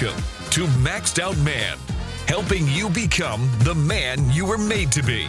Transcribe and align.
Welcome 0.00 0.22
to 0.52 0.66
Maxed 0.78 1.18
Out 1.18 1.36
Man, 1.38 1.76
helping 2.26 2.66
you 2.68 2.88
become 2.88 3.50
the 3.64 3.74
man 3.74 4.30
you 4.30 4.46
were 4.46 4.56
made 4.56 4.90
to 4.92 5.02
be. 5.02 5.28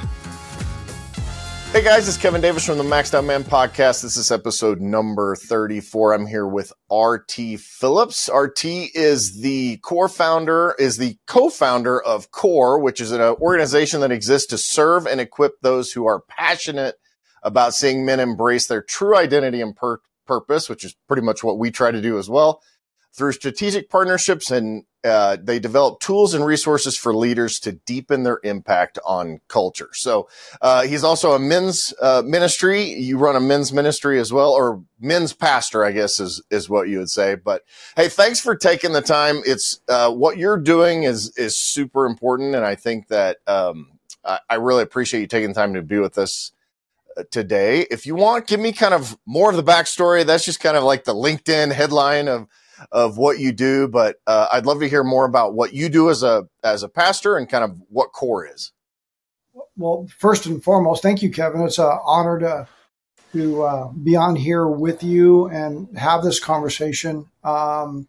Hey 1.74 1.84
guys, 1.84 2.08
it's 2.08 2.16
Kevin 2.16 2.40
Davis 2.40 2.66
from 2.66 2.78
the 2.78 2.84
Maxed 2.84 3.14
Out 3.14 3.26
Man 3.26 3.44
podcast. 3.44 4.02
This 4.02 4.16
is 4.16 4.32
episode 4.32 4.80
number 4.80 5.36
34. 5.36 6.14
I'm 6.14 6.26
here 6.26 6.48
with 6.48 6.72
RT 6.90 7.60
Phillips. 7.60 8.30
RT 8.34 8.64
is 8.64 9.42
the 9.42 9.78
core 9.78 10.08
founder, 10.08 10.76
is 10.80 10.98
the 10.98 11.18
co-founder 11.28 12.02
of 12.02 12.32
CORE, 12.32 12.80
which 12.80 13.02
is 13.02 13.12
an 13.12 13.20
organization 13.20 14.00
that 14.02 14.12
exists 14.12 14.48
to 14.52 14.58
serve 14.58 15.06
and 15.06 15.20
equip 15.20 15.60
those 15.62 15.92
who 15.92 16.06
are 16.06 16.22
passionate 16.30 16.96
about 17.44 17.74
seeing 17.74 18.06
men 18.06 18.22
embrace 18.22 18.68
their 18.68 18.82
true 18.82 19.18
identity 19.18 19.60
and 19.60 19.76
pur- 19.76 20.00
purpose, 20.26 20.70
which 20.70 20.86
is 20.86 20.96
pretty 21.10 21.24
much 21.24 21.44
what 21.44 21.60
we 21.60 21.72
try 21.72 21.92
to 21.92 22.02
do 22.02 22.18
as 22.18 22.30
well 22.30 22.62
through 23.14 23.34
strategic 23.34 23.90
partnerships 23.90 24.52
and 24.52 24.86
uh, 25.04 25.36
they 25.42 25.60
develop 25.60 26.00
tools 26.00 26.34
and 26.34 26.46
resources 26.46 26.96
for 26.96 27.16
leaders 27.16 27.60
to 27.60 27.72
deepen 27.72 28.24
their 28.24 28.40
impact 28.44 29.00
on 29.04 29.42
culture. 29.48 29.90
So 29.94 30.30
uh, 30.62 30.84
he's 30.84 31.04
also 31.04 31.32
a 31.32 31.40
men's 31.40 31.92
uh, 32.00 32.22
ministry. 32.24 32.84
You 32.84 33.18
run 33.18 33.36
a 33.36 33.40
men's 33.40 33.74
ministry 33.74 34.20
as 34.20 34.32
well, 34.32 34.52
or 34.52 34.84
men's 35.00 35.34
pastor, 35.34 35.84
I 35.84 35.92
guess 35.92 36.20
is 36.20 36.42
is 36.52 36.70
what 36.70 36.88
you 36.88 37.00
would 37.00 37.10
say. 37.10 37.34
But 37.34 37.64
hey, 37.96 38.10
thanks 38.10 38.40
for 38.40 38.56
taking 38.56 38.92
the 38.92 39.02
time. 39.02 39.42
It's 39.46 39.82
uh, 39.90 40.12
what 40.12 40.38
you're 40.38 40.60
doing 40.60 41.04
is 41.04 41.36
is 41.36 41.58
super 41.58 42.06
important, 42.06 42.54
and 42.54 42.64
I 42.64 42.76
think 42.76 43.08
that 43.08 43.38
um, 43.48 43.94
I, 44.24 44.40
I 44.52 44.56
really 44.56 44.84
appreciate 44.84 45.22
you 45.22 45.28
taking 45.28 45.50
the 45.50 45.56
time 45.56 45.74
to 45.74 45.82
be 45.82 45.98
with 45.98 46.20
us 46.20 46.52
uh, 47.18 47.24
today. 47.32 47.88
If 47.90 48.06
you 48.06 48.14
want, 48.14 48.46
give 48.46 48.60
me 48.60 48.72
kind 48.72 48.94
of 48.94 49.18
more 49.26 49.50
of 49.50 49.56
the 49.56 49.64
backstory. 49.64 50.24
That's 50.24 50.46
just 50.46 50.60
kind 50.60 50.78
of 50.78 50.84
like 50.84 51.06
the 51.06 51.16
LinkedIn 51.16 51.72
headline 51.72 52.28
of 52.28 52.48
of 52.92 53.18
what 53.18 53.40
you 53.40 53.52
do, 53.52 53.88
but 53.88 54.18
uh, 54.28 54.48
I'd 54.52 54.66
love 54.66 54.80
to 54.80 54.90
hear 54.90 55.04
more 55.04 55.26
about 55.26 55.54
what 55.54 55.74
you 55.74 55.90
do 55.90 56.10
as 56.10 56.24
a 56.24 56.48
as 56.64 56.84
a 56.84 56.90
pastor 56.90 57.38
and 57.38 57.50
kind 57.50 57.64
of 57.64 57.76
what 57.90 58.12
core 58.12 58.46
is. 58.46 58.72
Well, 59.78 60.08
first 60.18 60.46
and 60.46 60.64
foremost, 60.64 61.02
thank 61.02 61.22
you, 61.22 61.32
Kevin. 61.32 61.62
It's 61.62 61.80
an 61.80 61.98
honor 62.04 62.40
to 62.40 62.68
to 63.34 63.64
uh, 63.64 63.88
be 63.90 64.16
on 64.16 64.36
here 64.36 64.68
with 64.68 65.04
you 65.04 65.48
and 65.48 65.98
have 65.98 66.24
this 66.24 66.40
conversation. 66.40 67.28
Um, 67.44 68.08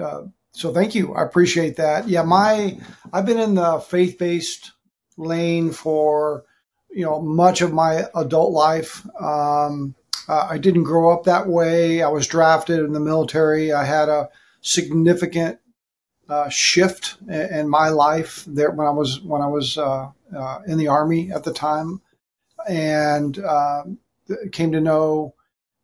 uh, 0.00 0.22
so 0.52 0.72
thank 0.72 0.94
you. 0.94 1.14
I 1.14 1.22
appreciate 1.22 1.76
that. 1.76 2.08
Yeah, 2.08 2.22
my 2.22 2.78
I've 3.12 3.26
been 3.26 3.38
in 3.38 3.54
the 3.54 3.80
faith 3.80 4.18
based 4.18 4.72
lane 5.16 5.72
for 5.72 6.44
you 6.90 7.04
know 7.04 7.20
much 7.20 7.60
of 7.60 7.72
my 7.72 8.04
adult 8.14 8.52
life. 8.52 9.06
Um, 9.20 9.94
uh, 10.28 10.46
I 10.50 10.58
didn't 10.58 10.84
grow 10.84 11.12
up 11.12 11.24
that 11.24 11.46
way. 11.46 12.02
I 12.02 12.08
was 12.08 12.26
drafted 12.26 12.80
in 12.80 12.92
the 12.92 13.00
military. 13.00 13.72
I 13.72 13.84
had 13.84 14.08
a 14.08 14.28
significant 14.60 15.58
uh, 16.28 16.48
shift 16.48 17.16
in, 17.28 17.54
in, 17.54 17.68
my 17.68 17.88
life 17.88 18.44
there 18.46 18.70
when 18.70 18.86
I 18.86 18.90
was 18.90 19.20
when 19.20 19.40
I 19.40 19.46
was 19.46 19.78
uh, 19.78 20.10
uh 20.36 20.58
in 20.66 20.76
the 20.76 20.88
army 20.88 21.30
at 21.30 21.44
the 21.44 21.52
time, 21.52 22.00
and 22.68 23.38
um, 23.38 23.98
came 24.50 24.72
to 24.72 24.80
know 24.80 25.34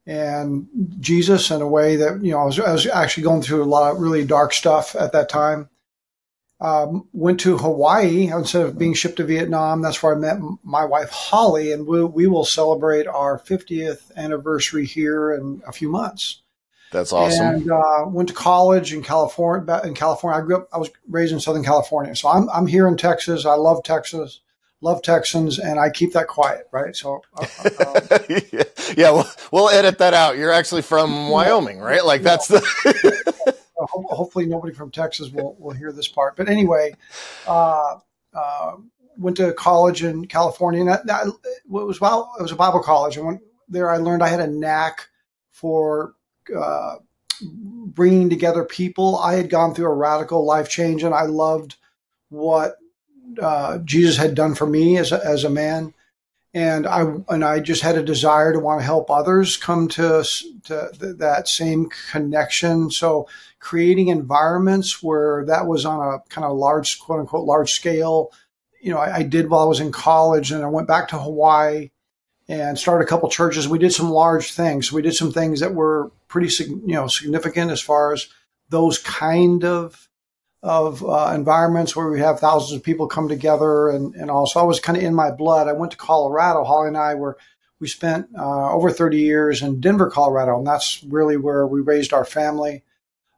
and 0.04 0.66
Jesus 0.98 1.50
in 1.50 1.62
a 1.62 1.68
way 1.68 1.96
that 1.96 2.24
you 2.24 2.32
know 2.32 2.40
I 2.40 2.44
was, 2.44 2.58
I 2.58 2.72
was 2.72 2.86
actually 2.86 3.22
going 3.22 3.42
through 3.42 3.62
a 3.62 3.66
lot 3.66 3.92
of 3.92 4.00
really 4.00 4.24
dark 4.24 4.52
stuff 4.52 4.96
at 4.96 5.12
that 5.12 5.28
time 5.28 5.68
um, 6.62 7.08
went 7.12 7.40
to 7.40 7.58
Hawaii 7.58 8.28
instead 8.28 8.64
of 8.64 8.78
being 8.78 8.94
shipped 8.94 9.16
to 9.16 9.24
Vietnam. 9.24 9.82
That's 9.82 10.00
where 10.00 10.14
I 10.14 10.18
met 10.18 10.38
my 10.62 10.84
wife 10.84 11.10
Holly, 11.10 11.72
and 11.72 11.86
we, 11.86 12.04
we 12.04 12.28
will 12.28 12.44
celebrate 12.44 13.08
our 13.08 13.40
50th 13.40 14.14
anniversary 14.16 14.86
here 14.86 15.32
in 15.32 15.60
a 15.66 15.72
few 15.72 15.90
months. 15.90 16.40
That's 16.92 17.12
awesome. 17.12 17.46
And 17.46 17.72
uh, 17.72 18.04
went 18.06 18.28
to 18.28 18.34
college 18.34 18.92
in 18.92 19.02
California. 19.02 19.80
In 19.82 19.94
California, 19.94 20.40
I 20.40 20.46
grew 20.46 20.58
up. 20.58 20.68
I 20.72 20.78
was 20.78 20.90
raised 21.08 21.32
in 21.32 21.40
Southern 21.40 21.64
California, 21.64 22.14
so 22.14 22.28
I'm 22.28 22.48
I'm 22.50 22.66
here 22.66 22.86
in 22.86 22.96
Texas. 22.98 23.46
I 23.46 23.54
love 23.54 23.82
Texas, 23.82 24.40
love 24.82 25.02
Texans, 25.02 25.58
and 25.58 25.80
I 25.80 25.88
keep 25.88 26.12
that 26.12 26.28
quiet, 26.28 26.68
right? 26.70 26.94
So, 26.94 27.22
uh, 27.38 27.46
uh 27.80 28.18
yeah, 28.28 28.62
yeah 28.94 29.10
we'll, 29.10 29.26
we'll 29.50 29.68
edit 29.70 29.98
that 29.98 30.12
out. 30.12 30.36
You're 30.36 30.52
actually 30.52 30.82
from 30.82 31.30
Wyoming, 31.30 31.78
right? 31.80 32.04
Like 32.04 32.22
that's 32.22 32.46
the. 32.46 33.22
ho- 34.12 34.16
hopefully 34.16 34.46
nobody 34.46 34.74
from 34.74 34.90
Texas 34.90 35.30
will, 35.30 35.56
will 35.58 35.72
hear 35.72 35.92
this 35.92 36.08
part. 36.08 36.36
But 36.36 36.48
anyway, 36.48 36.94
uh, 37.46 37.98
uh, 38.34 38.76
went 39.18 39.36
to 39.38 39.52
college 39.52 40.02
in 40.02 40.26
California. 40.26 40.80
And 40.80 40.88
that, 40.88 41.06
that, 41.06 41.26
it 41.26 41.62
was 41.66 42.00
well, 42.00 42.32
it 42.38 42.42
was 42.42 42.52
a 42.52 42.56
Bible 42.56 42.80
college. 42.80 43.16
And 43.16 43.40
there, 43.68 43.90
I 43.90 43.96
learned 43.98 44.22
I 44.22 44.28
had 44.28 44.40
a 44.40 44.46
knack 44.46 45.08
for 45.50 46.14
uh, 46.56 46.96
bringing 47.42 48.30
together 48.30 48.64
people. 48.64 49.18
I 49.18 49.34
had 49.34 49.50
gone 49.50 49.74
through 49.74 49.86
a 49.86 49.94
radical 49.94 50.44
life 50.44 50.68
change, 50.68 51.02
and 51.02 51.14
I 51.14 51.22
loved 51.22 51.76
what 52.28 52.76
uh, 53.40 53.78
Jesus 53.78 54.16
had 54.16 54.34
done 54.34 54.54
for 54.54 54.66
me 54.66 54.98
as 54.98 55.12
a, 55.12 55.24
as 55.24 55.44
a 55.44 55.50
man 55.50 55.94
and 56.54 56.86
I 56.86 57.02
and 57.28 57.44
I 57.44 57.60
just 57.60 57.82
had 57.82 57.96
a 57.96 58.02
desire 58.02 58.52
to 58.52 58.58
want 58.58 58.80
to 58.80 58.84
help 58.84 59.10
others 59.10 59.56
come 59.56 59.88
to 59.88 60.24
to 60.64 60.90
th- 60.98 61.16
that 61.18 61.48
same 61.48 61.88
connection. 62.10 62.90
So 62.90 63.28
creating 63.58 64.08
environments 64.08 65.02
where 65.02 65.44
that 65.46 65.66
was 65.66 65.86
on 65.86 66.00
a 66.00 66.18
kind 66.28 66.44
of 66.44 66.56
large, 66.56 66.98
quote 66.98 67.20
unquote, 67.20 67.46
large 67.46 67.72
scale. 67.72 68.32
You 68.80 68.92
know, 68.92 68.98
I, 68.98 69.16
I 69.18 69.22
did 69.22 69.48
while 69.48 69.62
I 69.62 69.66
was 69.66 69.80
in 69.80 69.92
college, 69.92 70.52
and 70.52 70.62
I 70.62 70.68
went 70.68 70.88
back 70.88 71.08
to 71.08 71.18
Hawaii 71.18 71.90
and 72.48 72.78
started 72.78 73.04
a 73.04 73.08
couple 73.08 73.30
churches. 73.30 73.68
We 73.68 73.78
did 73.78 73.92
some 73.92 74.10
large 74.10 74.52
things. 74.52 74.92
We 74.92 75.00
did 75.00 75.14
some 75.14 75.32
things 75.32 75.60
that 75.60 75.74
were 75.74 76.10
pretty, 76.28 76.52
you 76.64 76.94
know, 76.94 77.06
significant 77.06 77.70
as 77.70 77.80
far 77.80 78.12
as 78.12 78.28
those 78.68 78.98
kind 78.98 79.64
of 79.64 80.08
of 80.62 81.04
uh, 81.04 81.32
environments 81.34 81.96
where 81.96 82.08
we 82.08 82.20
have 82.20 82.38
thousands 82.38 82.76
of 82.76 82.84
people 82.84 83.08
come 83.08 83.28
together 83.28 83.88
and, 83.88 84.14
and 84.14 84.30
also 84.30 84.60
I 84.60 84.64
was 84.64 84.78
kind 84.78 84.96
of 84.96 85.02
in 85.02 85.14
my 85.14 85.30
blood. 85.30 85.66
I 85.66 85.72
went 85.72 85.92
to 85.92 85.98
Colorado. 85.98 86.62
Holly 86.62 86.88
and 86.88 86.96
I 86.96 87.14
were, 87.14 87.36
we 87.80 87.88
spent 87.88 88.28
uh, 88.38 88.72
over 88.72 88.90
30 88.90 89.18
years 89.18 89.60
in 89.60 89.80
Denver, 89.80 90.08
Colorado, 90.08 90.58
and 90.58 90.66
that's 90.66 91.02
really 91.04 91.36
where 91.36 91.66
we 91.66 91.80
raised 91.80 92.12
our 92.12 92.24
family. 92.24 92.84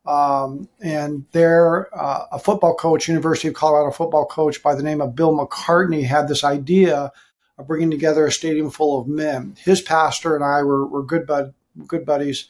Um, 0.05 0.69
and 0.83 1.25
there, 1.33 1.89
uh, 1.99 2.27
a 2.33 2.39
football 2.39 2.75
coach, 2.75 3.09
University 3.09 3.49
of 3.49 3.55
Colorado 3.55 3.91
football 3.91 4.27
coach 4.27 4.63
by 4.63 4.75
the 4.75 4.83
name 4.83 5.01
of 5.01 5.17
Bill 5.17 5.33
McCartney 5.33 6.05
had 6.05 6.29
this 6.29 6.45
idea 6.45 7.11
of 7.57 7.67
bringing 7.67 7.91
together 7.91 8.27
a 8.27 8.33
stadium 8.33 8.71
full 8.71 9.01
of 9.01 9.09
men. 9.09 9.57
His 9.65 9.81
pastor 9.81 10.35
and 10.35 10.45
I 10.45 10.63
were, 10.63 10.87
were 10.87 11.03
good 11.03 11.27
bud, 11.27 11.55
good 11.87 12.05
buddies. 12.05 12.49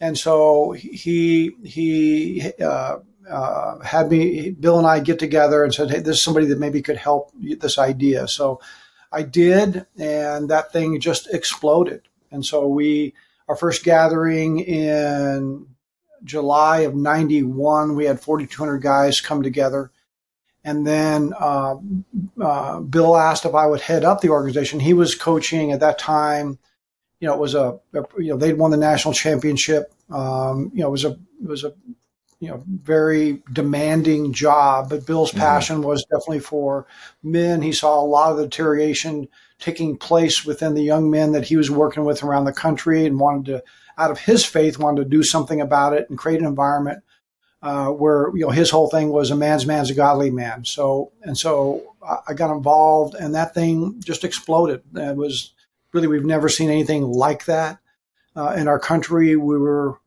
And 0.00 0.16
so 0.16 0.72
he, 0.72 1.54
he, 1.62 2.52
uh, 2.62 2.98
uh, 3.28 3.78
had 3.80 4.10
me, 4.10 4.50
Bill 4.50 4.78
and 4.78 4.86
I 4.86 5.00
get 5.00 5.18
together 5.18 5.64
and 5.64 5.74
said, 5.74 5.90
Hey, 5.90 6.00
this 6.00 6.18
is 6.18 6.22
somebody 6.22 6.46
that 6.46 6.58
maybe 6.58 6.82
could 6.82 6.96
help 6.96 7.32
this 7.38 7.78
idea. 7.78 8.28
So 8.28 8.60
I 9.12 9.22
did, 9.22 9.86
and 9.98 10.48
that 10.50 10.72
thing 10.72 11.00
just 11.00 11.32
exploded. 11.32 12.02
And 12.30 12.44
so 12.44 12.66
we, 12.66 13.14
our 13.48 13.56
first 13.56 13.84
gathering 13.84 14.60
in 14.60 15.66
July 16.24 16.80
of 16.80 16.94
91, 16.94 17.94
we 17.94 18.04
had 18.04 18.20
4,200 18.20 18.78
guys 18.78 19.20
come 19.20 19.42
together. 19.42 19.90
And 20.64 20.84
then 20.84 21.32
uh, 21.38 21.76
uh, 22.40 22.80
Bill 22.80 23.16
asked 23.16 23.44
if 23.44 23.54
I 23.54 23.66
would 23.66 23.80
head 23.80 24.04
up 24.04 24.20
the 24.20 24.30
organization. 24.30 24.80
He 24.80 24.94
was 24.94 25.14
coaching 25.14 25.70
at 25.70 25.80
that 25.80 25.98
time. 25.98 26.58
You 27.20 27.28
know, 27.28 27.34
it 27.34 27.40
was 27.40 27.54
a, 27.54 27.78
a 27.94 28.04
you 28.18 28.30
know 28.30 28.36
they'd 28.36 28.58
won 28.58 28.72
the 28.72 28.76
national 28.76 29.14
championship. 29.14 29.94
Um, 30.10 30.72
you 30.74 30.80
know, 30.80 30.88
it 30.88 30.90
was 30.90 31.04
a 31.04 31.12
it 31.12 31.48
was 31.48 31.62
a 31.62 31.72
you 32.40 32.48
know 32.48 32.62
very 32.66 33.42
demanding 33.52 34.32
job 34.32 34.90
but 34.90 35.06
bill's 35.06 35.30
mm-hmm. 35.30 35.40
passion 35.40 35.82
was 35.82 36.04
definitely 36.04 36.40
for 36.40 36.86
men. 37.22 37.62
He 37.62 37.72
saw 37.72 38.00
a 38.00 38.04
lot 38.04 38.30
of 38.30 38.36
the 38.36 38.44
deterioration 38.44 39.28
taking 39.58 39.96
place 39.96 40.44
within 40.44 40.74
the 40.74 40.82
young 40.82 41.10
men 41.10 41.32
that 41.32 41.44
he 41.44 41.56
was 41.56 41.70
working 41.70 42.04
with 42.04 42.22
around 42.22 42.44
the 42.44 42.52
country 42.52 43.06
and 43.06 43.18
wanted 43.18 43.46
to 43.46 43.64
out 43.98 44.10
of 44.10 44.18
his 44.18 44.44
faith 44.44 44.78
wanted 44.78 45.02
to 45.04 45.08
do 45.08 45.22
something 45.22 45.60
about 45.60 45.94
it 45.94 46.08
and 46.10 46.18
create 46.18 46.40
an 46.40 46.46
environment 46.46 47.02
uh, 47.62 47.88
where 47.88 48.30
you 48.34 48.42
know 48.42 48.50
his 48.50 48.70
whole 48.70 48.88
thing 48.88 49.08
was 49.08 49.30
a 49.30 49.36
man's 49.36 49.66
man's 49.66 49.90
a 49.90 49.94
godly 49.94 50.30
man. 50.30 50.64
So 50.64 51.12
and 51.22 51.36
so 51.36 51.94
i 52.28 52.34
got 52.34 52.54
involved 52.54 53.14
and 53.14 53.34
that 53.34 53.54
thing 53.54 54.00
just 54.04 54.24
exploded. 54.24 54.82
It 54.94 55.16
was 55.16 55.52
really 55.92 56.06
we've 56.06 56.24
never 56.24 56.48
seen 56.48 56.70
anything 56.70 57.02
like 57.02 57.46
that 57.46 57.78
uh, 58.36 58.54
in 58.56 58.68
our 58.68 58.78
country. 58.78 59.34
We 59.36 59.58
were 59.58 59.98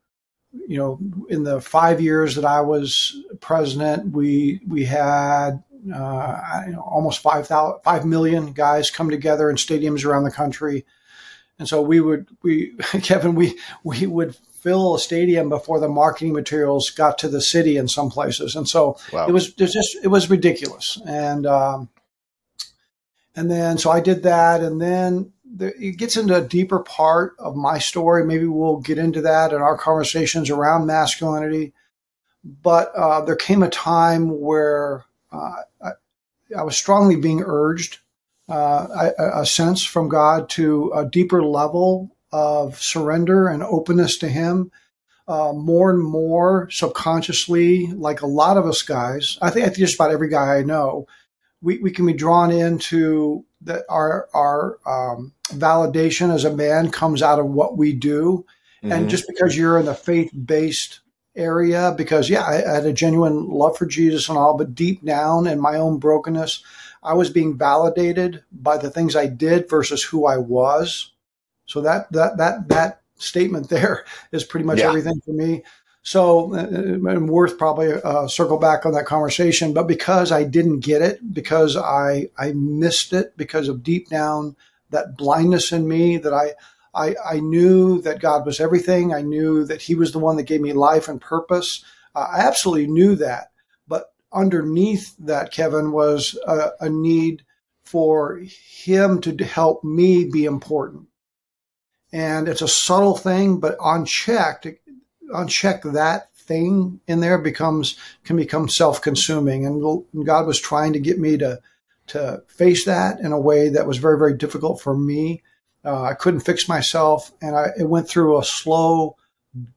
you 0.51 0.77
know, 0.77 0.99
in 1.29 1.43
the 1.43 1.61
five 1.61 2.01
years 2.01 2.35
that 2.35 2.45
I 2.45 2.61
was 2.61 3.15
president, 3.39 4.11
we 4.11 4.61
we 4.67 4.85
had 4.85 5.63
uh, 5.93 6.63
you 6.65 6.73
know, 6.73 6.81
almost 6.81 7.21
5, 7.21 7.47
000, 7.47 7.81
5 7.83 8.05
million 8.05 8.51
guys 8.51 8.91
come 8.91 9.09
together 9.09 9.49
in 9.49 9.55
stadiums 9.55 10.05
around 10.05 10.23
the 10.23 10.31
country. 10.31 10.85
And 11.57 11.67
so 11.67 11.81
we 11.81 11.99
would, 11.99 12.27
we, 12.41 12.75
Kevin, 13.01 13.35
we, 13.35 13.57
we 13.83 14.05
would 14.05 14.35
fill 14.35 14.95
a 14.95 14.99
stadium 14.99 15.49
before 15.49 15.79
the 15.79 15.87
marketing 15.87 16.33
materials 16.33 16.89
got 16.89 17.17
to 17.19 17.29
the 17.29 17.41
city 17.41 17.77
in 17.77 17.87
some 17.87 18.09
places. 18.09 18.55
And 18.55 18.67
so 18.67 18.97
wow. 19.13 19.27
it 19.27 19.31
was, 19.31 19.49
it 19.49 19.61
was 19.61 19.73
just, 19.73 19.97
it 20.03 20.07
was 20.09 20.29
ridiculous. 20.29 21.01
And, 21.05 21.45
um, 21.45 21.89
and 23.35 23.49
then, 23.49 23.77
so 23.77 23.89
I 23.89 24.01
did 24.01 24.23
that. 24.23 24.61
And 24.61 24.81
then 24.81 25.31
it 25.57 25.97
gets 25.97 26.17
into 26.17 26.35
a 26.35 26.47
deeper 26.47 26.79
part 26.79 27.35
of 27.39 27.55
my 27.55 27.79
story. 27.79 28.25
Maybe 28.25 28.45
we'll 28.45 28.77
get 28.77 28.97
into 28.97 29.21
that 29.21 29.51
in 29.51 29.61
our 29.61 29.77
conversations 29.77 30.49
around 30.49 30.85
masculinity. 30.85 31.73
but 32.43 32.93
uh, 32.95 33.21
there 33.21 33.35
came 33.35 33.63
a 33.63 33.69
time 33.69 34.39
where 34.39 35.05
uh, 35.31 35.55
I, 35.83 35.91
I, 36.57 36.63
was 36.63 36.77
strongly 36.77 37.15
being 37.15 37.43
urged 37.45 37.99
uh, 38.47 39.11
a, 39.17 39.41
a 39.41 39.45
sense 39.45 39.83
from 39.83 40.09
God 40.09 40.49
to 40.51 40.91
a 40.95 41.05
deeper 41.05 41.43
level 41.43 42.15
of 42.31 42.81
surrender 42.81 43.47
and 43.47 43.61
openness 43.63 44.17
to 44.19 44.29
Him. 44.29 44.71
Uh, 45.27 45.53
more 45.53 45.91
and 45.91 46.01
more 46.01 46.67
subconsciously, 46.71 47.85
like 47.87 48.21
a 48.21 48.27
lot 48.27 48.57
of 48.57 48.65
us 48.65 48.81
guys, 48.81 49.37
I 49.43 49.51
think, 49.51 49.65
I 49.65 49.69
think 49.69 49.77
just 49.77 49.93
about 49.93 50.09
every 50.09 50.29
guy 50.29 50.57
I 50.57 50.63
know, 50.63 51.05
we, 51.61 51.77
we 51.77 51.91
can 51.91 52.07
be 52.07 52.13
drawn 52.13 52.49
into 52.49 53.45
that 53.61 53.83
our 53.89 54.29
our 54.33 54.79
um, 54.85 55.33
validation 55.49 56.33
as 56.33 56.45
a 56.45 56.55
man 56.55 56.91
comes 56.91 57.21
out 57.21 57.39
of 57.39 57.47
what 57.47 57.77
we 57.77 57.93
do, 57.93 58.45
mm-hmm. 58.83 58.91
and 58.91 59.09
just 59.09 59.25
because 59.27 59.57
you're 59.57 59.79
in 59.79 59.85
the 59.85 59.93
faith 59.93 60.31
based 60.45 61.01
area, 61.35 61.93
because 61.97 62.29
yeah, 62.29 62.43
I, 62.43 62.69
I 62.69 62.75
had 62.75 62.85
a 62.85 62.93
genuine 62.93 63.49
love 63.49 63.77
for 63.77 63.85
Jesus 63.85 64.29
and 64.29 64.37
all, 64.37 64.57
but 64.57 64.75
deep 64.75 65.03
down 65.03 65.47
in 65.47 65.59
my 65.59 65.75
own 65.75 65.97
brokenness, 65.97 66.63
I 67.03 67.13
was 67.13 67.29
being 67.29 67.57
validated 67.57 68.43
by 68.51 68.77
the 68.77 68.89
things 68.89 69.15
I 69.15 69.27
did 69.27 69.69
versus 69.69 70.03
who 70.03 70.25
I 70.25 70.37
was. 70.37 71.11
So 71.65 71.81
that 71.81 72.11
that 72.11 72.37
that 72.37 72.67
that 72.69 73.01
statement 73.17 73.69
there 73.69 74.05
is 74.31 74.43
pretty 74.43 74.65
much 74.65 74.79
yeah. 74.79 74.87
everything 74.87 75.21
for 75.21 75.31
me. 75.31 75.63
So, 76.09 76.55
uh, 76.55 77.19
worth 77.19 77.59
probably 77.59 77.93
uh, 77.93 78.27
circle 78.27 78.57
back 78.57 78.83
on 78.83 78.93
that 78.93 79.05
conversation, 79.05 79.75
but 79.75 79.85
because 79.85 80.31
I 80.31 80.43
didn't 80.43 80.79
get 80.79 81.03
it, 81.03 81.35
because 81.35 81.77
I 81.77 82.31
I 82.35 82.51
missed 82.53 83.13
it, 83.13 83.37
because 83.37 83.67
of 83.67 83.83
deep 83.83 84.09
down 84.09 84.55
that 84.89 85.15
blindness 85.17 85.71
in 85.71 85.87
me 85.87 86.17
that 86.17 86.33
I 86.33 86.55
I, 86.95 87.15
I 87.23 87.39
knew 87.41 88.01
that 88.01 88.21
God 88.21 88.43
was 88.43 88.59
everything. 88.59 89.13
I 89.13 89.21
knew 89.21 89.63
that 89.65 89.83
He 89.83 89.93
was 89.93 90.11
the 90.11 90.17
one 90.17 90.35
that 90.37 90.47
gave 90.47 90.61
me 90.61 90.73
life 90.73 91.07
and 91.09 91.21
purpose. 91.21 91.85
Uh, 92.15 92.25
I 92.31 92.39
absolutely 92.39 92.87
knew 92.87 93.13
that 93.17 93.51
But 93.87 94.11
underneath 94.33 95.15
that, 95.19 95.51
Kevin, 95.51 95.91
was 95.91 96.35
a, 96.47 96.71
a 96.79 96.89
need 96.89 97.43
for 97.83 98.41
him 98.41 99.21
to 99.21 99.45
help 99.45 99.83
me 99.83 100.25
be 100.25 100.45
important. 100.45 101.05
And 102.11 102.47
it's 102.47 102.63
a 102.63 102.67
subtle 102.67 103.15
thing, 103.15 103.59
but 103.59 103.77
unchecked, 103.79 104.65
uncheck 105.29 105.91
that 105.93 106.33
thing 106.35 106.99
in 107.07 107.19
there 107.19 107.37
becomes 107.37 107.95
can 108.23 108.35
become 108.35 108.67
self-consuming. 108.67 109.65
And 109.65 110.25
God 110.25 110.47
was 110.47 110.59
trying 110.59 110.93
to 110.93 110.99
get 110.99 111.19
me 111.19 111.37
to 111.37 111.59
to 112.07 112.41
face 112.47 112.85
that 112.85 113.19
in 113.19 113.31
a 113.31 113.39
way 113.39 113.69
that 113.69 113.87
was 113.87 113.97
very 113.97 114.17
very 114.17 114.35
difficult 114.35 114.81
for 114.81 114.95
me. 114.95 115.43
Uh, 115.85 116.03
I 116.03 116.13
couldn't 116.13 116.41
fix 116.41 116.67
myself, 116.67 117.31
and 117.41 117.55
I 117.55 117.67
it 117.77 117.87
went 117.87 118.09
through 118.09 118.37
a 118.37 118.43
slow 118.43 119.15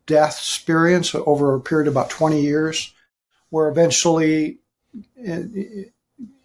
death 0.07 0.39
experience 0.39 1.15
over 1.15 1.55
a 1.55 1.61
period 1.61 1.89
of 1.89 1.95
about 1.95 2.11
20 2.11 2.41
years 2.41 2.93
where 3.51 3.69
eventually 3.69 4.59
in, 5.17 5.91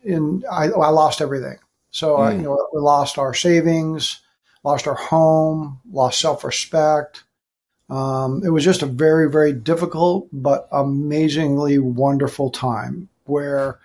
in 0.03 0.43
I, 0.51 0.65
I, 0.65 0.89
lost 0.89 1.21
everything. 1.21 1.57
So 1.89 2.17
mm. 2.17 2.27
I, 2.27 2.31
you 2.33 2.41
know, 2.41 2.67
we 2.73 2.79
lost 2.79 3.17
our 3.17 3.33
savings, 3.33 4.21
lost 4.63 4.87
our 4.87 4.95
home, 4.95 5.79
lost 5.89 6.19
self 6.19 6.43
respect. 6.43 7.23
Um, 7.89 8.41
it 8.43 8.49
was 8.49 8.65
just 8.65 8.81
a 8.81 8.87
very, 8.87 9.29
very 9.29 9.53
difficult 9.53 10.27
but 10.33 10.67
amazingly 10.71 11.77
wonderful 11.79 12.49
time 12.49 13.09
where 13.25 13.79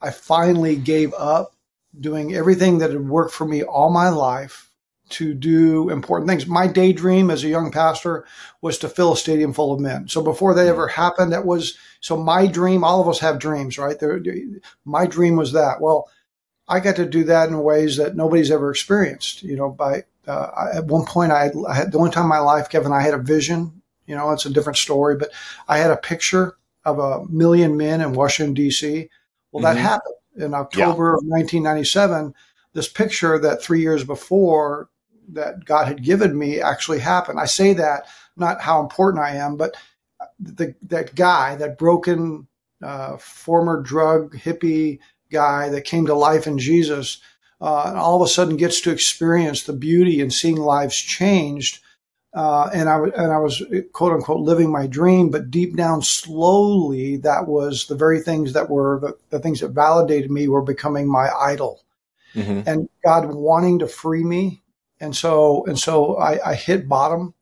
I 0.00 0.10
finally 0.10 0.76
gave 0.76 1.14
up 1.14 1.54
doing 1.98 2.34
everything 2.34 2.78
that 2.78 2.90
had 2.90 3.08
worked 3.08 3.32
for 3.32 3.46
me 3.46 3.62
all 3.62 3.90
my 3.90 4.10
life 4.10 4.70
to 5.08 5.34
do 5.34 5.88
important 5.88 6.28
things. 6.28 6.46
My 6.46 6.66
daydream 6.66 7.30
as 7.30 7.44
a 7.44 7.48
young 7.48 7.70
pastor 7.70 8.26
was 8.60 8.78
to 8.78 8.88
fill 8.88 9.12
a 9.12 9.16
stadium 9.16 9.52
full 9.52 9.72
of 9.72 9.80
men. 9.80 10.08
So 10.08 10.20
before 10.20 10.52
that 10.54 10.66
ever 10.66 10.88
happened, 10.88 11.32
that 11.32 11.46
was 11.46 11.78
so 12.00 12.16
my 12.16 12.46
dream. 12.46 12.82
All 12.82 13.00
of 13.00 13.08
us 13.08 13.20
have 13.20 13.38
dreams, 13.38 13.78
right? 13.78 13.96
My 14.84 15.06
dream 15.06 15.36
was 15.36 15.52
that. 15.52 15.80
Well, 15.80 16.10
I 16.68 16.80
got 16.80 16.96
to 16.96 17.06
do 17.06 17.24
that 17.24 17.48
in 17.48 17.62
ways 17.62 17.96
that 17.98 18.16
nobody's 18.16 18.50
ever 18.50 18.70
experienced. 18.70 19.44
You 19.44 19.56
know, 19.56 19.70
by 19.70 20.04
uh, 20.26 20.68
at 20.74 20.86
one 20.86 21.04
point, 21.04 21.32
I 21.32 21.44
had, 21.44 21.52
I 21.68 21.74
had 21.74 21.92
the 21.92 21.98
only 21.98 22.10
time 22.10 22.24
in 22.24 22.30
my 22.30 22.38
life, 22.38 22.68
Kevin, 22.68 22.92
I 22.92 23.02
had 23.02 23.14
a 23.14 23.18
vision. 23.18 23.82
You 24.06 24.14
know, 24.14 24.30
it's 24.30 24.46
a 24.46 24.50
different 24.50 24.78
story, 24.78 25.16
but 25.16 25.30
I 25.68 25.78
had 25.78 25.90
a 25.90 25.96
picture 25.96 26.56
of 26.84 26.98
a 26.98 27.26
million 27.26 27.76
men 27.76 28.00
in 28.00 28.12
Washington 28.12 28.54
D.C. 28.54 29.08
Well, 29.50 29.64
mm-hmm. 29.64 29.74
that 29.74 29.80
happened 29.80 30.14
in 30.36 30.54
October 30.54 31.04
yeah. 31.04 31.18
of 31.18 31.24
1997 31.24 32.34
this 32.76 32.88
picture 32.88 33.38
that 33.38 33.62
three 33.62 33.80
years 33.80 34.04
before 34.04 34.90
that 35.30 35.64
God 35.64 35.88
had 35.88 36.04
given 36.04 36.38
me 36.38 36.60
actually 36.60 36.98
happened. 36.98 37.40
I 37.40 37.46
say 37.46 37.72
that 37.72 38.06
not 38.36 38.60
how 38.60 38.82
important 38.82 39.24
I 39.24 39.36
am, 39.36 39.56
but 39.56 39.74
the, 40.38 40.74
that 40.82 41.14
guy, 41.14 41.56
that 41.56 41.78
broken 41.78 42.46
uh, 42.82 43.16
former 43.16 43.80
drug 43.80 44.36
hippie 44.36 44.98
guy 45.32 45.70
that 45.70 45.86
came 45.86 46.04
to 46.06 46.14
life 46.14 46.46
in 46.46 46.58
Jesus, 46.58 47.22
uh, 47.60 47.84
and 47.86 47.98
all 47.98 48.16
of 48.20 48.26
a 48.26 48.30
sudden 48.30 48.56
gets 48.56 48.80
to 48.82 48.90
experience 48.90 49.62
the 49.62 49.72
beauty 49.72 50.20
and 50.20 50.32
seeing 50.32 50.56
lives 50.56 50.96
changed. 50.96 51.80
Uh, 52.34 52.68
and 52.74 52.88
I 52.88 52.98
and 52.98 53.32
I 53.32 53.38
was 53.38 53.62
quote 53.92 54.12
unquote 54.12 54.40
living 54.40 54.70
my 54.70 54.86
dream, 54.86 55.30
but 55.30 55.50
deep 55.50 55.74
down, 55.74 56.02
slowly, 56.02 57.16
that 57.18 57.46
was 57.46 57.86
the 57.86 57.94
very 57.94 58.20
things 58.20 58.52
that 58.52 58.68
were 58.68 59.00
the, 59.00 59.16
the 59.30 59.38
things 59.38 59.60
that 59.60 59.70
validated 59.70 60.30
me 60.30 60.46
were 60.46 60.62
becoming 60.62 61.10
my 61.10 61.30
idol. 61.30 61.82
Mm-hmm. 62.34 62.68
And 62.68 62.88
God 63.02 63.32
wanting 63.32 63.78
to 63.78 63.86
free 63.86 64.22
me 64.22 64.62
and 65.00 65.16
so 65.16 65.64
and 65.64 65.78
so 65.78 66.16
I, 66.18 66.50
I 66.50 66.54
hit 66.54 66.88
bottom. 66.88 67.32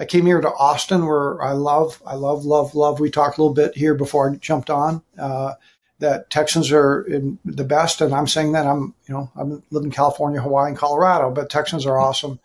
I 0.00 0.04
came 0.06 0.24
here 0.24 0.40
to 0.40 0.48
Austin, 0.48 1.06
where 1.06 1.40
I 1.42 1.52
love, 1.52 2.02
I 2.06 2.14
love, 2.14 2.46
love, 2.46 2.74
love. 2.74 3.00
We 3.00 3.10
talked 3.10 3.36
a 3.36 3.42
little 3.42 3.54
bit 3.54 3.76
here 3.76 3.94
before 3.94 4.30
I 4.30 4.36
jumped 4.36 4.70
on 4.70 5.02
uh, 5.18 5.54
that 6.00 6.30
Texans 6.30 6.72
are 6.72 7.06
the 7.44 7.64
best, 7.64 8.00
and 8.00 8.14
I'm 8.14 8.26
saying 8.26 8.52
that 8.52 8.66
I'm, 8.66 8.94
you 9.06 9.14
know, 9.14 9.30
I'm 9.36 9.62
living 9.70 9.88
in 9.88 9.92
California, 9.92 10.40
Hawaii, 10.40 10.70
and 10.70 10.78
Colorado, 10.78 11.30
but 11.30 11.50
Texans 11.50 11.86
are 11.86 11.98
awesome. 11.98 12.40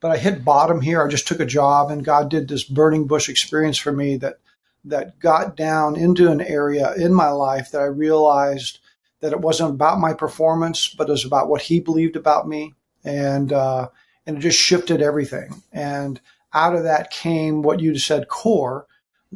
But 0.00 0.12
I 0.12 0.16
hit 0.16 0.44
bottom 0.44 0.80
here. 0.80 1.04
I 1.04 1.08
just 1.08 1.26
took 1.26 1.40
a 1.40 1.46
job, 1.46 1.90
and 1.90 2.04
God 2.04 2.30
did 2.30 2.46
this 2.46 2.62
burning 2.64 3.06
bush 3.06 3.28
experience 3.28 3.78
for 3.78 3.90
me 3.90 4.16
that 4.18 4.38
that 4.84 5.18
got 5.18 5.56
down 5.56 5.96
into 5.96 6.30
an 6.30 6.40
area 6.40 6.94
in 6.94 7.12
my 7.12 7.30
life 7.30 7.72
that 7.72 7.80
I 7.80 7.86
realized 7.86 8.78
that 9.20 9.32
it 9.32 9.40
wasn't 9.40 9.70
about 9.70 9.98
my 9.98 10.14
performance, 10.14 10.88
but 10.88 11.08
it 11.08 11.12
was 11.12 11.24
about 11.24 11.48
what 11.48 11.62
He 11.62 11.80
believed 11.80 12.14
about 12.14 12.46
me, 12.46 12.74
and 13.04 13.52
uh, 13.52 13.88
and 14.26 14.36
it 14.36 14.40
just 14.40 14.60
shifted 14.60 15.02
everything. 15.02 15.62
And 15.72 16.20
out 16.52 16.76
of 16.76 16.84
that 16.84 17.10
came 17.10 17.62
what 17.62 17.80
you 17.80 17.98
said, 17.98 18.28
core. 18.28 18.86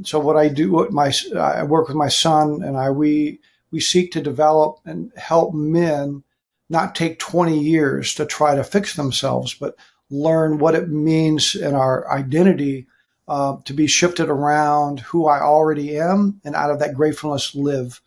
So 0.05 0.19
what 0.19 0.37
I 0.37 0.49
do, 0.49 0.71
what 0.73 0.93
my 0.93 1.13
I 1.37 1.65
work 1.65 1.89
with 1.89 1.97
my 1.97 2.09
son 2.09 2.63
and 2.63 2.77
I 2.77 2.91
we 2.91 3.41
we 3.73 3.81
seek 3.81 4.13
to 4.13 4.21
develop 4.21 4.79
and 4.85 5.11
help 5.17 5.55
men 5.55 6.23
not 6.69 6.95
take 6.95 7.19
20 7.19 7.59
years 7.59 8.15
to 8.15 8.25
try 8.25 8.55
to 8.55 8.63
fix 8.63 8.95
themselves, 8.95 9.55
but 9.55 9.75
learn 10.11 10.59
what 10.59 10.75
it 10.75 10.89
means 10.89 11.55
in 11.55 11.75
our 11.75 12.11
identity 12.11 12.87
uh, 13.29 13.57
to 13.65 13.73
be 13.73 13.87
shifted 13.87 14.29
around 14.29 15.01
who 15.01 15.27
I 15.27 15.41
already 15.41 15.99
am, 15.99 16.41
and 16.45 16.55
out 16.55 16.71
of 16.71 16.81
that 16.81 16.95
gratefulness 16.95 17.55
live. 17.55 18.01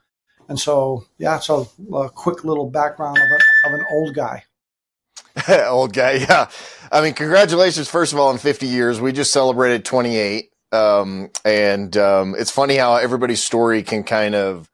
And 0.48 0.60
so, 0.60 1.06
yeah, 1.18 1.40
so 1.40 1.70
a 1.94 2.10
quick 2.10 2.44
little 2.44 2.70
background 2.70 3.18
of, 3.18 3.24
a, 3.24 3.68
of 3.68 3.80
an 3.80 3.86
old 3.92 4.14
guy. 4.14 4.44
Old 5.68 5.94
guy, 5.94 6.14
yeah. 6.14 6.50
I 6.92 7.02
mean, 7.02 7.14
congratulations, 7.14 7.90
first 7.90 8.14
of 8.14 8.20
all, 8.20 8.30
on 8.30 8.38
50 8.38 8.68
years. 8.68 9.02
We 9.02 9.12
just 9.12 9.34
celebrated 9.34 9.84
28. 9.84 10.50
Um, 10.72 11.30
and 11.44 11.96
um, 11.98 12.36
it's 12.38 12.52
funny 12.52 12.76
how 12.76 12.96
everybody's 12.96 13.44
story 13.44 13.84
can 13.84 14.04
kind 14.04 14.34
of 14.34 14.70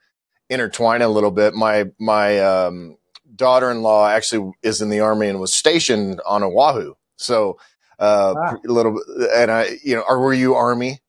intertwine 0.52 1.02
a 1.02 1.10
little 1.10 1.32
bit. 1.32 1.56
My 1.56 1.86
my 1.98 2.40
um, 2.40 2.98
daughter-in-law 3.36 4.10
actually 4.10 4.52
is 4.62 4.82
in 4.82 4.90
the 4.90 5.00
army 5.00 5.28
and 5.28 5.40
was 5.40 5.54
stationed 5.54 6.22
on 6.26 6.44
Oahu. 6.44 6.94
So 7.16 7.58
uh, 7.98 8.36
ah. 8.38 8.58
a 8.64 8.72
little, 8.72 9.02
and 9.34 9.50
I, 9.50 9.78
you 9.84 9.96
know, 9.96 10.04
are 10.08 10.20
were 10.20 10.34
you 10.34 10.54
army? 10.54 11.00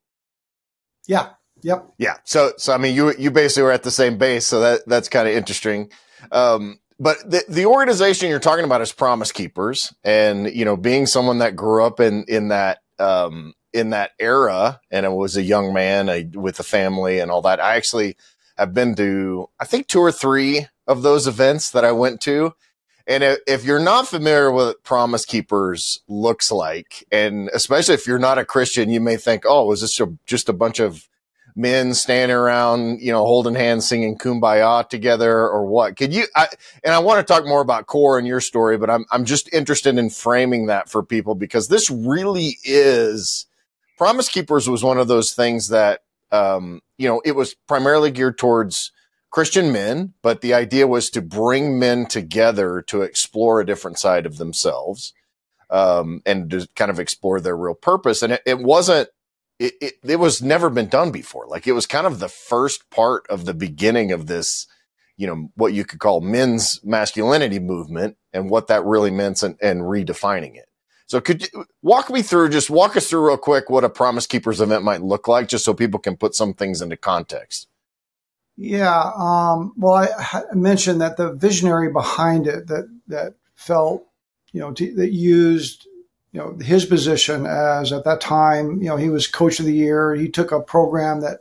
Yeah. 1.06 1.30
Yep. 1.62 1.94
Yeah. 1.98 2.16
So 2.24 2.52
so 2.56 2.72
I 2.72 2.78
mean, 2.78 2.94
you 2.94 3.14
you 3.16 3.30
basically 3.30 3.64
were 3.64 3.72
at 3.72 3.82
the 3.82 3.90
same 3.90 4.18
base, 4.18 4.46
so 4.46 4.60
that 4.60 4.80
that's 4.86 5.08
kind 5.08 5.28
of 5.28 5.34
interesting. 5.34 5.90
Um, 6.30 6.78
but 6.98 7.18
the, 7.28 7.44
the 7.48 7.66
organization 7.66 8.28
you're 8.28 8.38
talking 8.38 8.64
about 8.64 8.80
is 8.80 8.92
Promise 8.92 9.32
Keepers, 9.32 9.92
and 10.04 10.52
you 10.52 10.64
know, 10.64 10.76
being 10.76 11.06
someone 11.06 11.38
that 11.38 11.56
grew 11.56 11.84
up 11.84 12.00
in 12.00 12.24
in 12.28 12.48
that 12.48 12.78
um, 12.98 13.54
in 13.72 13.90
that 13.90 14.12
era, 14.18 14.80
and 14.90 15.06
it 15.06 15.12
was 15.12 15.36
a 15.36 15.42
young 15.42 15.72
man 15.72 16.08
a, 16.08 16.24
with 16.34 16.60
a 16.60 16.64
family 16.64 17.20
and 17.20 17.30
all 17.30 17.42
that. 17.42 17.60
I 17.60 17.76
actually 17.76 18.16
have 18.62 18.74
been 18.74 18.94
to, 18.96 19.48
I 19.60 19.64
think, 19.64 19.86
two 19.86 20.00
or 20.00 20.12
three 20.12 20.66
of 20.86 21.02
those 21.02 21.26
events 21.26 21.70
that 21.70 21.84
I 21.84 21.92
went 21.92 22.20
to. 22.22 22.54
And 23.06 23.24
if 23.46 23.64
you're 23.64 23.80
not 23.80 24.08
familiar 24.08 24.50
with 24.52 24.66
what 24.66 24.84
Promise 24.84 25.24
Keepers 25.24 26.00
looks 26.08 26.52
like, 26.52 27.04
and 27.10 27.50
especially 27.52 27.94
if 27.94 28.06
you're 28.06 28.18
not 28.18 28.38
a 28.38 28.44
Christian, 28.44 28.90
you 28.90 29.00
may 29.00 29.16
think, 29.16 29.42
"Oh, 29.44 29.72
is 29.72 29.80
this 29.80 29.98
a, 29.98 30.06
just 30.24 30.48
a 30.48 30.52
bunch 30.52 30.78
of 30.78 31.08
men 31.56 31.94
standing 31.94 32.36
around, 32.36 33.00
you 33.00 33.10
know, 33.10 33.26
holding 33.26 33.56
hands, 33.56 33.88
singing 33.88 34.16
"Kumbaya" 34.16 34.88
together, 34.88 35.36
or 35.36 35.66
what? 35.66 35.96
Could 35.96 36.14
you? 36.14 36.26
I, 36.36 36.46
and 36.84 36.94
I 36.94 37.00
want 37.00 37.26
to 37.26 37.32
talk 37.32 37.44
more 37.44 37.60
about 37.60 37.86
core 37.86 38.18
and 38.18 38.26
your 38.26 38.40
story, 38.40 38.78
but 38.78 38.88
I'm 38.88 39.04
I'm 39.10 39.24
just 39.24 39.52
interested 39.52 39.98
in 39.98 40.08
framing 40.08 40.66
that 40.66 40.88
for 40.88 41.02
people 41.02 41.34
because 41.34 41.66
this 41.66 41.90
really 41.90 42.56
is 42.64 43.46
Promise 43.98 44.28
Keepers 44.28 44.68
was 44.68 44.84
one 44.84 44.98
of 44.98 45.08
those 45.08 45.32
things 45.32 45.68
that 45.68 46.02
um, 46.32 46.80
you 46.98 47.06
know, 47.08 47.22
it 47.24 47.36
was 47.36 47.54
primarily 47.68 48.10
geared 48.10 48.38
towards 48.38 48.90
Christian 49.30 49.72
men, 49.72 50.14
but 50.22 50.40
the 50.40 50.54
idea 50.54 50.86
was 50.86 51.10
to 51.10 51.22
bring 51.22 51.78
men 51.78 52.06
together 52.06 52.82
to 52.88 53.02
explore 53.02 53.60
a 53.60 53.66
different 53.66 53.98
side 53.98 54.26
of 54.26 54.38
themselves, 54.38 55.14
um, 55.70 56.20
and 56.26 56.50
to 56.50 56.68
kind 56.76 56.90
of 56.90 56.98
explore 56.98 57.40
their 57.40 57.56
real 57.56 57.74
purpose. 57.74 58.22
And 58.22 58.34
it, 58.34 58.42
it 58.44 58.58
wasn't, 58.58 59.08
it, 59.58 59.74
it, 59.80 59.94
it 60.04 60.16
was 60.16 60.42
never 60.42 60.68
been 60.68 60.88
done 60.88 61.12
before. 61.12 61.46
Like 61.46 61.66
it 61.66 61.72
was 61.72 61.86
kind 61.86 62.06
of 62.06 62.18
the 62.18 62.28
first 62.28 62.90
part 62.90 63.26
of 63.30 63.44
the 63.44 63.54
beginning 63.54 64.12
of 64.12 64.26
this, 64.26 64.66
you 65.16 65.26
know, 65.26 65.50
what 65.54 65.72
you 65.72 65.84
could 65.84 65.98
call 65.98 66.20
men's 66.20 66.80
masculinity 66.84 67.58
movement 67.58 68.16
and 68.32 68.50
what 68.50 68.66
that 68.66 68.84
really 68.84 69.10
meant 69.10 69.42
and, 69.42 69.56
and 69.62 69.82
redefining 69.82 70.56
it. 70.56 70.68
So 71.06 71.20
could 71.20 71.42
you 71.42 71.64
walk 71.82 72.10
me 72.10 72.22
through, 72.22 72.50
just 72.50 72.70
walk 72.70 72.96
us 72.96 73.08
through 73.08 73.26
real 73.26 73.36
quick 73.36 73.68
what 73.68 73.84
a 73.84 73.90
Promise 73.90 74.26
Keepers 74.26 74.60
event 74.60 74.84
might 74.84 75.02
look 75.02 75.28
like, 75.28 75.48
just 75.48 75.64
so 75.64 75.74
people 75.74 76.00
can 76.00 76.16
put 76.16 76.34
some 76.34 76.54
things 76.54 76.80
into 76.80 76.96
context. 76.96 77.68
Yeah. 78.56 79.12
Um, 79.16 79.72
well, 79.76 79.94
I, 79.94 80.42
I, 80.50 80.54
mentioned 80.54 81.00
that 81.00 81.16
the 81.16 81.32
visionary 81.32 81.90
behind 81.90 82.46
it 82.46 82.66
that, 82.68 82.88
that 83.08 83.34
felt, 83.54 84.06
you 84.52 84.60
know, 84.60 84.72
t- 84.72 84.94
that 84.94 85.12
used, 85.12 85.86
you 86.32 86.40
know, 86.40 86.58
his 86.58 86.84
position 86.84 87.46
as 87.46 87.92
at 87.92 88.04
that 88.04 88.20
time, 88.20 88.82
you 88.82 88.88
know, 88.88 88.96
he 88.96 89.08
was 89.08 89.26
coach 89.26 89.58
of 89.58 89.66
the 89.66 89.74
year. 89.74 90.14
He 90.14 90.28
took 90.28 90.52
a 90.52 90.60
program 90.60 91.20
that 91.22 91.40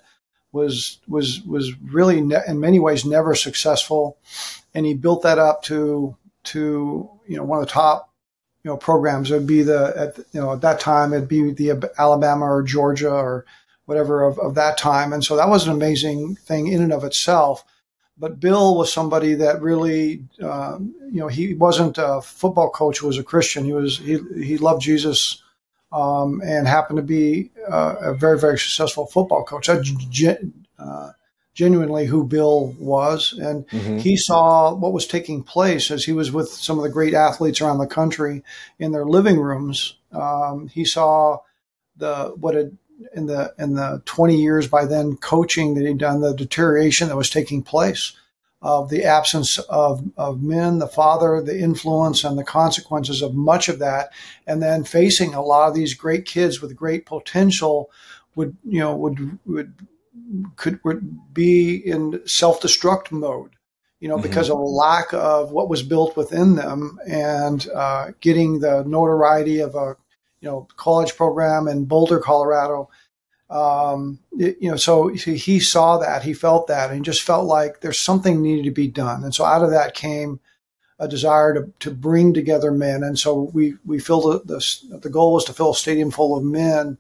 was, 0.54 1.00
was, 1.08 1.42
was 1.44 1.74
really 1.82 2.22
ne- 2.22 2.44
in 2.48 2.60
many 2.60 2.80
ways 2.80 3.06
never 3.06 3.36
successful. 3.36 4.18
And 4.74 4.86
he 4.86 4.94
built 4.94 5.24
that 5.24 5.38
up 5.38 5.64
to, 5.64 6.16
to, 6.46 7.10
you 7.28 7.38
know, 7.38 7.44
one 7.44 7.60
of 7.60 7.66
the 7.66 7.72
top 7.72 8.11
you 8.64 8.70
know 8.70 8.78
programs. 8.78 9.32
It 9.32 9.36
would 9.36 9.48
be 9.48 9.64
the 9.64 9.94
at 9.96 10.18
you 10.34 10.42
know 10.42 10.54
at 10.54 10.62
that 10.62 10.80
time 10.80 11.14
it'd 11.14 11.28
be 11.28 11.52
the 11.52 11.92
Alabama 11.98 12.46
or 12.46 12.64
Georgia 12.64 13.12
or 13.12 13.46
whatever 13.86 14.24
of, 14.24 14.38
of 14.40 14.56
that 14.56 14.78
time, 14.78 15.14
and 15.14 15.24
so 15.24 15.36
that 15.36 15.50
was 15.50 15.66
an 15.66 15.74
amazing 15.74 16.36
thing 16.36 16.68
in 16.68 16.82
and 16.82 16.94
of 16.94 17.04
itself. 17.04 17.64
But 18.18 18.40
Bill 18.40 18.78
was 18.78 18.94
somebody 18.94 19.34
that 19.36 19.62
really, 19.62 20.24
um, 20.44 20.94
you 21.12 21.20
know, 21.20 21.28
he 21.28 21.56
wasn't 21.56 21.98
a 21.98 22.22
football 22.22 22.70
coach; 22.70 23.02
was 23.02 23.18
a 23.18 23.24
Christian. 23.24 23.66
He 23.66 23.74
was 23.74 23.98
he 23.98 24.20
he 24.36 24.58
loved 24.58 24.82
Jesus, 24.82 25.42
um, 25.92 26.42
and 26.46 26.68
happened 26.68 26.98
to 26.98 27.04
be 27.04 27.50
uh, 27.70 27.96
a 28.00 28.14
very 28.14 28.40
very 28.40 28.60
successful 28.60 29.08
football 29.08 29.44
coach. 29.44 29.70
Uh, 29.70 31.12
genuinely 31.54 32.06
who 32.06 32.26
Bill 32.26 32.76
was. 32.80 33.34
And 33.34 33.68
mm-hmm. 33.68 33.98
he 33.98 34.16
saw 34.16 34.74
what 34.74 34.94
was 34.94 35.08
taking 35.08 35.44
place 35.44 35.92
as 35.92 36.06
he 36.06 36.14
was 36.14 36.32
with 36.32 36.50
some 36.50 36.78
of 36.78 36.84
the 36.84 36.90
great 36.90 37.14
athletes 37.14 37.62
around 37.62 37.80
the 37.80 37.88
country 37.88 38.44
in 38.80 38.92
their 38.92 39.06
living 39.06 39.40
rooms. 39.40 39.98
Um, 40.12 40.68
he 40.68 40.86
saw 40.86 41.40
the 41.98 42.34
what 42.38 42.56
had 42.56 42.78
in 43.14 43.26
the 43.26 43.54
in 43.58 43.74
the 43.74 44.02
20 44.06 44.36
years 44.36 44.68
by 44.68 44.86
then 44.86 45.18
coaching 45.18 45.74
that 45.76 45.86
he'd 45.86 45.98
done, 45.98 46.22
the 46.22 46.34
deterioration 46.34 47.08
that 47.08 47.18
was 47.18 47.30
taking 47.30 47.64
place 47.64 48.14
of 48.62 48.90
the 48.90 49.04
absence 49.04 49.58
of, 49.58 50.04
of 50.18 50.44
men, 50.44 50.78
the 50.78 50.88
father, 50.88 51.42
the 51.42 51.60
influence 51.60 52.24
and 52.24 52.38
the 52.38 52.44
consequences 52.44 53.22
of 53.22 53.34
much 53.34 53.70
of 53.70 53.80
that. 53.80 54.12
And 54.46 54.62
then 54.62 54.84
facing 54.84 55.34
a 55.34 55.42
lot 55.42 55.68
of 55.68 55.74
these 55.74 55.96
great 55.96 56.26
kids 56.26 56.62
with 56.62 56.76
great 56.76 57.06
potential 57.06 57.90
would, 58.36 58.56
you 58.64 58.80
know, 58.80 58.96
would, 58.96 59.40
would 59.46 59.74
could 60.56 60.80
be 61.34 61.76
in 61.76 62.22
self-destruct 62.26 63.12
mode 63.12 63.52
you 64.02 64.10
know, 64.10 64.16
mm-hmm. 64.16 64.24
because 64.24 64.50
of 64.50 64.58
a 64.58 64.62
lack 64.62 65.14
of 65.14 65.52
what 65.52 65.70
was 65.70 65.84
built 65.84 66.18
within 66.18 66.56
them 66.56 67.00
and 67.08 67.70
uh, 67.70 68.08
getting 68.20 68.60
the 68.60 68.84
notoriety 68.84 69.60
of 69.60 69.76
a, 69.76 69.96
you 70.42 70.50
know, 70.50 70.68
college 70.76 71.16
program 71.16 71.68
in 71.68 71.86
Boulder, 71.86 72.20
Colorado. 72.20 72.90
Um, 73.50 74.20
it, 74.40 74.58
you 74.60 74.72
know, 74.72 74.76
so 74.76 75.10
he 75.10 75.60
saw 75.60 76.00
that, 76.00 76.24
he 76.24 76.34
felt 76.34 76.68
that, 76.68 76.90
and 76.90 77.06
just 77.06 77.22
felt 77.22 77.46
like 77.46 77.82
there's 77.82 78.00
something 78.00 78.42
needed 78.42 78.66
to 78.66 78.72
be 78.72 78.88
done. 78.88 79.24
And 79.24 79.36
so 79.36 79.46
out 79.46 79.64
of 79.64 79.70
that 79.70 79.94
came 79.94 80.40
a 80.98 81.08
desire 81.08 81.54
to, 81.54 81.72
to 81.80 81.92
bring 81.92 82.34
together 82.34 82.72
men. 82.72 83.04
And 83.04 83.20
so 83.20 83.52
we, 83.54 83.76
we 83.86 84.00
filled 84.00 84.48
the, 84.48 84.56
the, 84.90 84.98
the 84.98 85.10
goal 85.10 85.34
was 85.34 85.46
to 85.46 85.54
fill 85.54 85.72
a 85.72 85.76
stadium 85.76 86.10
full 86.10 86.36
of 86.36 86.44
men 86.44 86.98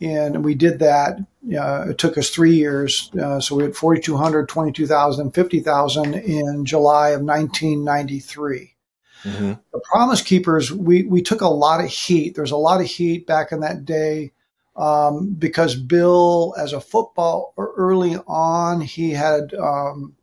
and 0.00 0.44
we 0.44 0.54
did 0.54 0.78
that. 0.78 1.18
Uh, 1.58 1.86
it 1.90 1.98
took 1.98 2.16
us 2.16 2.30
three 2.30 2.54
years. 2.54 3.10
Uh, 3.20 3.40
so 3.40 3.56
we 3.56 3.64
had 3.64 3.76
4,200, 3.76 4.48
22,000, 4.48 5.32
50,000 5.32 6.14
in 6.14 6.64
July 6.64 7.10
of 7.10 7.22
1993. 7.22 8.74
Mm-hmm. 9.22 9.52
The 9.72 9.80
Promise 9.84 10.22
Keepers, 10.22 10.72
we, 10.72 11.02
we 11.02 11.20
took 11.20 11.42
a 11.42 11.48
lot 11.48 11.84
of 11.84 11.90
heat. 11.90 12.34
There's 12.34 12.50
a 12.50 12.56
lot 12.56 12.80
of 12.80 12.86
heat 12.86 13.26
back 13.26 13.52
in 13.52 13.60
that 13.60 13.84
day 13.84 14.32
um, 14.76 15.34
because 15.34 15.74
Bill, 15.74 16.54
as 16.58 16.72
a 16.72 16.80
football 16.80 17.52
early 17.58 18.16
on, 18.26 18.80
he 18.80 19.10
had 19.10 19.52
um, 19.54 20.14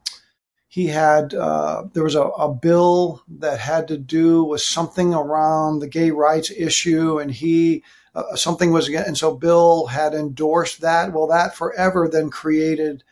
he 0.68 0.88
had 0.88 1.34
uh, 1.34 1.84
there 1.94 2.04
was 2.04 2.16
a, 2.16 2.24
a, 2.24 2.54
bill 2.54 3.24
that 3.40 3.60
had 3.60 3.88
to 3.90 3.98
do 3.98 4.44
with 4.44 4.62
something 4.62 5.14
around 5.14 5.80
the 5.80 5.88
gay 5.88 6.12
rights 6.12 6.52
issue, 6.52 7.20
and 7.20 7.32
he 7.32 7.84
uh, 8.18 8.36
something 8.36 8.72
was 8.72 8.88
again, 8.88 9.04
and 9.06 9.16
so 9.16 9.36
Bill 9.36 9.86
had 9.86 10.16
endorsed 10.16 10.82
that. 10.82 11.14
Well, 11.14 11.28
that 11.28 11.56
forever 11.56 12.10
then 12.10 12.32
created 12.32 13.04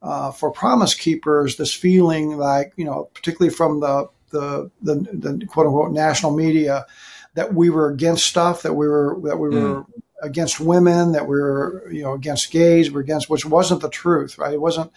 uh, 0.00 0.32
for 0.32 0.50
Promise 0.50 0.94
Keepers 0.94 1.56
this 1.56 1.74
feeling 1.74 2.38
like 2.38 2.72
you 2.76 2.86
know, 2.86 3.10
particularly 3.12 3.54
from 3.54 3.80
the 3.80 4.08
the 4.30 4.70
the, 4.80 4.94
the 5.12 5.46
quote 5.46 5.66
unquote 5.66 5.92
national 5.92 6.34
media, 6.34 6.86
that 7.34 7.52
we 7.52 7.68
were 7.68 7.90
against 7.90 8.24
stuff, 8.24 8.62
that 8.62 8.72
we 8.72 8.88
were 8.88 9.18
that 9.24 9.36
we 9.36 9.50
were 9.50 9.82
mm. 9.82 9.86
against 10.22 10.60
women, 10.60 11.12
that 11.12 11.28
we 11.28 11.38
were 11.38 11.86
you 11.92 12.02
know 12.02 12.14
against 12.14 12.50
gays, 12.50 12.90
we're 12.90 13.00
against 13.00 13.28
which 13.28 13.44
wasn't 13.44 13.82
the 13.82 13.90
truth, 13.90 14.38
right? 14.38 14.54
It 14.54 14.62
wasn't 14.62 14.90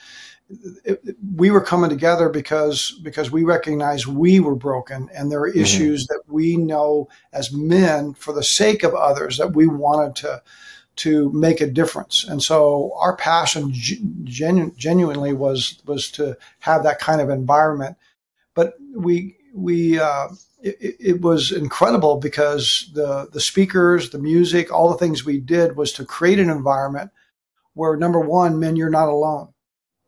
it, 0.50 1.18
we 1.36 1.52
were 1.52 1.62
coming 1.62 1.90
together 1.90 2.30
because 2.30 3.00
because 3.04 3.32
we 3.32 3.44
recognized 3.44 4.06
we 4.06 4.40
were 4.40 4.56
broken 4.56 5.10
and 5.14 5.32
there 5.32 5.42
are 5.42 5.50
mm-hmm. 5.50 5.60
issues 5.60 6.08
that 6.08 6.22
we 6.28 6.56
know 6.56 7.10
as 7.34 7.52
men 7.52 8.14
for 8.14 8.34
the 8.34 8.44
sake 8.44 8.84
of 8.84 8.94
others 8.94 9.38
that 9.38 9.56
we 9.56 9.68
wanted 9.68 10.16
to 10.16 10.42
to 10.98 11.32
make 11.32 11.62
a 11.62 11.68
difference. 11.68 12.24
And 12.24 12.42
so 12.42 12.92
our 12.98 13.16
passion 13.16 13.72
genu- 13.72 14.74
genuinely 14.76 15.34
was 15.34 15.82
was 15.86 16.10
to 16.12 16.38
have 16.60 16.84
that 16.84 17.00
kind 17.00 17.22
of 17.22 17.30
environment. 17.30 17.98
But 18.56 18.76
we 18.96 19.38
we 19.54 20.00
uh, 20.00 20.30
it, 20.62 20.96
it, 21.00 21.22
was 21.22 21.52
incredible 21.52 22.18
because 22.18 22.90
the 22.94 23.28
the 23.32 23.40
speakers 23.40 24.10
the 24.10 24.20
music 24.20 24.72
all 24.72 24.90
the 24.90 24.98
things 24.98 25.24
we 25.24 25.40
did 25.40 25.76
was 25.76 25.92
to 25.94 26.06
create 26.06 26.40
an 26.40 26.50
environment 26.50 27.12
where 27.74 27.96
number 27.96 28.20
one 28.20 28.60
men 28.60 28.76
you're 28.76 28.90
not 28.90 29.08
alone 29.08 29.50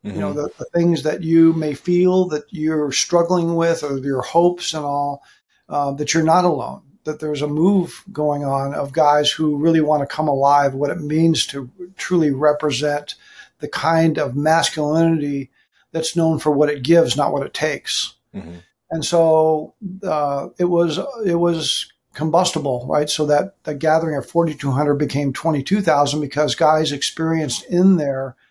Mm-hmm. 0.04 0.14
You 0.14 0.20
know, 0.20 0.32
the, 0.32 0.50
the, 0.58 0.64
things 0.66 1.02
that 1.02 1.22
you 1.22 1.52
may 1.52 1.74
feel 1.74 2.26
that 2.28 2.44
you're 2.50 2.90
struggling 2.90 3.54
with 3.54 3.82
or 3.82 3.98
your 3.98 4.22
hopes 4.22 4.72
and 4.72 4.84
all, 4.84 5.22
uh, 5.68 5.92
that 5.92 6.14
you're 6.14 6.22
not 6.22 6.46
alone, 6.46 6.80
that 7.04 7.20
there's 7.20 7.42
a 7.42 7.46
move 7.46 8.02
going 8.10 8.42
on 8.42 8.72
of 8.72 8.92
guys 8.92 9.30
who 9.30 9.58
really 9.58 9.82
want 9.82 10.00
to 10.00 10.14
come 10.14 10.26
alive, 10.26 10.72
what 10.72 10.90
it 10.90 11.00
means 11.00 11.46
to 11.48 11.70
truly 11.98 12.30
represent 12.30 13.14
the 13.58 13.68
kind 13.68 14.18
of 14.18 14.34
masculinity 14.34 15.50
that's 15.92 16.16
known 16.16 16.38
for 16.38 16.50
what 16.50 16.70
it 16.70 16.82
gives, 16.82 17.16
not 17.16 17.32
what 17.32 17.44
it 17.44 17.52
takes. 17.52 18.14
Mm-hmm. 18.34 18.56
And 18.90 19.04
so 19.04 19.74
uh, 20.02 20.48
it 20.58 20.64
was 20.64 20.98
it 21.26 21.34
was 21.34 21.92
combustible, 22.14 22.86
right? 22.88 23.10
So 23.10 23.26
that 23.26 23.62
the 23.64 23.74
gathering 23.74 24.16
of 24.16 24.26
4,200 24.26 24.94
became 24.94 25.32
22,000 25.34 26.20
because 26.20 26.54
guys 26.54 26.90
experienced 26.90 27.64
in 27.66 27.98
there– 27.98 28.34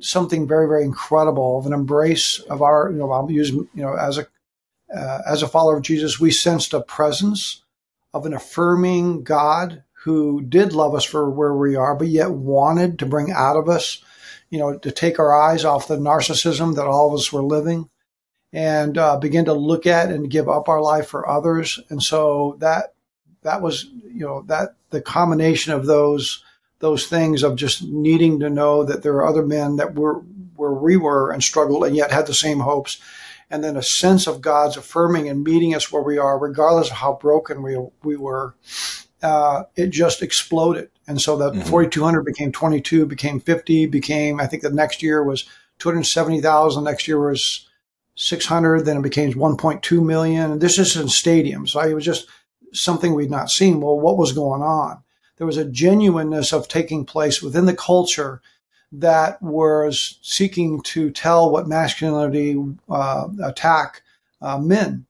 something 0.00 0.46
very, 0.46 0.66
very 0.66 0.84
incredible 0.84 1.58
of 1.58 1.66
an 1.66 1.72
embrace 1.72 2.38
of 2.50 2.62
our, 2.62 2.90
you 2.90 2.98
know, 2.98 3.10
I'll 3.10 3.30
use, 3.30 3.50
you 3.50 3.68
know, 3.74 3.94
as 3.94 4.18
a, 4.18 4.26
uh, 4.94 5.22
as 5.26 5.42
a 5.42 5.48
follower 5.48 5.76
of 5.76 5.82
Jesus, 5.82 6.20
we 6.20 6.30
sensed 6.30 6.74
a 6.74 6.80
presence 6.80 7.62
of 8.14 8.26
an 8.26 8.34
affirming 8.34 9.24
God 9.24 9.82
who 10.04 10.42
did 10.42 10.72
love 10.72 10.94
us 10.94 11.04
for 11.04 11.30
where 11.30 11.54
we 11.54 11.76
are, 11.76 11.94
but 11.94 12.08
yet 12.08 12.30
wanted 12.30 12.98
to 12.98 13.06
bring 13.06 13.30
out 13.30 13.56
of 13.56 13.68
us, 13.68 14.02
you 14.50 14.58
know, 14.58 14.76
to 14.78 14.90
take 14.90 15.18
our 15.18 15.34
eyes 15.34 15.64
off 15.64 15.88
the 15.88 15.96
narcissism 15.96 16.74
that 16.76 16.86
all 16.86 17.08
of 17.08 17.14
us 17.14 17.32
were 17.32 17.42
living 17.42 17.88
and 18.52 18.98
uh, 18.98 19.16
begin 19.16 19.46
to 19.46 19.54
look 19.54 19.86
at 19.86 20.10
and 20.10 20.30
give 20.30 20.48
up 20.48 20.68
our 20.68 20.82
life 20.82 21.06
for 21.06 21.28
others. 21.28 21.80
And 21.88 22.02
so 22.02 22.56
that, 22.58 22.94
that 23.42 23.62
was, 23.62 23.84
you 23.84 24.26
know, 24.26 24.42
that 24.48 24.74
the 24.90 25.00
combination 25.00 25.72
of 25.72 25.86
those 25.86 26.44
those 26.82 27.06
things 27.06 27.44
of 27.44 27.54
just 27.54 27.84
needing 27.84 28.40
to 28.40 28.50
know 28.50 28.82
that 28.82 29.04
there 29.04 29.14
are 29.14 29.26
other 29.26 29.46
men 29.46 29.76
that 29.76 29.94
were 29.94 30.14
where 30.56 30.72
we 30.72 30.96
were 30.96 31.30
and 31.30 31.42
struggled 31.42 31.84
and 31.84 31.94
yet 31.94 32.10
had 32.10 32.26
the 32.26 32.34
same 32.34 32.58
hopes. 32.58 33.00
And 33.48 33.62
then 33.62 33.76
a 33.76 33.82
sense 33.82 34.26
of 34.26 34.40
God's 34.40 34.76
affirming 34.76 35.28
and 35.28 35.44
meeting 35.44 35.74
us 35.74 35.92
where 35.92 36.02
we 36.02 36.18
are, 36.18 36.38
regardless 36.38 36.90
of 36.90 36.96
how 36.96 37.14
broken 37.14 37.62
we, 37.62 37.78
we 38.02 38.16
were. 38.16 38.56
Uh, 39.22 39.64
it 39.76 39.90
just 39.90 40.22
exploded. 40.22 40.90
And 41.06 41.20
so 41.20 41.36
that 41.36 41.52
mm-hmm. 41.52 41.68
4,200 41.68 42.24
became 42.24 42.50
22, 42.50 43.06
became 43.06 43.38
50, 43.38 43.86
became, 43.86 44.40
I 44.40 44.46
think 44.46 44.64
the 44.64 44.70
next 44.70 45.02
year 45.02 45.22
was 45.22 45.44
270,000. 45.78 46.82
Next 46.82 47.06
year 47.06 47.20
was 47.20 47.68
600. 48.16 48.84
Then 48.84 48.96
it 48.96 49.02
became 49.02 49.32
1.2 49.34 50.04
million. 50.04 50.50
And 50.50 50.60
this 50.60 50.78
is 50.78 50.96
in 50.96 51.06
stadiums. 51.06 51.76
Right? 51.76 51.90
It 51.90 51.94
was 51.94 52.04
just 52.04 52.26
something 52.72 53.14
we'd 53.14 53.30
not 53.30 53.50
seen. 53.50 53.80
Well, 53.80 54.00
what 54.00 54.18
was 54.18 54.32
going 54.32 54.62
on? 54.62 55.04
There 55.36 55.46
was 55.46 55.56
a 55.56 55.64
genuineness 55.64 56.52
of 56.52 56.68
taking 56.68 57.04
place 57.04 57.42
within 57.42 57.66
the 57.66 57.76
culture 57.76 58.40
that 58.92 59.40
was 59.42 60.18
seeking 60.22 60.82
to 60.82 61.10
tell 61.10 61.50
what 61.50 61.66
masculinity 61.66 62.62
uh, 62.90 63.28
attack 63.42 64.02
uh, 64.40 64.58
men. 64.58 65.06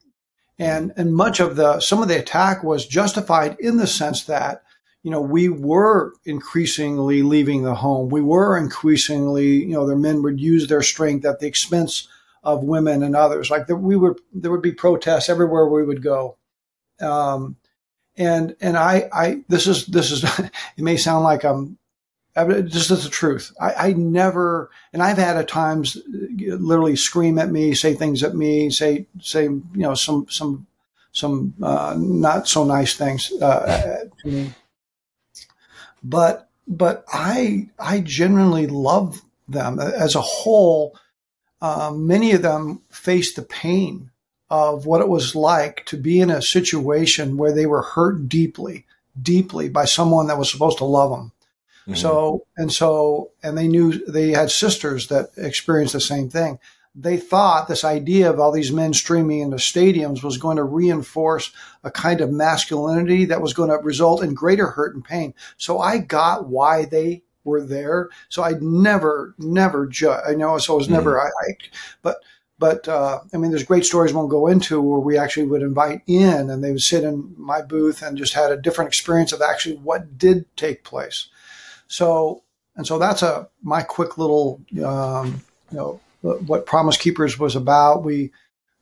And, 0.58 0.92
and 0.96 1.14
much 1.14 1.40
of 1.40 1.56
the, 1.56 1.80
some 1.80 2.00
of 2.00 2.08
the 2.08 2.18
attack 2.18 2.62
was 2.62 2.86
justified 2.86 3.56
in 3.58 3.78
the 3.78 3.86
sense 3.86 4.24
that, 4.24 4.62
you 5.02 5.10
know, 5.10 5.20
we 5.20 5.48
were 5.48 6.12
increasingly 6.24 7.22
leaving 7.22 7.62
the 7.62 7.74
home. 7.74 8.08
We 8.08 8.22
were 8.22 8.56
increasingly, 8.56 9.64
you 9.64 9.72
know, 9.72 9.86
their 9.86 9.96
men 9.96 10.22
would 10.22 10.40
use 10.40 10.68
their 10.68 10.82
strength 10.82 11.24
at 11.24 11.40
the 11.40 11.48
expense 11.48 12.06
of 12.44 12.62
women 12.62 13.02
and 13.02 13.16
others. 13.16 13.50
Like 13.50 13.66
the, 13.66 13.74
we 13.74 13.96
would, 13.96 14.20
there 14.32 14.52
would 14.52 14.62
be 14.62 14.72
protests 14.72 15.28
everywhere 15.28 15.66
we 15.66 15.82
would 15.82 16.02
go. 16.02 16.36
Um, 17.00 17.56
and, 18.22 18.56
and 18.60 18.76
I, 18.76 19.08
I, 19.12 19.44
this 19.48 19.66
is, 19.66 19.86
this 19.86 20.10
is, 20.10 20.24
it 20.38 20.50
may 20.78 20.96
sound 20.96 21.24
like 21.24 21.44
I'm 21.44 21.78
just 22.34 22.90
is 22.90 23.04
the 23.04 23.10
truth. 23.10 23.52
I, 23.60 23.74
I, 23.74 23.92
never, 23.92 24.70
and 24.92 25.02
I've 25.02 25.18
had 25.18 25.36
at 25.36 25.48
times 25.48 25.98
literally 26.06 26.96
scream 26.96 27.38
at 27.38 27.50
me, 27.50 27.74
say 27.74 27.94
things 27.94 28.22
at 28.22 28.34
me, 28.34 28.70
say, 28.70 29.06
say, 29.20 29.44
you 29.44 29.70
know, 29.74 29.94
some, 29.94 30.26
some, 30.30 30.66
some, 31.12 31.54
uh, 31.62 31.94
not 31.98 32.48
so 32.48 32.64
nice 32.64 32.94
things, 32.94 33.30
uh, 33.42 34.04
to 34.22 34.28
me. 34.28 34.54
But, 36.02 36.48
but 36.66 37.04
I, 37.12 37.68
I 37.78 38.00
genuinely 38.00 38.66
love 38.66 39.20
them 39.46 39.78
as 39.78 40.14
a 40.14 40.22
whole. 40.22 40.96
Uh, 41.60 41.92
many 41.94 42.32
of 42.32 42.40
them 42.40 42.80
face 42.88 43.34
the 43.34 43.42
pain 43.42 44.10
of 44.52 44.86
what 44.86 45.00
it 45.00 45.08
was 45.08 45.34
like 45.34 45.84
to 45.86 45.96
be 45.96 46.20
in 46.20 46.30
a 46.30 46.40
situation 46.40 47.36
where 47.36 47.52
they 47.52 47.66
were 47.66 47.82
hurt 47.82 48.28
deeply, 48.28 48.86
deeply 49.20 49.68
by 49.68 49.84
someone 49.84 50.28
that 50.28 50.38
was 50.38 50.50
supposed 50.50 50.78
to 50.78 50.84
love 50.84 51.10
them 51.10 51.32
Mm-hmm. 51.82 51.94
So, 51.94 52.46
and 52.56 52.72
so, 52.72 53.32
and 53.42 53.58
they 53.58 53.66
knew 53.66 54.04
they 54.06 54.30
had 54.30 54.50
sisters 54.50 55.08
that 55.08 55.30
experienced 55.36 55.94
the 55.94 56.00
same 56.00 56.28
thing. 56.28 56.58
They 56.94 57.16
thought 57.16 57.68
this 57.68 57.84
idea 57.84 58.30
of 58.30 58.38
all 58.38 58.52
these 58.52 58.70
men 58.70 58.92
streaming 58.92 59.40
into 59.40 59.56
stadiums 59.56 60.22
was 60.22 60.36
going 60.36 60.58
to 60.58 60.64
reinforce 60.64 61.50
a 61.82 61.90
kind 61.90 62.20
of 62.20 62.30
masculinity 62.30 63.24
that 63.24 63.40
was 63.40 63.54
going 63.54 63.70
to 63.70 63.78
result 63.78 64.22
in 64.22 64.34
greater 64.34 64.68
hurt 64.68 64.94
and 64.94 65.04
pain. 65.04 65.34
So 65.56 65.80
I 65.80 65.98
got 65.98 66.48
why 66.48 66.84
they 66.84 67.22
were 67.44 67.62
there. 67.62 68.10
So 68.28 68.42
I'd 68.42 68.62
never, 68.62 69.34
never 69.38 69.86
judge. 69.86 70.22
I 70.28 70.34
know, 70.34 70.58
so 70.58 70.74
it 70.74 70.78
was 70.78 70.90
never, 70.90 71.14
mm-hmm. 71.14 71.26
I, 71.26 71.50
I, 71.50 71.54
but, 72.02 72.18
but 72.62 72.86
uh, 72.86 73.18
I 73.34 73.38
mean, 73.38 73.50
there's 73.50 73.64
great 73.64 73.84
stories 73.84 74.12
we 74.12 74.18
won't 74.18 74.30
go 74.30 74.46
into 74.46 74.80
where 74.80 75.00
we 75.00 75.18
actually 75.18 75.46
would 75.46 75.62
invite 75.62 76.02
in 76.06 76.48
and 76.48 76.62
they 76.62 76.70
would 76.70 76.80
sit 76.80 77.02
in 77.02 77.34
my 77.36 77.60
booth 77.60 78.02
and 78.02 78.16
just 78.16 78.34
had 78.34 78.52
a 78.52 78.56
different 78.56 78.86
experience 78.86 79.32
of 79.32 79.42
actually 79.42 79.78
what 79.78 80.16
did 80.16 80.44
take 80.56 80.84
place. 80.84 81.26
So, 81.88 82.44
and 82.76 82.86
so 82.86 83.00
that's 83.00 83.20
a 83.20 83.48
my 83.64 83.82
quick 83.82 84.16
little, 84.16 84.60
um, 84.84 85.42
you 85.72 85.76
know, 85.76 86.00
what 86.20 86.64
Promise 86.64 86.98
Keepers 86.98 87.36
was 87.36 87.56
about. 87.56 88.04
We, 88.04 88.30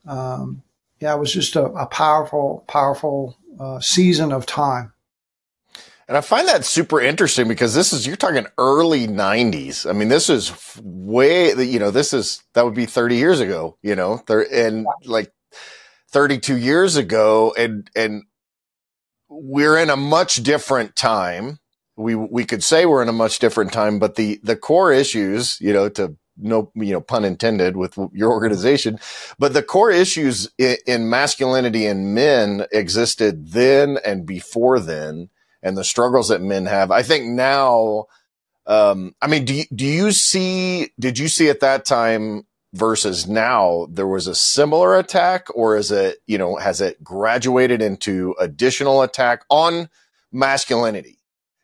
um, 0.07 0.61
yeah, 0.99 1.15
it 1.15 1.19
was 1.19 1.33
just 1.33 1.57
a, 1.57 1.65
a 1.65 1.87
powerful, 1.87 2.63
powerful 2.69 3.39
uh, 3.59 3.81
season 3.81 4.31
of 4.31 4.45
time. 4.45 4.93
And 6.11 6.17
I 6.19 6.23
find 6.23 6.49
that 6.49 6.65
super 6.65 7.01
interesting 7.01 7.47
because 7.47 7.73
this 7.73 7.93
is, 7.93 8.05
you're 8.05 8.17
talking 8.17 8.49
early 8.59 9.07
90s. 9.07 9.89
I 9.89 9.93
mean, 9.93 10.09
this 10.09 10.29
is 10.29 10.53
way, 10.83 11.55
you 11.55 11.79
know, 11.79 11.93
this 11.93 12.13
is, 12.13 12.43
that 12.55 12.65
would 12.65 12.75
be 12.75 12.87
30 12.87 13.15
years 13.15 13.39
ago, 13.39 13.79
you 13.81 13.95
know, 13.95 14.21
and 14.29 14.89
like 15.05 15.33
32 16.11 16.57
years 16.57 16.97
ago. 16.97 17.55
And, 17.57 17.89
and 17.95 18.25
we're 19.29 19.79
in 19.79 19.89
a 19.89 19.97
much 19.97 20.43
different 20.43 20.97
time 20.97 21.61
we 22.01 22.15
we 22.15 22.45
could 22.45 22.65
say 22.65 22.87
we're 22.87 23.03
in 23.03 23.09
a 23.09 23.13
much 23.13 23.39
different 23.39 23.73
time, 23.73 23.99
but 23.99 24.17
the 24.17 24.41
the 24.43 24.57
core 24.57 24.93
issues, 24.93 25.61
you 25.61 25.73
know, 25.73 25.89
to 25.91 26.17
no 26.37 26.73
you 26.75 26.93
know 26.93 27.01
pun 27.01 27.25
intended 27.25 27.77
with 27.77 27.99
your 28.13 28.31
organization, 28.31 28.99
but 29.39 29.53
the 29.53 29.63
core 29.63 29.91
issues 29.91 30.51
in, 30.57 30.77
in 30.87 31.11
masculinity 31.11 31.87
in 31.87 32.15
men 32.15 32.65
existed 32.73 33.53
then 33.53 33.99
and 34.05 34.27
before 34.27 34.81
then, 34.81 35.29
and 35.63 35.77
the 35.77 35.85
struggles 35.85 36.29
that 36.29 36.41
men 36.41 36.67
have. 36.67 36.91
I 36.91 37.03
think 37.03 37.27
now. 37.27 38.07
Um, 38.67 39.17
I 39.21 39.27
mean, 39.27 39.45
do 39.47 39.55
you, 39.55 39.65
do 39.75 39.87
you 39.87 40.13
see, 40.13 40.91
did 41.01 41.19
you 41.19 41.27
see 41.27 41.49
at 41.49 41.61
that 41.61 41.85
time 41.85 42.47
versus 42.73 43.27
now 43.27 43.89
there 43.91 44.07
was 44.07 44.29
a 44.29 44.35
similar 44.35 44.97
attack 44.97 45.49
or 45.55 45.77
is 45.77 45.91
it, 45.91 46.19
you 46.27 46.39
know, 46.39 46.57
has 46.57 46.81
it 46.81 47.03
graduated 47.03 47.83
into 47.83 48.35
additional 48.39 49.03
attack 49.03 49.45
on 49.51 49.89
masculinity? 50.31 51.20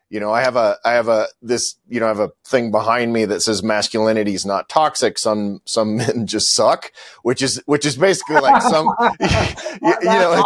You 0.09 0.21
know, 0.21 0.31
I 0.31 0.41
have 0.41 0.55
a, 0.55 0.77
I 0.85 0.93
have 0.93 1.09
a, 1.09 1.27
this, 1.41 1.75
you 1.89 1.99
know, 1.99 2.05
I 2.05 2.09
have 2.09 2.21
a 2.21 2.31
thing 2.45 2.71
behind 2.71 3.11
me 3.11 3.25
that 3.25 3.41
says 3.41 3.61
masculinity 3.61 4.33
is 4.35 4.45
not 4.45 4.69
toxic. 4.69 5.17
Some, 5.17 5.61
some 5.65 5.97
men 5.97 6.27
just 6.27 6.53
suck, 6.53 6.93
which 7.23 7.41
is, 7.41 7.61
which 7.65 7.85
is 7.85 7.97
basically 7.97 8.39
like 8.39 8.61
some, 8.61 8.87
you, 9.19 9.95
you, 10.01 10.07
know, 10.07 10.45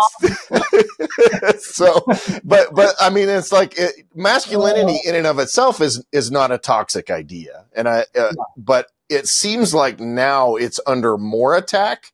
it's, 1.43 1.75
so, 1.75 2.03
but, 2.43 2.73
but 2.73 2.95
I 2.99 3.11
mean, 3.11 3.29
it's 3.29 3.51
like 3.51 3.77
it, 3.77 4.07
masculinity 4.15 4.97
in 5.05 5.13
and 5.13 5.27
of 5.27 5.37
itself 5.37 5.79
is, 5.79 6.03
is 6.11 6.31
not 6.31 6.51
a 6.51 6.57
toxic 6.57 7.11
idea. 7.11 7.65
And 7.75 7.87
I, 7.87 8.05
uh, 8.17 8.33
but 8.57 8.87
it 9.09 9.27
seems 9.27 9.75
like 9.75 9.99
now 9.99 10.55
it's 10.55 10.79
under 10.87 11.17
more 11.17 11.55
attack. 11.55 12.13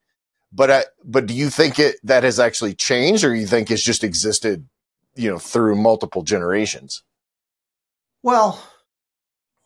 But 0.52 0.70
I, 0.70 0.84
but 1.04 1.26
do 1.26 1.34
you 1.34 1.48
think 1.48 1.78
it, 1.78 1.96
that 2.02 2.24
has 2.24 2.40
actually 2.40 2.74
changed 2.74 3.24
or 3.24 3.34
you 3.34 3.46
think 3.46 3.70
it's 3.70 3.82
just 3.82 4.02
existed, 4.02 4.66
you 5.14 5.30
know, 5.30 5.38
through 5.38 5.76
multiple 5.76 6.22
generations? 6.22 7.02
Well, 8.22 8.62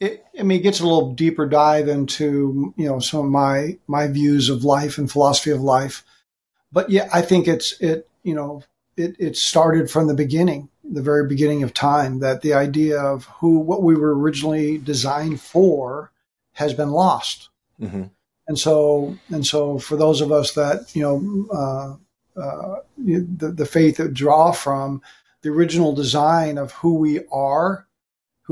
it, 0.01 0.25
I 0.39 0.43
mean, 0.43 0.59
it 0.59 0.63
gets 0.63 0.81
a 0.81 0.85
little 0.85 1.15
deeper 1.15 1.47
dive 1.47 1.89
into 1.89 2.75
you 2.77 2.87
know 2.87 2.99
some 2.99 3.21
of 3.21 3.31
my 3.31 3.79
my 3.87 4.09
views 4.09 4.49
of 4.49 4.65
life 4.65 4.99
and 4.99 5.11
philosophy 5.11 5.51
of 5.51 5.61
life, 5.61 6.05
but 6.73 6.91
yeah, 6.91 7.09
I 7.13 7.23
think 7.23 7.47
it's 7.47 7.81
it 7.81 8.09
you 8.23 8.35
know 8.35 8.65
it 8.97 9.15
it 9.19 9.37
started 9.37 9.91
from 9.91 10.09
the 10.09 10.15
beginning, 10.15 10.69
the 10.85 11.03
very 11.03 11.29
beginning 11.29 11.63
of 11.63 11.73
time, 11.73 12.19
that 12.19 12.43
the 12.43 12.53
idea 12.53 12.99
of 13.01 13.27
who 13.27 13.59
what 13.59 13.83
we 13.83 13.95
were 13.95 14.19
originally 14.19 14.77
designed 14.77 15.41
for 15.41 16.11
has 16.55 16.75
been 16.75 16.91
lost, 16.91 17.49
mm-hmm. 17.81 18.05
and 18.49 18.59
so 18.59 19.17
and 19.31 19.47
so 19.47 19.79
for 19.79 19.97
those 19.97 20.21
of 20.21 20.33
us 20.33 20.53
that 20.55 20.95
you 20.97 21.03
know 21.03 21.47
uh, 22.37 22.41
uh, 22.41 22.81
the 22.99 23.53
the 23.53 23.67
faith 23.67 23.99
that 23.99 24.15
draw 24.15 24.51
from 24.51 25.01
the 25.43 25.49
original 25.51 25.95
design 25.95 26.59
of 26.59 26.73
who 26.73 26.95
we 26.95 27.21
are 27.31 27.87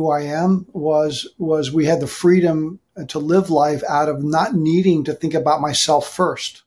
who 0.00 0.10
I 0.10 0.22
am 0.22 0.66
was 0.72 1.28
was 1.36 1.70
we 1.70 1.84
had 1.84 2.00
the 2.00 2.06
freedom 2.06 2.80
to 3.08 3.18
live 3.18 3.50
life 3.50 3.82
out 3.86 4.08
of 4.08 4.24
not 4.24 4.54
needing 4.54 5.04
to 5.04 5.12
think 5.12 5.34
about 5.34 5.60
myself 5.60 6.08
first. 6.08 6.62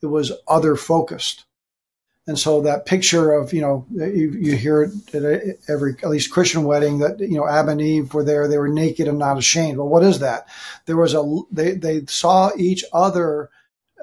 It 0.00 0.06
was 0.06 0.32
other 0.46 0.76
focused. 0.76 1.44
And 2.28 2.38
so 2.38 2.60
that 2.60 2.86
picture 2.86 3.32
of, 3.32 3.52
you 3.52 3.62
know, 3.62 3.86
you, 3.90 4.30
you 4.30 4.54
hear 4.54 4.82
it 4.82 5.14
at 5.14 5.56
every, 5.68 5.96
at 6.02 6.10
least 6.10 6.30
Christian 6.30 6.64
wedding 6.64 6.98
that, 6.98 7.18
you 7.18 7.36
know, 7.36 7.48
Adam 7.48 7.70
and 7.70 7.80
Eve 7.80 8.14
were 8.14 8.22
there. 8.22 8.46
They 8.46 8.58
were 8.58 8.68
naked 8.68 9.08
and 9.08 9.18
not 9.18 9.38
ashamed. 9.38 9.78
Well, 9.78 9.88
what 9.88 10.04
is 10.04 10.20
that? 10.20 10.46
There 10.86 10.96
was 10.96 11.14
a, 11.14 11.40
they, 11.50 11.72
they 11.72 12.04
saw 12.06 12.50
each 12.56 12.84
other 12.92 13.50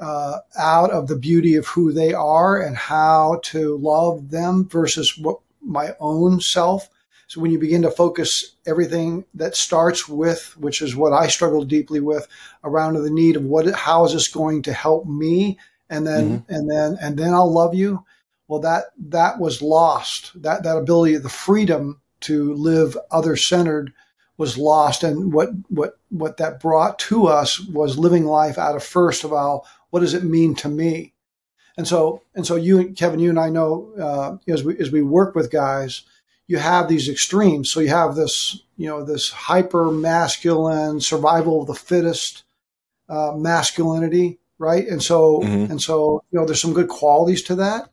uh, 0.01 0.39
out 0.57 0.91
of 0.91 1.07
the 1.07 1.15
beauty 1.15 1.55
of 1.55 1.67
who 1.67 1.93
they 1.93 2.13
are 2.13 2.59
and 2.59 2.75
how 2.75 3.39
to 3.43 3.77
love 3.77 4.31
them 4.31 4.67
versus 4.67 5.17
what 5.17 5.39
my 5.61 5.91
own 5.99 6.41
self 6.41 6.89
so 7.27 7.41
when 7.41 7.51
you 7.51 7.59
begin 7.59 7.81
to 7.81 7.91
focus 7.91 8.55
everything 8.67 9.25
that 9.33 9.55
starts 9.55 10.07
with, 10.07 10.55
which 10.57 10.81
is 10.81 10.95
what 10.95 11.13
I 11.13 11.27
struggle 11.27 11.63
deeply 11.63 11.99
with, 11.99 12.27
around 12.63 12.93
the 12.93 13.09
need 13.09 13.35
of 13.35 13.43
what, 13.43 13.73
how 13.73 14.05
is 14.05 14.13
this 14.13 14.27
going 14.27 14.61
to 14.63 14.73
help 14.73 15.07
me, 15.07 15.57
and 15.89 16.05
then 16.05 16.39
mm-hmm. 16.39 16.53
and 16.53 16.69
then 16.69 16.97
and 17.01 17.17
then 17.17 17.33
I'll 17.33 17.51
love 17.51 17.73
you. 17.73 18.05
Well, 18.47 18.59
that 18.61 18.85
that 19.09 19.39
was 19.39 19.61
lost. 19.61 20.39
That 20.41 20.63
that 20.63 20.77
ability, 20.77 21.17
the 21.17 21.29
freedom 21.29 22.01
to 22.21 22.53
live 22.53 22.97
other 23.11 23.35
centered, 23.35 23.93
was 24.37 24.57
lost. 24.57 25.03
And 25.03 25.33
what 25.33 25.49
what 25.69 25.97
what 26.09 26.37
that 26.37 26.59
brought 26.59 26.99
to 26.99 27.27
us 27.27 27.59
was 27.59 27.97
living 27.97 28.25
life 28.25 28.57
out 28.57 28.75
of 28.75 28.83
first 28.83 29.23
of 29.23 29.33
all, 29.33 29.67
what 29.89 30.01
does 30.01 30.13
it 30.13 30.23
mean 30.23 30.53
to 30.55 30.69
me? 30.69 31.13
And 31.77 31.87
so 31.87 32.21
and 32.35 32.45
so 32.45 32.55
you, 32.55 32.91
Kevin, 32.91 33.19
you 33.19 33.29
and 33.29 33.39
I 33.39 33.49
know 33.49 33.91
uh, 33.99 34.51
as 34.51 34.63
we 34.63 34.77
as 34.77 34.91
we 34.91 35.01
work 35.01 35.33
with 35.33 35.51
guys 35.51 36.03
you 36.47 36.57
have 36.57 36.87
these 36.87 37.09
extremes. 37.09 37.69
So 37.69 37.79
you 37.79 37.89
have 37.89 38.15
this, 38.15 38.61
you 38.77 38.87
know, 38.87 39.03
this 39.03 39.29
hyper 39.29 39.91
masculine 39.91 40.99
survival 41.01 41.61
of 41.61 41.67
the 41.67 41.73
fittest 41.73 42.43
uh, 43.09 43.33
masculinity, 43.35 44.39
right? 44.57 44.87
And 44.87 45.01
so, 45.01 45.39
mm-hmm. 45.39 45.71
and 45.71 45.81
so, 45.81 46.23
you 46.31 46.39
know, 46.39 46.45
there's 46.45 46.61
some 46.61 46.73
good 46.73 46.89
qualities 46.89 47.41
to 47.43 47.55
that, 47.55 47.89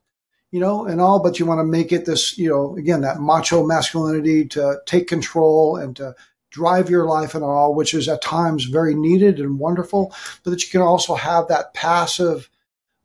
you 0.51 0.61
know, 0.61 0.85
and 0.85 1.01
all, 1.01 1.23
but 1.23 1.39
you 1.39 1.47
want 1.47 1.61
to 1.61 1.65
make 1.65 1.93
it 1.93 2.05
this, 2.05 2.37
you 2.37 2.49
know, 2.49 2.77
again, 2.77 3.01
that 3.03 3.21
macho 3.21 3.65
masculinity 3.67 4.47
to 4.49 4.81
take 4.87 5.09
control 5.09 5.77
and 5.77 5.97
to 5.97 6.15
drive 6.51 6.91
your 6.91 7.07
life 7.07 7.35
and 7.35 7.43
all, 7.43 7.75
which 7.75 7.95
is 7.95 8.09
at 8.09 8.21
times 8.21 8.65
very 8.65 8.95
needed 8.95 9.41
and 9.41 9.59
wonderful, 9.59 10.15
but 10.45 10.51
that 10.51 10.63
you 10.63 10.71
can 10.71 10.83
also 10.83 11.15
have 11.15 11.49
that 11.49 11.73
passive 11.73 12.51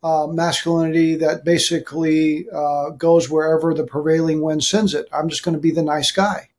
uh, 0.03 0.27
masculinity 0.27 1.15
that 1.15 1.43
basically 1.43 2.47
uh, 2.53 2.89
goes 2.91 3.29
wherever 3.29 3.73
the 3.73 3.83
prevailing 3.83 4.41
wind 4.41 4.63
sends 4.63 4.93
it. 4.93 5.07
I'm 5.11 5.29
just 5.29 5.43
going 5.43 5.55
to 5.55 5.61
be 5.61 5.71
the 5.71 5.83
nice 5.83 6.11
guy, 6.11 6.49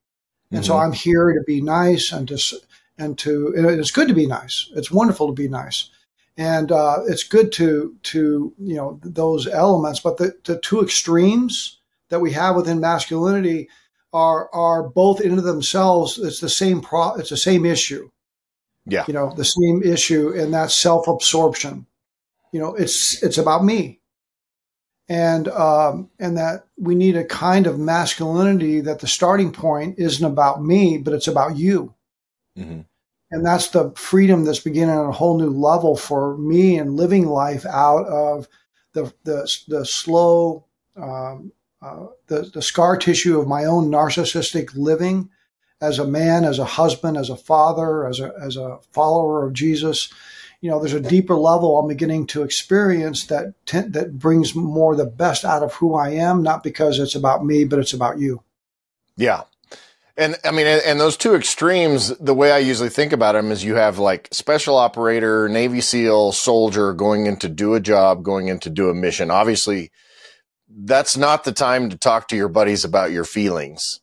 and 0.51 0.61
mm-hmm. 0.61 0.67
so 0.67 0.77
I'm 0.77 0.93
here 0.93 1.33
to 1.33 1.43
be 1.47 1.61
nice 1.61 2.13
and 2.13 2.27
to 2.29 2.39
and 2.99 3.17
to 3.19 3.55
and 3.57 3.67
it's 3.67 3.91
good 3.91 4.09
to 4.09 4.15
be 4.15 4.27
nice. 4.27 4.71
It's 4.75 4.91
wonderful 4.91 5.29
to 5.29 5.33
be 5.33 5.49
nice, 5.49 5.91
and 6.37 6.73
uh, 6.73 6.99
it's 7.07 7.25
good 7.25 7.53
to 7.53 7.97
to 8.05 8.53
you 8.59 8.75
know 8.75 9.01
those 9.03 9.47
elements. 9.47 10.01
But 10.01 10.19
the, 10.19 10.35
the 10.45 10.59
two 10.59 10.83
extremes 10.83 11.79
that 12.09 12.21
we 12.21 12.33
have 12.33 12.57
within 12.57 12.81
masculinity 12.81 13.69
are 14.13 14.53
are 14.53 14.83
both 14.83 15.21
into 15.21 15.43
themselves. 15.43 16.19
It's 16.19 16.41
the 16.41 16.49
same 16.49 16.81
pro. 16.81 17.15
It's 17.15 17.31
the 17.31 17.37
same 17.37 17.65
issue. 17.65 18.11
Yeah, 18.87 19.05
you 19.07 19.15
know 19.15 19.33
the 19.37 19.45
same 19.45 19.83
issue, 19.85 20.33
and 20.35 20.53
that's 20.53 20.75
self 20.75 21.07
absorption. 21.07 21.87
You 22.53 22.61
know, 22.61 22.75
it's 22.75 23.23
it's 23.23 23.39
about 23.39 23.65
me 23.65 24.01
and 25.09 25.49
um, 25.49 26.11
and 26.19 26.37
that 26.37 26.67
we 26.77 26.95
need 26.95 27.17
a 27.17 27.25
kind 27.25 27.67
of 27.67 27.79
masculinity 27.79 28.81
that 28.81 28.99
the 29.01 29.07
starting 29.07 29.53
point 29.53 29.99
isn't 29.99 30.25
about 30.25 30.63
me, 30.63 30.99
but 30.99 31.15
it's 31.15 31.29
about 31.29 31.57
you. 31.57 31.95
Mm-hmm. 32.59 32.81
And 33.31 33.45
that's 33.45 33.69
the 33.69 33.91
freedom 33.93 34.45
that's 34.45 34.61
beginning 34.61 34.97
on 34.97 35.07
a 35.07 35.13
whole 35.13 35.39
new 35.39 35.51
level 35.51 35.97
for 35.97 36.37
me 36.39 36.79
and 36.79 36.97
living 36.97 37.27
life 37.27 37.65
out 37.67 38.07
of 38.07 38.49
the 38.93 39.13
the, 39.25 39.51
the 39.69 39.87
slow 39.87 40.67
um, 40.97 41.53
uh, 41.81 42.07
the 42.27 42.51
the 42.53 42.63
scar 42.63 42.97
tissue 42.97 43.39
of 43.41 43.49
my 43.49 43.65
own 43.65 43.91
narcissistic 43.91 44.75
living 44.75 45.31
as 45.81 45.99
a 45.99 46.07
man, 46.07 46.45
as 46.45 46.59
a 46.59 46.65
husband, 46.65 47.17
as 47.17 47.31
a 47.31 47.37
father, 47.37 48.07
as 48.07 48.21
a 48.21 48.33
as 48.43 48.57
a 48.57 48.79
follower 48.93 49.47
of 49.47 49.55
Jesus 49.55 50.13
you 50.61 50.71
know, 50.71 50.81
there's 50.81 50.93
a 50.93 51.01
deeper 51.01 51.37
level 51.37 51.79
I'm 51.79 51.89
beginning 51.89 52.27
to 52.29 52.43
experience 52.43 53.27
that 53.27 53.55
that 53.67 54.19
brings 54.19 54.55
more 54.55 54.97
the 54.97 55.07
best 55.07 55.45
out 55.45 55.63
of 55.63 55.75
who 55.75 55.95
I 55.95 56.11
am, 56.11 56.43
not 56.43 56.63
because 56.63 56.99
it's 56.99 57.15
about 57.15 57.45
me, 57.45 57.65
but 57.65 57.79
it's 57.79 57.93
about 57.93 58.19
you. 58.19 58.43
Yeah. 59.17 59.43
And 60.17 60.35
I 60.45 60.51
mean, 60.51 60.67
and 60.67 60.99
those 60.99 61.17
two 61.17 61.37
extremes, 61.37 62.09
the 62.19 62.35
way 62.35 62.51
I 62.51 62.59
usually 62.59 62.89
think 62.89 63.13
about 63.13 63.33
them 63.33 63.53
is 63.53 63.63
you 63.63 63.77
have 63.77 64.01
like 64.01 64.29
special 64.33 64.77
operator, 64.77 65.49
Navy 65.49 65.81
SEAL, 65.81 66.33
soldier 66.33 66.93
going 66.93 67.27
in 67.27 67.37
to 67.37 67.49
do 67.49 67.75
a 67.75 67.81
job, 67.81 68.25
going 68.25 68.49
in 68.49 68.59
to 68.61 68.71
do 68.71 68.91
a 68.91 68.95
mission. 68.95 69.31
Obviously, 69.31 69.93
that's 70.69 71.17
not 71.17 71.45
the 71.45 71.53
time 71.53 71.89
to 71.91 71.97
talk 71.97 72.27
to 72.29 72.37
your 72.37 72.49
buddies 72.49 72.85
about 72.85 73.13
your 73.13 73.25
feelings 73.25 74.01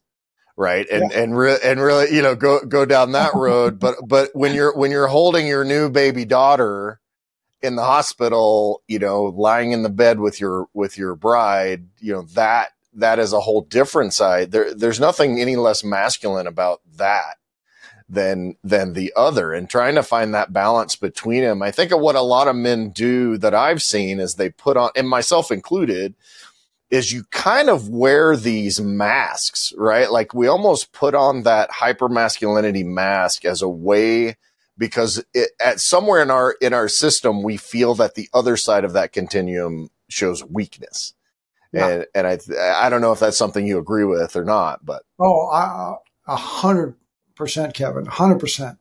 right? 0.57 0.87
And 0.89 1.11
yeah. 1.11 1.19
and 1.19 1.37
re- 1.37 1.59
and 1.63 1.79
really 1.79 2.13
you 2.15 2.21
know 2.21 2.35
go 2.35 2.59
go 2.65 2.85
down 2.85 3.11
that 3.13 3.33
road. 3.33 3.79
But 3.79 3.95
but 4.05 4.29
when 4.33 4.53
you're 4.53 4.75
when 4.75 4.91
you're 4.91 5.07
holding 5.07 5.47
your 5.47 5.63
new 5.63 5.89
baby 5.89 6.25
daughter 6.25 6.99
in 7.61 7.75
the 7.75 7.83
hospital 7.83 8.83
you 8.87 8.99
know 8.99 9.23
lying 9.23 9.71
in 9.71 9.83
the 9.83 9.89
bed 9.89 10.19
with 10.19 10.39
your 10.39 10.67
with 10.73 10.97
your 10.97 11.15
bride 11.15 11.87
you 11.99 12.13
know 12.13 12.21
that 12.33 12.69
that 12.93 13.19
is 13.19 13.33
a 13.33 13.41
whole 13.41 13.61
different 13.61 14.13
side. 14.13 14.51
There 14.51 14.73
there's 14.73 14.99
nothing 14.99 15.39
any 15.39 15.55
less 15.55 15.83
masculine 15.83 16.47
about 16.47 16.81
that 16.97 17.37
than 18.07 18.55
than 18.63 18.93
the 18.93 19.11
other. 19.15 19.51
And 19.51 19.69
trying 19.69 19.95
to 19.95 20.03
find 20.03 20.33
that 20.33 20.53
balance 20.53 20.95
between 20.95 21.41
them 21.41 21.61
i 21.61 21.71
think 21.71 21.91
of 21.91 21.99
what 21.99 22.15
a 22.15 22.21
lot 22.21 22.47
of 22.47 22.55
men 22.55 22.89
do 22.89 23.37
that 23.37 23.53
i've 23.53 23.81
seen 23.81 24.19
is 24.19 24.35
they 24.35 24.49
put 24.49 24.77
on 24.77 24.91
and 24.95 25.09
myself 25.09 25.51
included 25.51 26.13
is 26.89 27.11
you 27.11 27.23
kind 27.31 27.69
of 27.69 27.89
wear 27.89 28.35
these 28.35 28.79
masks, 28.79 29.73
right? 29.77 30.11
Like 30.11 30.33
we 30.33 30.47
almost 30.47 30.91
put 30.91 31.15
on 31.15 31.43
that 31.43 31.71
hyper 31.71 32.07
masculinity 32.07 32.83
mask 32.83 33.43
as 33.43 33.61
a 33.61 33.69
way 33.69 34.37
because 34.77 35.23
it, 35.33 35.51
at 35.63 35.79
somewhere 35.79 36.21
in 36.21 36.29
our 36.29 36.55
in 36.61 36.73
our 36.73 36.87
system 36.87 37.43
we 37.43 37.57
feel 37.57 37.95
that 37.95 38.15
the 38.15 38.29
other 38.33 38.57
side 38.57 38.83
of 38.83 38.93
that 38.93 39.13
continuum 39.13 39.89
shows 40.09 40.43
weakness. 40.43 41.13
Yeah. 41.73 41.87
And 41.87 42.05
and 42.13 42.27
I 42.27 42.85
I 42.85 42.89
don't 42.89 43.01
know 43.01 43.11
if 43.11 43.19
that's 43.19 43.37
something 43.37 43.65
you 43.65 43.79
agree 43.79 44.05
with 44.05 44.35
or 44.35 44.45
not, 44.45 44.85
but 44.85 45.03
oh, 45.19 45.97
a 46.27 46.35
hundred 46.35 46.95
percent, 47.35 47.73
Kevin, 47.73 48.05
hundred 48.05 48.39
percent. 48.39 48.77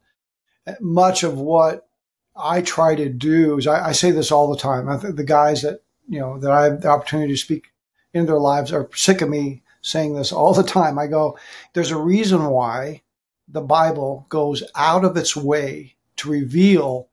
Much 0.81 1.23
of 1.23 1.39
what 1.39 1.89
I 2.37 2.63
try 2.63 2.95
to 2.95 3.09
do 3.09 3.59
is 3.59 3.67
I, 3.67 3.89
I 3.89 3.93
say 3.93 4.11
this 4.11 4.31
all 4.31 4.51
the 4.51 4.61
time. 4.61 4.89
I 4.89 4.97
think 4.97 5.17
the 5.17 5.25
guys 5.25 5.63
that 5.63 5.81
you 6.09 6.21
know 6.21 6.39
that 6.39 6.51
I 6.51 6.65
have 6.65 6.83
the 6.83 6.89
opportunity 6.89 7.33
to 7.33 7.39
speak 7.39 7.67
in 8.15 8.27
their 8.27 8.39
lives 8.39 8.73
are 8.73 8.89
sick 8.95 9.21
of 9.21 9.29
me 9.29 9.63
saying 9.83 10.15
this 10.15 10.33
all 10.33 10.55
the 10.55 10.63
time. 10.63 10.99
I 10.99 11.07
go, 11.07 11.39
there's 11.75 11.91
a 11.91 11.97
reason 11.97 12.47
why 12.47 13.03
the 13.49 13.61
Bible 13.61 14.25
goes 14.31 14.63
out 14.75 15.05
of 15.05 15.17
its 15.17 15.37
way 15.37 15.97
to 16.17 16.31
reveal 16.31 17.09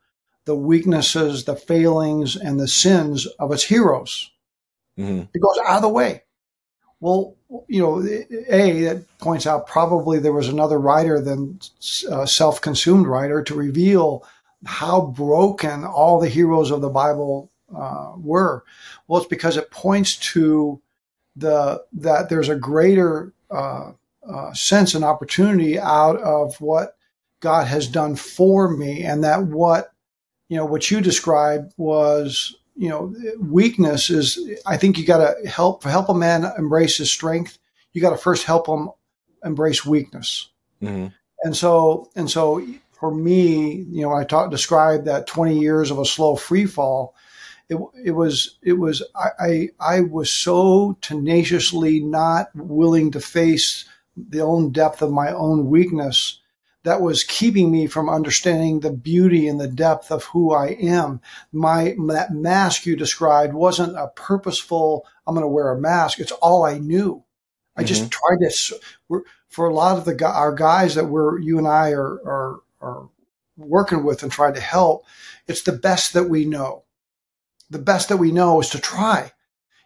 the 0.46 0.56
weaknesses, 0.56 1.44
the 1.44 1.56
failings, 1.56 2.36
and 2.36 2.60
the 2.60 2.68
sins 2.68 3.28
of 3.40 3.52
its 3.52 3.64
heroes. 3.64 4.32
Mm-hmm. 4.98 5.24
It 5.34 5.40
goes 5.42 5.58
out 5.66 5.78
of 5.78 5.82
the 5.82 5.90
way. 5.90 6.24
Well, 7.00 7.36
you 7.68 7.82
know, 7.82 8.00
A, 8.50 8.82
that 8.84 9.18
points 9.18 9.48
out 9.48 9.68
probably 9.68 10.20
there 10.20 10.32
was 10.32 10.48
another 10.48 10.80
writer 10.80 11.20
than 11.20 11.60
uh, 12.10 12.26
self 12.26 12.62
consumed 12.62 13.08
writer 13.08 13.44
to 13.44 13.56
reveal 13.56 14.26
how 14.66 15.08
broken 15.08 15.84
all 15.84 16.20
the 16.20 16.30
heroes 16.30 16.70
of 16.70 16.82
the 16.82 16.90
Bible 16.90 17.52
uh, 17.76 18.14
were. 18.18 18.64
Well, 19.08 19.20
it's 19.20 19.30
because 19.30 19.58
it 19.58 19.72
points 19.72 20.16
to 20.34 20.80
the 21.36 21.84
that 21.94 22.30
there's 22.30 22.50
a 22.50 22.56
greater 22.56 23.34
uh, 23.50 23.92
uh, 24.28 24.54
sense 24.54 24.94
and 24.96 25.04
opportunity 25.04 25.80
out 25.80 26.20
of 26.22 26.60
what 26.60 26.96
God 27.40 27.68
has 27.68 27.88
done 27.88 28.16
for 28.16 28.70
me, 28.70 29.04
and 29.04 29.24
that 29.24 29.44
what 29.44 29.92
you 30.50 30.58
know 30.58 30.66
what 30.66 30.92
you 30.92 31.02
described 31.02 31.74
was 31.78 32.56
you 32.76 32.90
know 32.90 33.14
weakness 33.40 34.10
is. 34.10 34.40
I 34.66 34.78
think 34.78 34.98
you 34.98 35.06
got 35.06 35.18
to 35.20 35.50
help 35.50 35.84
help 35.84 36.10
a 36.10 36.14
man 36.14 36.46
embrace 36.58 36.98
his 36.98 37.12
strength. 37.12 37.58
You 37.94 38.02
got 38.02 38.12
to 38.12 38.18
first 38.18 38.46
help 38.46 38.68
him 38.68 38.90
embrace 39.44 39.86
weakness, 39.86 40.50
mm-hmm. 40.82 41.08
and 41.44 41.56
so 41.56 42.10
and 42.16 42.30
so 42.30 42.66
for 43.02 43.14
me, 43.14 43.84
you 43.90 44.04
know, 44.04 44.14
I 44.14 44.24
talk 44.24 44.52
describe 44.52 45.06
that 45.06 45.26
20 45.26 45.60
years 45.60 45.90
of 45.90 45.98
a 45.98 46.06
slow 46.06 46.36
free 46.36 46.68
fall 46.68 47.16
it, 47.72 47.80
it 48.04 48.12
was 48.12 48.58
it 48.62 48.74
was 48.74 49.02
I, 49.16 49.30
I, 49.40 49.70
I 49.80 50.02
was 50.02 50.30
so 50.30 50.98
tenaciously 51.02 52.02
not 52.02 52.54
willing 52.54 53.12
to 53.12 53.22
face 53.22 53.86
the 54.18 54.42
own 54.42 54.72
depth 54.72 55.02
of 55.02 55.12
my 55.12 55.32
own 55.32 55.70
weakness 55.70 56.42
that 56.84 57.00
was 57.00 57.24
keeping 57.24 57.72
me 57.72 57.88
from 57.88 58.10
understanding 58.10 58.80
the 58.80 58.92
beauty 58.92 59.48
and 59.48 59.62
the 59.62 59.70
depth 59.70 60.12
of 60.12 60.26
who 60.26 60.52
I 60.52 60.70
am. 60.82 61.22
My 61.54 61.96
that 62.08 62.34
mask 62.34 62.86
you 62.86 62.98
described 62.98 63.54
wasn't 63.54 63.96
a 63.96 64.10
purposeful. 64.16 65.08
I'm 65.26 65.34
going 65.34 65.44
to 65.44 65.48
wear 65.48 65.72
a 65.72 65.80
mask. 65.80 66.20
It's 66.20 66.34
all 66.34 66.66
I 66.66 66.78
knew. 66.78 67.24
I 67.78 67.82
mm-hmm. 67.82 67.88
just 67.88 68.12
tried 68.12 68.40
to. 68.50 69.24
For 69.48 69.66
a 69.66 69.74
lot 69.74 69.98
of 69.98 70.04
the 70.04 70.26
our 70.26 70.54
guys 70.54 70.96
that 70.96 71.06
we're 71.06 71.40
you 71.40 71.58
and 71.58 71.68
I 71.68 71.92
are 71.92 72.20
are 72.26 72.60
are 72.82 73.10
working 73.56 74.04
with 74.04 74.24
and 74.24 74.32
trying 74.32 74.56
to 74.56 74.62
help, 74.62 75.06
it's 75.48 75.62
the 75.62 75.72
best 75.72 76.12
that 76.14 76.30
we 76.30 76.44
know 76.44 76.84
the 77.72 77.80
best 77.80 78.10
that 78.10 78.18
we 78.18 78.32
know 78.32 78.60
is 78.60 78.70
to 78.70 78.80
try, 78.80 79.32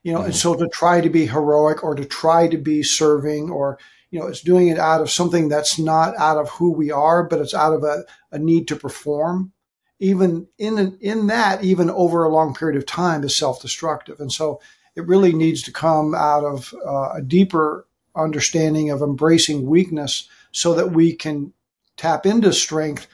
you 0.04 0.12
know, 0.12 0.20
mm-hmm. 0.20 0.28
and 0.28 0.36
so 0.36 0.56
to 0.56 0.68
try 0.68 1.00
to 1.00 1.10
be 1.10 1.26
heroic 1.26 1.84
or 1.84 1.96
to 1.96 2.04
try 2.04 2.48
to 2.48 2.58
be 2.58 2.84
serving 2.84 3.50
or, 3.50 3.80
you 4.12 4.20
know, 4.20 4.28
it's 4.28 4.42
doing 4.42 4.68
it 4.68 4.80
out 4.80 5.02
of 5.02 5.10
something 5.10 5.48
that's 5.48 5.80
not 5.80 6.16
out 6.18 6.38
of 6.38 6.50
who 6.50 6.72
we 6.72 6.92
are, 6.92 7.24
but 7.24 7.40
it's 7.40 7.54
out 7.54 7.74
of 7.74 7.84
a, 7.84 8.04
a 8.32 8.40
need 8.40 8.68
to 8.68 8.76
perform. 8.76 9.52
Even 10.00 10.48
in, 10.58 10.98
in 11.00 11.28
that, 11.28 11.64
even 11.64 11.90
over 11.90 12.24
a 12.24 12.34
long 12.34 12.54
period 12.54 12.78
of 12.78 12.86
time 12.86 13.24
is 13.24 13.36
self-destructive. 13.36 14.20
And 14.20 14.32
so 14.32 14.60
it 14.96 15.08
really 15.08 15.32
needs 15.32 15.62
to 15.64 15.72
come 15.72 16.14
out 16.14 16.44
of 16.44 16.74
uh, 16.86 17.12
a 17.16 17.22
deeper 17.22 17.88
understanding 18.16 18.90
of 18.90 19.02
embracing 19.02 19.66
weakness 19.66 20.28
so 20.52 20.74
that 20.74 20.92
we 20.92 21.14
can 21.14 21.54
tap 21.98 22.26
into 22.26 22.52
strength 22.52 23.08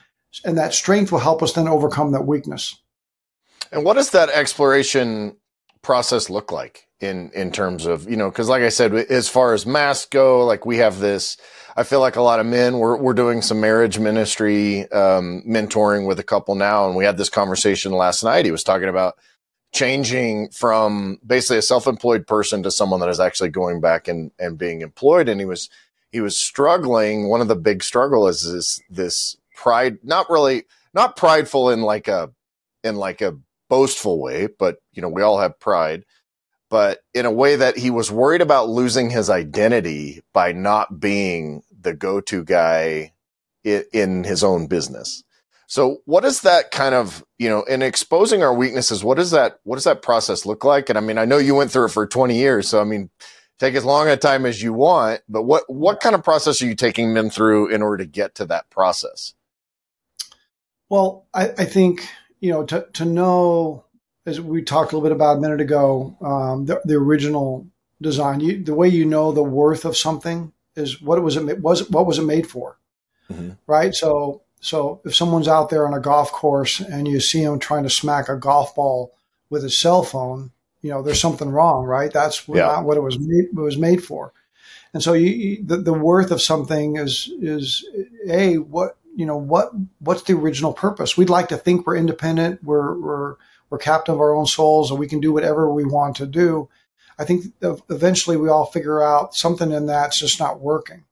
and 0.44 0.56
that 0.56 0.74
strength 0.74 1.12
will 1.12 1.18
help 1.18 1.42
us 1.42 1.52
then 1.52 1.68
overcome 1.68 2.12
that 2.12 2.26
weakness. 2.26 2.81
And 3.72 3.84
what 3.84 3.94
does 3.94 4.10
that 4.10 4.28
exploration 4.28 5.36
process 5.82 6.30
look 6.30 6.52
like 6.52 6.86
in 7.00 7.30
in 7.34 7.50
terms 7.50 7.86
of 7.86 8.08
you 8.08 8.16
know 8.16 8.30
because 8.30 8.48
like 8.48 8.62
I 8.62 8.68
said, 8.68 8.94
as 8.94 9.28
far 9.28 9.54
as 9.54 9.66
masks 9.66 10.06
go, 10.06 10.44
like 10.44 10.64
we 10.64 10.76
have 10.78 10.98
this. 10.98 11.36
I 11.74 11.84
feel 11.84 12.00
like 12.00 12.16
a 12.16 12.22
lot 12.22 12.38
of 12.38 12.46
men 12.46 12.78
we're 12.78 12.96
we're 12.96 13.14
doing 13.14 13.40
some 13.40 13.60
marriage 13.60 13.98
ministry 13.98 14.82
um, 14.92 15.42
mentoring 15.48 16.06
with 16.06 16.20
a 16.20 16.24
couple 16.24 16.54
now, 16.54 16.86
and 16.86 16.96
we 16.96 17.04
had 17.04 17.16
this 17.16 17.30
conversation 17.30 17.92
last 17.92 18.22
night. 18.22 18.44
He 18.44 18.50
was 18.50 18.62
talking 18.62 18.88
about 18.90 19.14
changing 19.72 20.50
from 20.50 21.18
basically 21.26 21.56
a 21.56 21.62
self-employed 21.62 22.26
person 22.26 22.62
to 22.62 22.70
someone 22.70 23.00
that 23.00 23.08
is 23.08 23.20
actually 23.20 23.48
going 23.48 23.80
back 23.80 24.06
and, 24.06 24.30
and 24.38 24.58
being 24.58 24.82
employed 24.82 25.28
and 25.28 25.40
he 25.40 25.46
was 25.46 25.70
he 26.10 26.20
was 26.20 26.36
struggling 26.36 27.28
one 27.28 27.40
of 27.40 27.48
the 27.48 27.56
big 27.56 27.82
struggle 27.82 28.28
is 28.28 28.42
this 28.52 28.82
this 28.90 29.36
pride 29.56 29.96
not 30.02 30.28
really 30.28 30.64
not 30.92 31.16
prideful 31.16 31.70
in 31.70 31.80
like 31.80 32.06
a 32.06 32.30
in 32.84 32.96
like 32.96 33.22
a 33.22 33.34
boastful 33.72 34.20
way, 34.20 34.48
but 34.58 34.76
you 34.92 35.00
know, 35.00 35.08
we 35.08 35.22
all 35.22 35.40
have 35.40 35.58
pride, 35.58 36.04
but 36.68 36.98
in 37.14 37.24
a 37.24 37.30
way 37.30 37.56
that 37.56 37.78
he 37.78 37.88
was 37.88 38.10
worried 38.10 38.42
about 38.42 38.68
losing 38.68 39.08
his 39.08 39.30
identity 39.30 40.20
by 40.34 40.52
not 40.52 41.00
being 41.00 41.62
the 41.80 41.94
go-to 41.94 42.44
guy 42.44 43.14
in, 43.64 43.82
in 43.94 44.24
his 44.24 44.44
own 44.44 44.66
business. 44.66 45.24
So 45.68 46.02
what 46.04 46.26
is 46.26 46.42
that 46.42 46.70
kind 46.70 46.94
of, 46.94 47.24
you 47.38 47.48
know, 47.48 47.62
in 47.62 47.80
exposing 47.80 48.42
our 48.42 48.52
weaknesses, 48.52 49.02
what 49.02 49.16
does 49.16 49.30
that, 49.30 49.58
what 49.64 49.76
does 49.76 49.84
that 49.84 50.02
process 50.02 50.44
look 50.44 50.66
like? 50.66 50.90
And 50.90 50.98
I 50.98 51.00
mean, 51.00 51.16
I 51.16 51.24
know 51.24 51.38
you 51.38 51.54
went 51.54 51.70
through 51.70 51.86
it 51.86 51.92
for 51.92 52.06
20 52.06 52.36
years. 52.36 52.68
So 52.68 52.78
I 52.78 52.84
mean, 52.84 53.08
take 53.58 53.74
as 53.74 53.86
long 53.86 54.06
a 54.06 54.18
time 54.18 54.44
as 54.44 54.62
you 54.62 54.74
want, 54.74 55.22
but 55.30 55.44
what, 55.44 55.64
what 55.68 56.00
kind 56.00 56.14
of 56.14 56.22
process 56.22 56.60
are 56.60 56.66
you 56.66 56.74
taking 56.74 57.14
men 57.14 57.30
through 57.30 57.68
in 57.68 57.80
order 57.80 58.04
to 58.04 58.10
get 58.10 58.34
to 58.34 58.44
that 58.44 58.68
process? 58.68 59.32
Well, 60.90 61.26
I, 61.32 61.44
I 61.56 61.64
think 61.64 62.06
you 62.42 62.50
know 62.50 62.64
to 62.64 62.86
to 62.92 63.06
know 63.06 63.84
as 64.26 64.40
we 64.40 64.62
talked 64.62 64.92
a 64.92 64.96
little 64.96 65.08
bit 65.08 65.14
about 65.14 65.38
a 65.38 65.40
minute 65.40 65.60
ago, 65.60 66.16
um, 66.20 66.66
the, 66.66 66.80
the 66.84 66.94
original 66.94 67.66
design, 68.00 68.40
you, 68.40 68.62
the 68.62 68.74
way 68.74 68.88
you 68.88 69.04
know 69.04 69.32
the 69.32 69.42
worth 69.42 69.84
of 69.84 69.96
something 69.96 70.52
is 70.76 71.00
what 71.00 71.18
it 71.18 71.22
was 71.22 71.36
it 71.36 71.60
was 71.60 71.88
what 71.88 72.06
was 72.06 72.18
it 72.18 72.24
made 72.24 72.46
for, 72.46 72.78
mm-hmm. 73.30 73.50
right? 73.66 73.94
So 73.94 74.42
so 74.60 75.00
if 75.04 75.14
someone's 75.14 75.48
out 75.48 75.70
there 75.70 75.86
on 75.86 75.94
a 75.94 76.00
golf 76.00 76.30
course 76.32 76.80
and 76.80 77.08
you 77.08 77.20
see 77.20 77.42
him 77.42 77.58
trying 77.58 77.84
to 77.84 77.90
smack 77.90 78.28
a 78.28 78.36
golf 78.36 78.74
ball 78.74 79.14
with 79.48 79.62
his 79.62 79.78
cell 79.78 80.02
phone, 80.02 80.50
you 80.82 80.90
know 80.90 81.00
there's 81.00 81.20
something 81.20 81.48
wrong, 81.48 81.84
right? 81.84 82.12
That's 82.12 82.46
yeah. 82.48 82.66
not 82.66 82.84
what 82.84 82.96
it 82.96 83.02
was 83.02 83.18
made, 83.18 83.46
it 83.46 83.54
was 83.54 83.78
made 83.78 84.04
for. 84.04 84.32
And 84.94 85.02
so 85.02 85.14
you, 85.14 85.30
you, 85.30 85.64
the, 85.64 85.78
the 85.78 85.92
worth 85.92 86.32
of 86.32 86.42
something 86.42 86.96
is 86.96 87.30
is 87.40 87.86
a 88.28 88.58
what 88.58 88.96
you 89.14 89.26
know 89.26 89.36
what 89.36 89.70
what's 89.98 90.22
the 90.22 90.34
original 90.34 90.72
purpose? 90.72 91.16
We'd 91.16 91.30
like 91.30 91.48
to 91.48 91.56
think 91.56 91.86
we're 91.86 91.96
independent, 91.96 92.62
we're 92.62 92.98
we're 92.98 93.36
we're 93.70 93.78
captain 93.78 94.14
of 94.14 94.20
our 94.20 94.34
own 94.34 94.46
souls, 94.46 94.90
and 94.90 95.00
we 95.00 95.08
can 95.08 95.20
do 95.20 95.32
whatever 95.32 95.72
we 95.72 95.84
want 95.84 96.16
to 96.16 96.26
do. 96.26 96.68
I 97.18 97.24
think 97.24 97.46
eventually 97.62 98.36
we 98.36 98.48
all 98.48 98.66
figure 98.66 99.02
out 99.02 99.34
something 99.34 99.70
in 99.70 99.86
that's 99.86 100.18
just 100.18 100.40
not 100.40 100.60
working. 100.60 101.04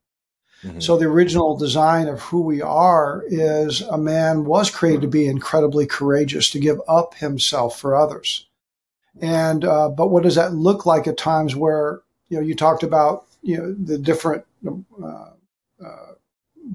Mm-hmm. 0.64 0.80
So 0.80 0.96
the 0.96 1.06
original 1.06 1.56
design 1.56 2.06
of 2.08 2.20
who 2.20 2.42
we 2.42 2.60
are 2.60 3.24
is 3.26 3.80
a 3.80 3.96
man 3.96 4.44
was 4.44 4.70
created 4.70 5.02
to 5.02 5.08
be 5.08 5.26
incredibly 5.26 5.86
courageous, 5.86 6.50
to 6.50 6.58
give 6.58 6.80
up 6.86 7.14
himself 7.14 7.78
for 7.78 7.96
others. 7.96 8.46
And 9.20 9.64
uh, 9.64 9.88
but 9.88 10.08
what 10.08 10.22
does 10.22 10.34
that 10.34 10.52
look 10.52 10.84
like 10.86 11.06
at 11.06 11.16
times 11.16 11.56
where 11.56 12.00
you 12.28 12.36
know 12.36 12.42
you 12.42 12.54
talked 12.54 12.82
about 12.82 13.26
you 13.42 13.56
know 13.56 13.74
the 13.74 13.98
different 13.98 14.44
uh, 14.66 15.30
uh, 15.84 16.12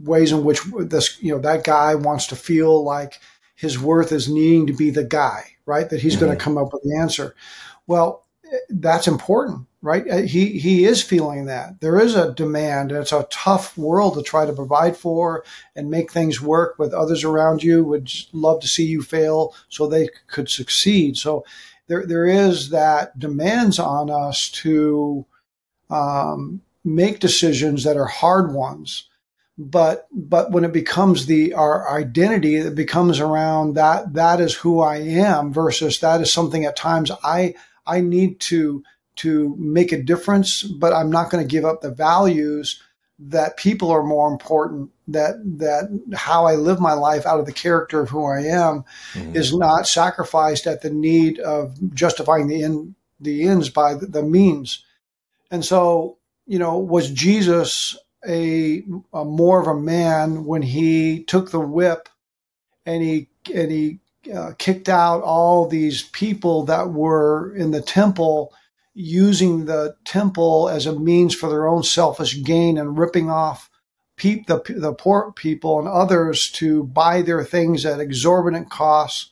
ways 0.04 0.32
in 0.32 0.44
which 0.44 0.62
this 0.78 1.22
you 1.22 1.32
know 1.32 1.40
that 1.40 1.64
guy 1.64 1.96
wants 1.96 2.28
to 2.28 2.36
feel 2.36 2.84
like 2.84 3.20
his 3.56 3.80
worth 3.80 4.12
is 4.12 4.30
needing 4.30 4.68
to 4.68 4.74
be 4.74 4.90
the 4.90 5.04
guy, 5.04 5.46
right? 5.66 5.90
That 5.90 6.02
he's 6.02 6.16
mm-hmm. 6.16 6.26
going 6.26 6.38
to 6.38 6.44
come 6.44 6.58
up 6.58 6.74
with 6.74 6.84
the 6.84 6.98
answer. 6.98 7.36
Well, 7.88 8.26
that's 8.70 9.08
important, 9.08 9.68
right? 9.82 10.10
Uh, 10.10 10.22
he 10.22 10.60
he 10.60 10.86
is 10.86 11.02
feeling 11.02 11.46
that 11.46 11.82
there 11.82 12.00
is 12.00 12.16
a 12.16 12.34
demand. 12.34 12.92
It's 12.92 13.12
a 13.12 13.28
tough 13.30 13.78
world 13.78 14.16
to 14.16 14.24
try 14.24 14.46
to 14.46 14.54
provide 14.54 14.98
for 14.98 15.44
and 15.76 15.90
make 15.90 16.12
things 16.12 16.42
work. 16.42 16.78
With 16.78 16.94
others 16.94 17.24
around 17.24 17.64
you 17.64 17.84
would 17.84 18.12
love 18.34 18.62
to 18.62 18.68
see 18.68 18.86
you 18.86 19.02
fail 19.02 19.56
so 19.70 19.88
they 19.88 20.10
could 20.28 20.50
succeed. 20.50 21.18
So 21.18 21.46
there 21.88 22.06
there 22.06 22.26
is 22.26 22.70
that 22.70 23.18
demands 23.18 23.80
on 23.80 24.10
us 24.10 24.50
to 24.52 25.26
um, 25.90 26.62
make 26.84 27.20
decisions 27.20 27.84
that 27.84 27.98
are 27.98 28.06
hard 28.06 28.54
ones 28.54 29.10
but 29.58 30.08
but 30.12 30.52
when 30.52 30.66
it 30.66 30.74
becomes 30.74 31.26
the 31.26 31.54
our 31.54 31.90
identity 31.98 32.56
it 32.56 32.76
becomes 32.76 33.20
around 33.20 33.76
that 33.76 34.14
that 34.14 34.42
is 34.42 34.54
who 34.54 34.82
i 34.82 34.98
am 34.98 35.54
versus 35.54 36.00
that 36.00 36.22
is 36.22 36.32
something 36.32 36.66
at 36.66 36.76
times 36.76 37.10
i 37.24 37.54
i 37.88 38.02
need 38.02 38.40
to 38.40 38.84
to 39.16 39.56
make 39.58 39.92
a 39.92 40.02
difference 40.02 40.64
but 40.64 40.92
i'm 40.92 41.10
not 41.10 41.30
going 41.30 41.46
to 41.46 41.50
give 41.50 41.64
up 41.64 41.82
the 41.82 41.92
values 41.92 42.82
that 43.18 43.56
people 43.56 43.92
are 43.92 44.04
more 44.04 44.30
important 44.30 44.92
that 45.08 45.36
that 45.58 45.86
how 46.14 46.46
i 46.46 46.56
live 46.56 46.82
my 46.82 46.94
life 46.94 47.26
out 47.26 47.40
of 47.40 47.46
the 47.46 47.54
character 47.54 48.02
of 48.02 48.10
who 48.10 48.26
i 48.26 48.42
am 48.42 48.84
mm-hmm. 49.14 49.36
is 49.36 49.56
not 49.56 49.88
sacrificed 49.88 50.68
at 50.68 50.82
the 50.82 50.90
need 50.90 51.40
of 51.40 51.78
justifying 51.94 52.48
the 52.48 52.62
end 52.62 52.94
the 53.22 53.44
ends 53.44 53.70
by 53.70 53.94
the, 53.94 54.06
the 54.06 54.24
means 54.24 54.84
and 55.50 55.64
so 55.64 56.18
you 56.46 56.60
know 56.60 56.78
was 56.78 57.10
jesus 57.10 57.98
a, 58.28 58.84
a 59.14 59.26
more 59.26 59.62
of 59.62 59.68
a 59.68 59.80
man 59.80 60.46
when 60.46 60.62
he 60.62 61.24
took 61.24 61.52
the 61.52 61.60
whip 61.60 62.10
and 62.86 63.04
he 63.04 63.30
and 63.54 63.72
he 63.72 64.00
uh, 64.34 64.54
kicked 64.58 64.90
out 64.90 65.22
all 65.22 65.68
these 65.68 66.04
people 66.04 66.64
that 66.66 66.90
were 66.92 67.56
in 67.56 67.72
the 67.72 67.82
temple 67.82 68.54
using 68.94 69.66
the 69.66 69.96
temple 70.06 70.70
as 70.70 70.86
a 70.86 70.98
means 71.00 71.36
for 71.36 71.50
their 71.50 71.68
own 71.68 71.84
selfish 71.84 72.44
gain 72.44 72.78
and 72.78 72.98
ripping 72.98 73.30
off 73.30 73.70
pe- 74.18 74.44
the, 74.48 74.62
the 74.78 74.94
poor 74.94 75.32
people 75.34 75.80
and 75.80 75.88
others 75.88 76.50
to 76.50 76.84
buy 76.86 77.22
their 77.22 77.44
things 77.44 77.86
at 77.86 78.00
exorbitant 78.00 78.70
costs 78.70 79.30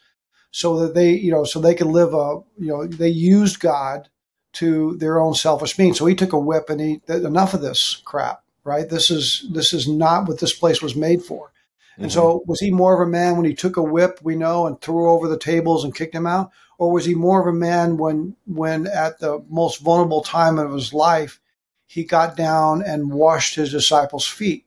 so 0.52 0.80
that 0.80 0.94
they 0.94 1.12
you 1.14 1.32
know 1.32 1.44
so 1.44 1.60
they 1.60 1.76
could 1.76 1.88
live 1.88 2.14
a 2.14 2.40
you 2.60 2.68
know 2.68 2.86
they 2.86 3.10
used 3.10 3.60
god 3.60 4.10
to 4.54 4.96
their 4.98 5.20
own 5.20 5.34
selfish 5.34 5.78
means. 5.78 5.98
So 5.98 6.06
he 6.06 6.16
took 6.16 6.34
a 6.34 6.40
whip 6.40 6.70
and 6.70 6.80
he 6.80 7.02
enough 7.08 7.54
of 7.54 7.62
this 7.62 8.02
crap 8.06 8.43
right? 8.64 8.90
This 8.90 9.12
is 9.12 9.46
this 9.52 9.74
is 9.74 9.88
not 9.88 10.28
what 10.28 10.40
this 10.40 10.54
place 10.54 10.82
was 10.82 10.96
made 10.96 11.24
for. 11.24 11.52
And 11.98 12.08
mm-hmm. 12.08 12.14
so, 12.14 12.44
was 12.48 12.60
he 12.60 12.72
more 12.72 12.94
of 12.94 13.08
a 13.08 13.12
man 13.12 13.36
when 13.36 13.46
he 13.46 13.54
took 13.54 13.78
a 13.78 13.84
whip, 13.84 14.20
we 14.24 14.36
know, 14.36 14.66
and 14.66 14.80
threw 14.82 15.10
over 15.10 15.28
the 15.28 15.38
tables 15.38 15.84
and 15.84 15.94
kicked 15.94 16.16
him 16.16 16.26
out, 16.26 16.52
or 16.78 16.92
was 16.92 17.06
he 17.06 17.14
more 17.14 17.40
of 17.40 17.48
a 17.48 17.58
man 17.58 17.98
when, 17.98 18.36
when 18.46 18.88
at 18.88 19.20
the 19.20 19.44
most 19.50 19.80
vulnerable 19.80 20.22
time 20.22 20.58
of 20.58 20.74
his 20.74 20.92
life, 20.92 21.40
he 21.86 22.04
got 22.04 22.36
down 22.36 22.82
and 22.82 23.12
washed 23.12 23.56
his 23.56 23.72
disciples' 23.72 24.28
feet? 24.28 24.66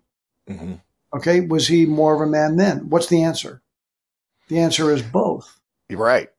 Mm-hmm. 0.48 0.74
Okay, 1.14 1.40
was 1.40 1.66
he 1.66 1.84
more 1.84 2.14
of 2.14 2.20
a 2.20 2.30
man 2.30 2.56
then? 2.56 2.90
What's 2.90 3.08
the 3.08 3.22
answer? 3.22 3.60
The 4.48 4.60
answer 4.60 4.92
is 4.92 5.02
both. 5.02 5.58
You're 5.88 5.98
right. 5.98 6.30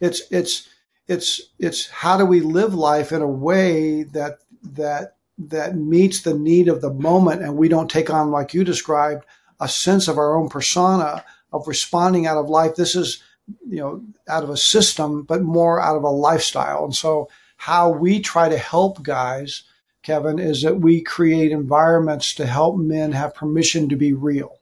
It's 0.00 0.22
it's 0.30 0.68
it's 1.08 1.40
it's 1.58 1.88
how 1.88 2.16
do 2.16 2.24
we 2.24 2.40
live 2.40 2.74
life 2.74 3.12
in 3.12 3.22
a 3.22 3.28
way 3.28 4.04
that 4.04 4.38
that 4.62 5.13
that 5.38 5.76
meets 5.76 6.20
the 6.20 6.34
need 6.34 6.68
of 6.68 6.80
the 6.80 6.92
moment 6.92 7.42
and 7.42 7.56
we 7.56 7.68
don't 7.68 7.90
take 7.90 8.10
on 8.10 8.30
like 8.30 8.54
you 8.54 8.64
described 8.64 9.24
a 9.60 9.68
sense 9.68 10.08
of 10.08 10.18
our 10.18 10.36
own 10.36 10.48
persona 10.48 11.24
of 11.52 11.66
responding 11.68 12.26
out 12.26 12.36
of 12.36 12.48
life. 12.48 12.76
This 12.76 12.94
is 12.94 13.22
you 13.68 13.78
know 13.78 14.04
out 14.28 14.42
of 14.42 14.50
a 14.50 14.56
system 14.56 15.22
but 15.22 15.42
more 15.42 15.80
out 15.80 15.96
of 15.96 16.04
a 16.04 16.10
lifestyle. 16.10 16.84
And 16.84 16.94
so 16.94 17.28
how 17.56 17.90
we 17.90 18.20
try 18.20 18.48
to 18.48 18.58
help 18.58 19.02
guys 19.02 19.64
kevin 20.02 20.38
is 20.38 20.62
that 20.62 20.80
we 20.80 21.00
create 21.00 21.50
environments 21.50 22.34
to 22.34 22.46
help 22.46 22.76
men 22.76 23.12
have 23.12 23.34
permission 23.34 23.88
to 23.88 23.96
be 23.96 24.12
real. 24.12 24.60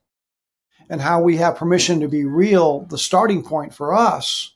And 0.89 1.01
how 1.01 1.23
we 1.23 1.37
have 1.37 1.57
permission 1.57 2.01
to 2.01 2.09
be 2.09 2.25
real 2.25 2.87
the 2.87 2.99
starting 2.99 3.43
point 3.43 3.75
for 3.75 3.95
us 3.95 4.55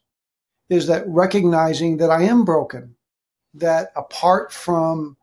is 0.68 0.86
that 0.88 1.06
recognizing 1.06 1.98
that 1.98 2.10
i 2.10 2.22
am 2.22 2.44
broken 2.44 2.96
that 3.54 3.92
apart 3.96 4.52
from 4.52 5.16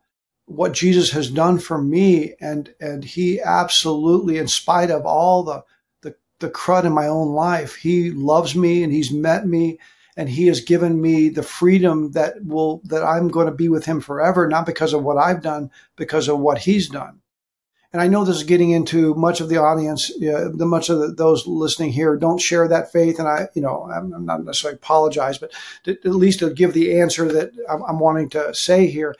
what 0.46 0.72
Jesus 0.72 1.10
has 1.12 1.30
done 1.30 1.58
for 1.58 1.80
me, 1.80 2.34
and 2.40 2.74
and 2.80 3.04
he 3.04 3.40
absolutely, 3.40 4.38
in 4.38 4.48
spite 4.48 4.90
of 4.90 5.06
all 5.06 5.42
the 5.42 5.64
the, 6.02 6.14
the 6.40 6.50
crud 6.50 6.84
in 6.84 6.92
my 6.92 7.06
own 7.06 7.28
life, 7.28 7.76
he 7.76 8.10
loves 8.10 8.54
me 8.54 8.82
and 8.82 8.92
he's 8.92 9.12
met 9.12 9.46
me 9.46 9.78
and 10.16 10.28
he 10.28 10.46
has 10.46 10.60
given 10.60 11.00
me 11.00 11.28
the 11.28 11.42
freedom 11.42 12.12
that 12.12 12.44
will 12.44 12.80
that 12.84 13.02
I'm 13.02 13.28
going 13.28 13.46
to 13.46 13.52
be 13.52 13.68
with 13.68 13.84
him 13.86 14.00
forever, 14.00 14.48
not 14.48 14.66
because 14.66 14.92
of 14.92 15.02
what 15.02 15.16
I've 15.16 15.42
done, 15.42 15.70
because 15.96 16.28
of 16.28 16.38
what 16.38 16.58
he's 16.58 16.88
done. 16.88 17.20
And 17.92 18.02
I 18.02 18.08
know 18.08 18.24
this 18.24 18.38
is 18.38 18.42
getting 18.42 18.70
into 18.70 19.14
much 19.14 19.40
of 19.40 19.48
the 19.48 19.58
audience, 19.58 20.10
uh, 20.10 20.50
the 20.52 20.66
much 20.66 20.90
of 20.90 20.98
the, 20.98 21.08
those 21.08 21.46
listening 21.46 21.92
here 21.92 22.16
don't 22.16 22.40
share 22.40 22.66
that 22.66 22.90
faith, 22.90 23.20
and 23.20 23.28
I, 23.28 23.48
you 23.54 23.62
know, 23.62 23.88
I'm, 23.88 24.12
I'm 24.12 24.26
not 24.26 24.44
necessarily 24.44 24.76
apologize, 24.76 25.38
but 25.38 25.52
to, 25.84 25.92
at 25.92 26.06
least 26.06 26.40
to 26.40 26.52
give 26.52 26.72
the 26.72 27.00
answer 27.00 27.30
that 27.30 27.52
I'm, 27.70 27.82
I'm 27.84 28.00
wanting 28.00 28.30
to 28.30 28.52
say 28.52 28.88
here 28.88 29.14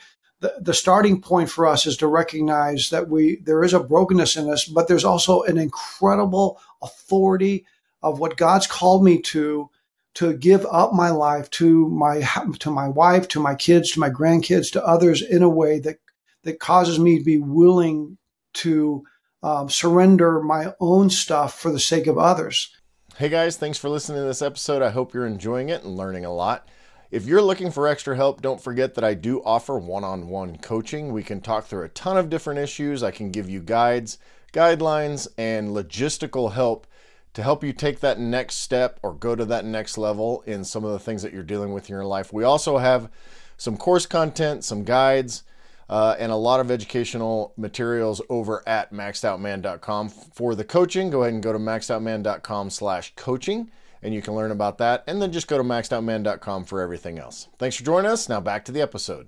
the, 0.61 0.75
starting 0.75 1.21
point 1.21 1.51
for 1.51 1.67
us 1.67 1.87
is 1.87 1.97
to 1.99 2.07
recognize 2.07 2.91
that 2.91 3.09
we 3.09 3.37
there 3.45 3.63
is 3.63 3.73
a 3.73 3.81
brokenness 3.81 4.37
in 4.37 4.51
us, 4.51 4.65
but 4.65 4.89
there's 4.89 5.05
also 5.05 5.43
an 5.43 5.59
incredible 5.59 6.61
authority 6.83 7.67
of 8.03 8.19
what 8.19 8.37
God's 8.37 8.67
called 8.67 9.05
me 9.05 9.21
to 9.23 9.71
to 10.15 10.37
give 10.37 10.65
up 10.71 10.93
my 10.93 11.11
life 11.11 11.51
to 11.51 11.89
my 11.89 12.27
to 12.61 12.71
my 12.71 12.89
wife, 12.89 13.29
to 13.29 13.41
my 13.41 13.55
kids, 13.55 13.93
to 13.93 14.01
my 14.01 14.11
grandkids, 14.11 14.71
to 14.73 14.87
others 14.87 15.23
in 15.23 15.43
a 15.43 15.49
way 15.49 15.79
that 15.81 15.99
that 16.43 16.61
causes 16.61 16.99
me 16.99 17.19
to 17.19 17.25
be 17.25 17.39
willing 17.39 18.19
to 18.55 19.05
um, 19.43 19.69
surrender 19.69 20.41
my 20.41 20.73
own 20.81 21.11
stuff 21.11 21.59
for 21.59 21.71
the 21.71 21.81
sake 21.81 22.07
of 22.07 22.19
others. 22.19 22.71
Hey 23.17 23.29
guys, 23.29 23.57
thanks 23.57 23.79
for 23.79 23.89
listening 23.89 24.21
to 24.21 24.27
this 24.27 24.43
episode. 24.43 24.83
I 24.83 24.91
hope 24.91 25.15
you're 25.15 25.27
enjoying 25.27 25.69
it 25.69 25.85
and 25.85 25.97
learning 25.97 26.25
a 26.25 26.33
lot. 26.33 26.69
If 27.11 27.27
you're 27.27 27.43
looking 27.43 27.71
for 27.71 27.87
extra 27.87 28.17
help, 28.17 28.43
don't 28.43 28.61
forget 28.61 28.95
that 28.95 29.05
I 29.05 29.15
do 29.15 29.43
offer 29.45 29.79
one 29.79 30.05
on 30.05 30.29
one 30.29 30.57
coaching. 30.57 31.13
We 31.13 31.23
can 31.23 31.41
talk 31.41 31.67
through 31.67 31.85
a 31.85 31.89
ton 31.91 32.17
of 32.17 32.31
different 32.31 32.61
issues. 32.61 33.03
I 33.03 33.11
can 33.11 33.31
give 33.31 33.49
you 33.49 33.61
guides, 33.61 34.19
guidelines, 34.53 35.29
and 35.37 35.69
logistical 35.69 36.53
help 36.53 36.87
to 37.35 37.43
help 37.43 37.63
you 37.63 37.73
take 37.73 38.01
that 38.01 38.19
next 38.19 38.57
step 38.57 38.99
or 39.03 39.13
go 39.13 39.35
to 39.35 39.45
that 39.45 39.65
next 39.65 39.99
level 39.99 40.43
in 40.47 40.65
some 40.65 40.85
of 40.85 40.93
the 40.93 40.99
things 40.99 41.23
that 41.23 41.33
you're 41.33 41.43
dealing 41.43 41.73
with 41.73 41.89
in 41.89 41.95
your 41.95 42.05
life. 42.05 42.33
We 42.33 42.45
also 42.45 42.79
have 42.79 43.11
some 43.57 43.77
course 43.77 44.07
content, 44.07 44.65
some 44.65 44.85
guides, 44.85 45.43
uh, 45.89 46.17
and 46.19 46.33
a 46.33 46.37
lot 46.37 46.61
of 46.61 46.71
educational 46.71 47.53
materials 47.57 48.23
over 48.29 48.67
at 48.67 48.93
maxedoutman.com. 48.93 50.09
For 50.09 50.55
the 50.55 50.65
coaching, 50.65 51.11
go 51.11 51.23
ahead 51.23 51.35
and 51.35 51.43
go 51.43 51.53
to 51.53 51.59
maxedoutman.com 51.59 52.71
slash 52.71 53.13
coaching 53.17 53.71
and 54.05 54.15
you 54.15 54.23
can 54.23 54.35
learn 54.35 54.51
about 54.51 54.79
that. 54.79 55.03
And 55.07 55.21
then 55.21 55.33
just 55.33 55.49
go 55.49 55.59
to 55.59 55.65
maxedoutman.com 55.65 56.65
for 56.67 56.81
everything 56.81 57.19
else. 57.19 57.49
Thanks 57.59 57.77
for 57.77 57.85
joining 57.85 58.11
us. 58.11 58.29
Now 58.29 58.41
back 58.41 58.67
to 58.67 58.73
the 58.73 58.83
episode. 58.83 59.27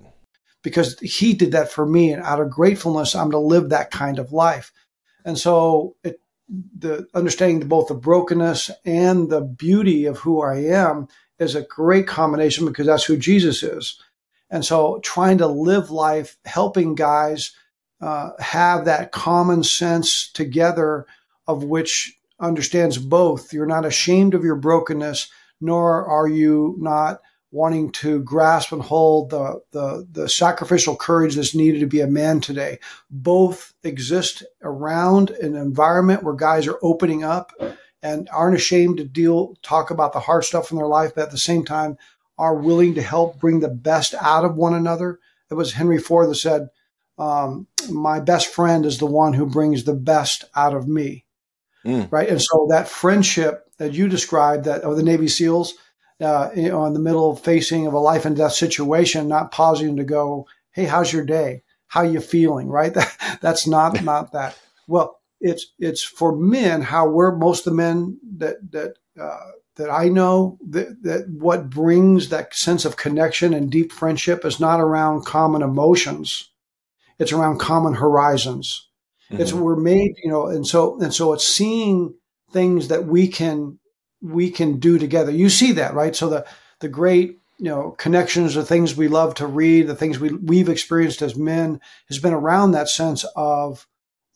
Because 0.62 0.98
he 1.00 1.32
did 1.32 1.52
that 1.52 1.70
for 1.70 1.86
me, 1.86 2.12
and 2.12 2.22
out 2.22 2.40
of 2.40 2.50
gratefulness, 2.50 3.14
I'm 3.14 3.30
to 3.30 3.38
live 3.38 3.70
that 3.70 3.90
kind 3.90 4.18
of 4.18 4.32
life. 4.32 4.72
And 5.24 5.38
so 5.38 5.96
it 6.04 6.20
the 6.48 7.06
understanding 7.14 7.66
both 7.68 7.88
the 7.88 7.94
brokenness 7.94 8.70
and 8.84 9.28
the 9.28 9.40
beauty 9.40 10.06
of 10.06 10.18
who 10.18 10.42
I 10.42 10.58
am 10.58 11.08
is 11.38 11.54
a 11.54 11.62
great 11.62 12.06
combination 12.06 12.66
because 12.66 12.86
that's 12.86 13.04
who 13.04 13.16
Jesus 13.16 13.62
is. 13.62 14.00
And 14.48 14.64
so 14.64 15.00
trying 15.02 15.38
to 15.38 15.48
live 15.48 15.90
life, 15.90 16.36
helping 16.44 16.94
guys 16.94 17.52
uh, 18.00 18.30
have 18.38 18.84
that 18.84 19.10
common 19.10 19.64
sense 19.64 20.30
together 20.30 21.06
of 21.48 21.64
which 21.64 22.15
understands 22.38 22.98
both. 22.98 23.52
You're 23.52 23.66
not 23.66 23.86
ashamed 23.86 24.34
of 24.34 24.44
your 24.44 24.56
brokenness, 24.56 25.30
nor 25.60 26.06
are 26.06 26.28
you 26.28 26.76
not 26.78 27.20
wanting 27.50 27.90
to 27.90 28.22
grasp 28.22 28.72
and 28.72 28.82
hold 28.82 29.30
the, 29.30 29.60
the, 29.70 30.06
the 30.10 30.28
sacrificial 30.28 30.96
courage 30.96 31.36
that's 31.36 31.54
needed 31.54 31.80
to 31.80 31.86
be 31.86 32.00
a 32.00 32.06
man 32.06 32.40
today. 32.40 32.78
Both 33.08 33.72
exist 33.82 34.42
around 34.62 35.30
an 35.30 35.54
environment 35.54 36.22
where 36.22 36.34
guys 36.34 36.66
are 36.66 36.78
opening 36.82 37.24
up 37.24 37.52
and 38.02 38.28
aren't 38.32 38.56
ashamed 38.56 38.98
to 38.98 39.04
deal, 39.04 39.54
talk 39.62 39.90
about 39.90 40.12
the 40.12 40.20
hard 40.20 40.44
stuff 40.44 40.70
in 40.70 40.76
their 40.76 40.86
life, 40.86 41.12
but 41.14 41.22
at 41.22 41.30
the 41.30 41.38
same 41.38 41.64
time 41.64 41.96
are 42.38 42.54
willing 42.54 42.94
to 42.94 43.02
help 43.02 43.40
bring 43.40 43.60
the 43.60 43.68
best 43.68 44.14
out 44.20 44.44
of 44.44 44.56
one 44.56 44.74
another. 44.74 45.18
It 45.50 45.54
was 45.54 45.72
Henry 45.72 45.98
Ford 45.98 46.28
that 46.28 46.34
said, 46.34 46.68
um, 47.18 47.66
my 47.90 48.20
best 48.20 48.48
friend 48.48 48.84
is 48.84 48.98
the 48.98 49.06
one 49.06 49.32
who 49.32 49.46
brings 49.46 49.84
the 49.84 49.94
best 49.94 50.44
out 50.54 50.74
of 50.74 50.86
me. 50.86 51.24
Mm. 51.86 52.10
Right. 52.10 52.28
And 52.28 52.42
so 52.42 52.66
that 52.70 52.88
friendship 52.88 53.70
that 53.78 53.92
you 53.92 54.08
described 54.08 54.64
that 54.64 54.82
of 54.82 54.96
the 54.96 55.02
Navy 55.02 55.28
SEALs, 55.28 55.74
uh, 56.20 56.50
you 56.54 56.68
know, 56.68 56.84
in 56.86 56.94
the 56.94 57.00
middle 57.00 57.30
of 57.30 57.40
facing 57.40 57.86
of 57.86 57.94
a 57.94 57.98
life 57.98 58.24
and 58.24 58.36
death 58.36 58.52
situation, 58.52 59.28
not 59.28 59.52
pausing 59.52 59.96
to 59.96 60.04
go, 60.04 60.46
Hey, 60.72 60.84
how's 60.84 61.12
your 61.12 61.24
day? 61.24 61.62
How 61.86 62.02
you 62.02 62.20
feeling? 62.20 62.68
Right. 62.68 62.92
That, 62.94 63.38
that's 63.40 63.66
not, 63.66 64.02
not 64.02 64.32
that. 64.32 64.58
Well, 64.88 65.20
it's, 65.40 65.72
it's 65.78 66.02
for 66.02 66.34
men, 66.34 66.82
how 66.82 67.08
we're 67.08 67.36
most 67.36 67.66
of 67.66 67.72
the 67.72 67.76
men 67.76 68.18
that, 68.38 68.56
that, 68.72 68.94
uh, 69.20 69.50
that 69.76 69.90
I 69.90 70.08
know 70.08 70.58
that, 70.68 71.02
that 71.02 71.28
what 71.28 71.70
brings 71.70 72.30
that 72.30 72.54
sense 72.54 72.84
of 72.84 72.96
connection 72.96 73.54
and 73.54 73.70
deep 73.70 73.92
friendship 73.92 74.44
is 74.44 74.58
not 74.58 74.80
around 74.80 75.26
common 75.26 75.62
emotions. 75.62 76.50
It's 77.18 77.32
around 77.32 77.58
common 77.58 77.94
horizons. 77.94 78.85
Mm-hmm. 79.30 79.42
It's 79.42 79.52
we're 79.52 79.76
made, 79.76 80.14
you 80.22 80.30
know, 80.30 80.46
and 80.46 80.66
so 80.66 81.00
and 81.00 81.12
so 81.12 81.32
it's 81.32 81.46
seeing 81.46 82.14
things 82.50 82.88
that 82.88 83.06
we 83.06 83.28
can 83.28 83.78
we 84.22 84.50
can 84.50 84.78
do 84.78 84.98
together. 84.98 85.30
You 85.30 85.48
see 85.48 85.72
that, 85.72 85.94
right? 85.94 86.14
So 86.14 86.28
the 86.28 86.46
the 86.80 86.88
great 86.88 87.38
you 87.58 87.70
know 87.70 87.92
connections, 87.92 88.54
the 88.54 88.64
things 88.64 88.96
we 88.96 89.08
love 89.08 89.34
to 89.34 89.46
read, 89.46 89.86
the 89.86 89.96
things 89.96 90.18
we 90.18 90.32
we've 90.32 90.68
experienced 90.68 91.22
as 91.22 91.36
men 91.36 91.80
has 92.08 92.18
been 92.18 92.34
around 92.34 92.72
that 92.72 92.88
sense 92.88 93.24
of 93.34 93.86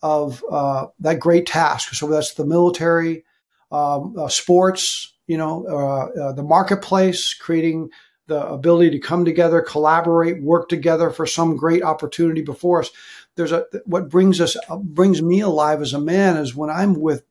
of 0.01 0.43
uh, 0.51 0.87
that 0.99 1.19
great 1.19 1.45
task. 1.45 1.93
So 1.93 2.07
that's 2.07 2.33
the 2.33 2.45
military, 2.45 3.23
um, 3.71 4.15
uh, 4.17 4.27
sports, 4.27 5.13
you 5.27 5.37
know, 5.37 5.65
uh, 5.67 6.21
uh, 6.21 6.33
the 6.33 6.43
marketplace, 6.43 7.33
creating 7.33 7.89
the 8.27 8.45
ability 8.47 8.89
to 8.91 8.99
come 8.99 9.25
together, 9.25 9.61
collaborate, 9.61 10.41
work 10.41 10.69
together 10.69 11.09
for 11.09 11.25
some 11.25 11.55
great 11.55 11.83
opportunity 11.83 12.41
before 12.41 12.79
us 12.79 12.89
there's 13.35 13.51
a 13.51 13.65
what 13.85 14.09
brings 14.09 14.41
us 14.41 14.57
brings 14.83 15.21
me 15.21 15.39
alive 15.39 15.81
as 15.81 15.93
a 15.93 15.99
man 15.99 16.37
is 16.37 16.55
when 16.55 16.69
I'm 16.69 16.99
with 16.99 17.23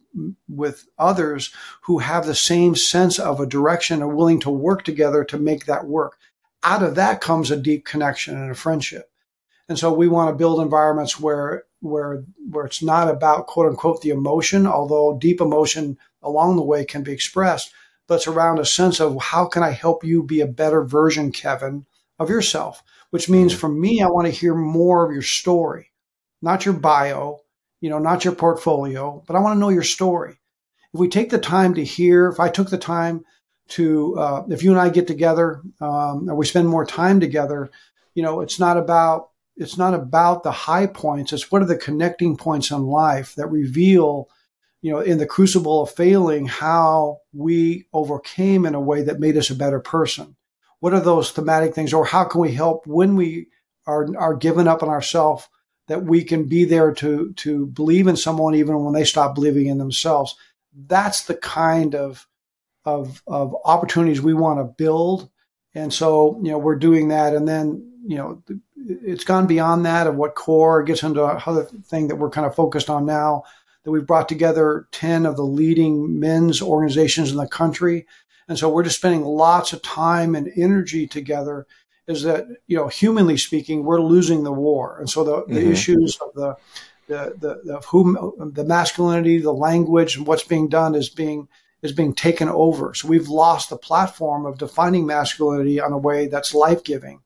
with 0.48 0.86
others 0.98 1.52
who 1.82 1.98
have 1.98 2.26
the 2.26 2.34
same 2.34 2.74
sense 2.74 3.18
of 3.18 3.40
a 3.40 3.46
direction 3.46 4.02
and 4.02 4.16
willing 4.16 4.40
to 4.40 4.50
work 4.50 4.82
together 4.82 5.24
to 5.24 5.38
make 5.38 5.66
that 5.66 5.86
work. 5.86 6.18
Out 6.62 6.82
of 6.82 6.96
that 6.96 7.20
comes 7.20 7.50
a 7.50 7.56
deep 7.56 7.84
connection 7.84 8.36
and 8.36 8.50
a 8.50 8.54
friendship. 8.54 9.10
And 9.68 9.78
so 9.78 9.92
we 9.92 10.08
want 10.08 10.30
to 10.30 10.36
build 10.36 10.60
environments 10.60 11.20
where 11.20 11.64
where 11.80 12.24
where 12.50 12.66
it's 12.66 12.82
not 12.82 13.08
about 13.08 13.46
quote 13.46 13.66
unquote 13.66 14.02
the 14.02 14.10
emotion, 14.10 14.66
although 14.66 15.16
deep 15.18 15.40
emotion 15.40 15.96
along 16.22 16.56
the 16.56 16.62
way 16.62 16.84
can 16.84 17.02
be 17.02 17.12
expressed, 17.12 17.72
but 18.06 18.16
it's 18.16 18.26
around 18.26 18.58
a 18.58 18.64
sense 18.64 19.00
of 19.00 19.20
how 19.22 19.46
can 19.46 19.62
I 19.62 19.70
help 19.70 20.04
you 20.04 20.22
be 20.22 20.40
a 20.40 20.46
better 20.46 20.82
version, 20.82 21.30
Kevin, 21.30 21.86
of 22.18 22.28
yourself? 22.28 22.82
Which 23.10 23.28
means 23.28 23.52
mm-hmm. 23.52 23.60
for 23.60 23.68
me, 23.68 24.02
I 24.02 24.08
want 24.08 24.26
to 24.26 24.32
hear 24.32 24.54
more 24.54 25.06
of 25.06 25.12
your 25.12 25.22
story 25.22 25.89
not 26.42 26.64
your 26.64 26.74
bio, 26.74 27.40
you 27.80 27.90
know, 27.90 27.98
not 27.98 28.24
your 28.24 28.34
portfolio, 28.34 29.22
but 29.26 29.36
I 29.36 29.40
want 29.40 29.56
to 29.56 29.60
know 29.60 29.68
your 29.68 29.82
story. 29.82 30.38
If 30.92 31.00
we 31.00 31.08
take 31.08 31.30
the 31.30 31.38
time 31.38 31.74
to 31.74 31.84
hear, 31.84 32.28
if 32.28 32.40
I 32.40 32.48
took 32.48 32.70
the 32.70 32.78
time 32.78 33.24
to, 33.68 34.18
uh, 34.18 34.44
if 34.48 34.62
you 34.62 34.70
and 34.72 34.80
I 34.80 34.88
get 34.90 35.06
together, 35.06 35.62
um, 35.80 36.28
and 36.28 36.36
we 36.36 36.46
spend 36.46 36.68
more 36.68 36.84
time 36.84 37.20
together, 37.20 37.70
you 38.14 38.22
know, 38.22 38.40
it's 38.40 38.58
not 38.58 38.76
about, 38.76 39.28
it's 39.56 39.76
not 39.76 39.94
about 39.94 40.42
the 40.42 40.50
high 40.50 40.86
points. 40.86 41.32
It's 41.32 41.52
what 41.52 41.62
are 41.62 41.66
the 41.66 41.76
connecting 41.76 42.36
points 42.36 42.70
in 42.70 42.82
life 42.82 43.34
that 43.36 43.46
reveal, 43.48 44.28
you 44.82 44.90
know, 44.90 45.00
in 45.00 45.18
the 45.18 45.26
crucible 45.26 45.82
of 45.82 45.90
failing, 45.90 46.46
how 46.46 47.18
we 47.32 47.86
overcame 47.92 48.66
in 48.66 48.74
a 48.74 48.80
way 48.80 49.02
that 49.02 49.20
made 49.20 49.36
us 49.36 49.50
a 49.50 49.54
better 49.54 49.78
person. 49.78 50.36
What 50.80 50.94
are 50.94 51.00
those 51.00 51.30
thematic 51.30 51.74
things, 51.74 51.92
or 51.92 52.06
how 52.06 52.24
can 52.24 52.40
we 52.40 52.52
help 52.52 52.86
when 52.86 53.14
we 53.14 53.48
are 53.86 54.08
are 54.16 54.34
given 54.34 54.66
up 54.66 54.82
on 54.82 54.88
ourselves? 54.88 55.46
That 55.90 56.04
we 56.04 56.22
can 56.22 56.44
be 56.44 56.64
there 56.64 56.92
to 56.92 57.32
to 57.32 57.66
believe 57.66 58.06
in 58.06 58.16
someone 58.16 58.54
even 58.54 58.84
when 58.84 58.94
they 58.94 59.02
stop 59.02 59.34
believing 59.34 59.66
in 59.66 59.78
themselves. 59.78 60.36
That's 60.86 61.24
the 61.24 61.34
kind 61.34 61.96
of 61.96 62.28
of 62.84 63.24
of 63.26 63.56
opportunities 63.64 64.22
we 64.22 64.32
want 64.32 64.60
to 64.60 64.64
build. 64.64 65.28
And 65.74 65.92
so, 65.92 66.38
you 66.44 66.52
know, 66.52 66.58
we're 66.58 66.76
doing 66.76 67.08
that. 67.08 67.34
And 67.34 67.48
then, 67.48 67.92
you 68.06 68.16
know, 68.16 68.40
it's 68.76 69.24
gone 69.24 69.48
beyond 69.48 69.84
that 69.84 70.06
of 70.06 70.14
what 70.14 70.36
core 70.36 70.84
gets 70.84 71.02
into 71.02 71.24
another 71.24 71.64
thing 71.64 72.06
that 72.06 72.16
we're 72.16 72.30
kind 72.30 72.46
of 72.46 72.54
focused 72.54 72.88
on 72.88 73.04
now 73.04 73.42
that 73.82 73.90
we've 73.90 74.06
brought 74.06 74.28
together 74.28 74.86
10 74.92 75.26
of 75.26 75.34
the 75.34 75.42
leading 75.42 76.20
men's 76.20 76.62
organizations 76.62 77.32
in 77.32 77.36
the 77.36 77.48
country. 77.48 78.06
And 78.46 78.56
so 78.56 78.68
we're 78.68 78.84
just 78.84 78.98
spending 78.98 79.24
lots 79.24 79.72
of 79.72 79.82
time 79.82 80.36
and 80.36 80.52
energy 80.56 81.08
together 81.08 81.66
is 82.10 82.22
that 82.22 82.46
you 82.66 82.76
know 82.76 82.88
humanly 82.88 83.36
speaking 83.36 83.84
we're 83.84 84.00
losing 84.00 84.42
the 84.42 84.52
war. 84.52 84.98
And 84.98 85.08
so 85.08 85.24
the, 85.24 85.36
mm-hmm. 85.42 85.54
the 85.54 85.70
issues 85.70 86.18
of 86.20 86.34
the 86.34 86.56
the, 87.08 87.34
the, 87.38 87.60
the 87.64 87.80
whom 87.88 88.52
the 88.54 88.64
masculinity 88.64 89.38
the 89.38 89.52
language 89.52 90.16
and 90.16 90.26
what's 90.26 90.44
being 90.44 90.68
done 90.68 90.94
is 90.94 91.08
being 91.08 91.48
is 91.82 91.92
being 91.92 92.14
taken 92.14 92.48
over. 92.48 92.92
So 92.94 93.08
we've 93.08 93.28
lost 93.28 93.70
the 93.70 93.78
platform 93.78 94.44
of 94.44 94.58
defining 94.58 95.06
masculinity 95.06 95.80
on 95.80 95.92
a 95.92 95.98
way 95.98 96.26
that's 96.26 96.54
life-giving. 96.54 97.22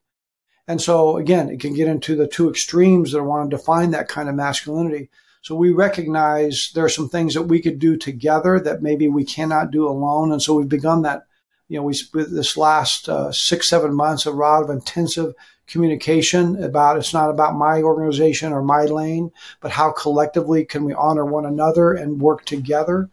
And 0.67 0.81
so 0.81 1.17
again 1.17 1.49
it 1.49 1.59
can 1.59 1.73
get 1.73 1.87
into 1.87 2.15
the 2.15 2.27
two 2.27 2.49
extremes 2.49 3.11
that 3.11 3.23
want 3.23 3.49
to 3.49 3.57
define 3.57 3.91
that 3.91 4.07
kind 4.07 4.29
of 4.29 4.35
masculinity. 4.35 5.09
So 5.41 5.53
we 5.53 5.71
recognize 5.71 6.71
there 6.73 6.85
are 6.85 6.89
some 6.89 7.09
things 7.09 7.35
that 7.35 7.43
we 7.43 7.61
could 7.61 7.77
do 7.77 7.97
together 7.97 8.59
that 8.61 8.81
maybe 8.81 9.07
we 9.07 9.23
cannot 9.23 9.69
do 9.69 9.87
alone. 9.87 10.31
And 10.31 10.41
so 10.41 10.55
we've 10.55 10.67
begun 10.67 11.03
that 11.03 11.27
you 11.67 11.77
know, 11.77 11.83
we 11.83 11.95
this 12.13 12.57
last 12.57 13.09
uh, 13.09 13.31
six 13.31 13.67
seven 13.67 13.93
months 13.93 14.25
a 14.25 14.31
lot 14.31 14.63
of 14.63 14.69
intensive 14.69 15.33
communication 15.67 16.63
about 16.63 16.97
it's 16.97 17.13
not 17.13 17.29
about 17.29 17.55
my 17.55 17.81
organization 17.81 18.53
or 18.53 18.61
my 18.61 18.85
lane, 18.85 19.31
but 19.61 19.71
how 19.71 19.91
collectively 19.91 20.63
can 20.63 20.83
we 20.83 20.93
honor 20.93 21.25
one 21.25 21.45
another 21.45 21.93
and 21.93 22.21
work 22.21 22.45
together 22.45 23.09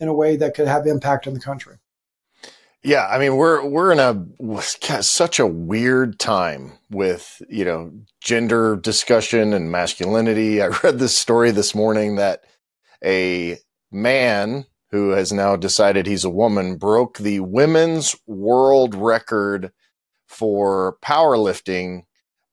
in 0.00 0.08
a 0.08 0.14
way 0.14 0.36
that 0.36 0.54
could 0.54 0.68
have 0.68 0.86
impact 0.86 1.26
in 1.26 1.34
the 1.34 1.40
country. 1.40 1.76
Yeah, 2.82 3.06
I 3.10 3.18
mean 3.18 3.36
we're 3.36 3.64
we're 3.66 3.92
in 3.92 3.98
a 3.98 4.62
such 5.02 5.38
a 5.38 5.46
weird 5.46 6.18
time 6.18 6.72
with 6.90 7.40
you 7.48 7.64
know 7.64 7.90
gender 8.20 8.76
discussion 8.76 9.54
and 9.54 9.72
masculinity. 9.72 10.60
I 10.60 10.66
read 10.82 10.98
this 10.98 11.16
story 11.16 11.50
this 11.50 11.74
morning 11.74 12.16
that 12.16 12.44
a 13.02 13.58
man 13.90 14.66
who 14.94 15.10
has 15.10 15.32
now 15.32 15.56
decided 15.56 16.06
he's 16.06 16.22
a 16.22 16.30
woman, 16.30 16.76
broke 16.76 17.18
the 17.18 17.40
women's 17.40 18.14
world 18.28 18.94
record 18.94 19.72
for 20.28 20.96
powerlifting 21.02 22.02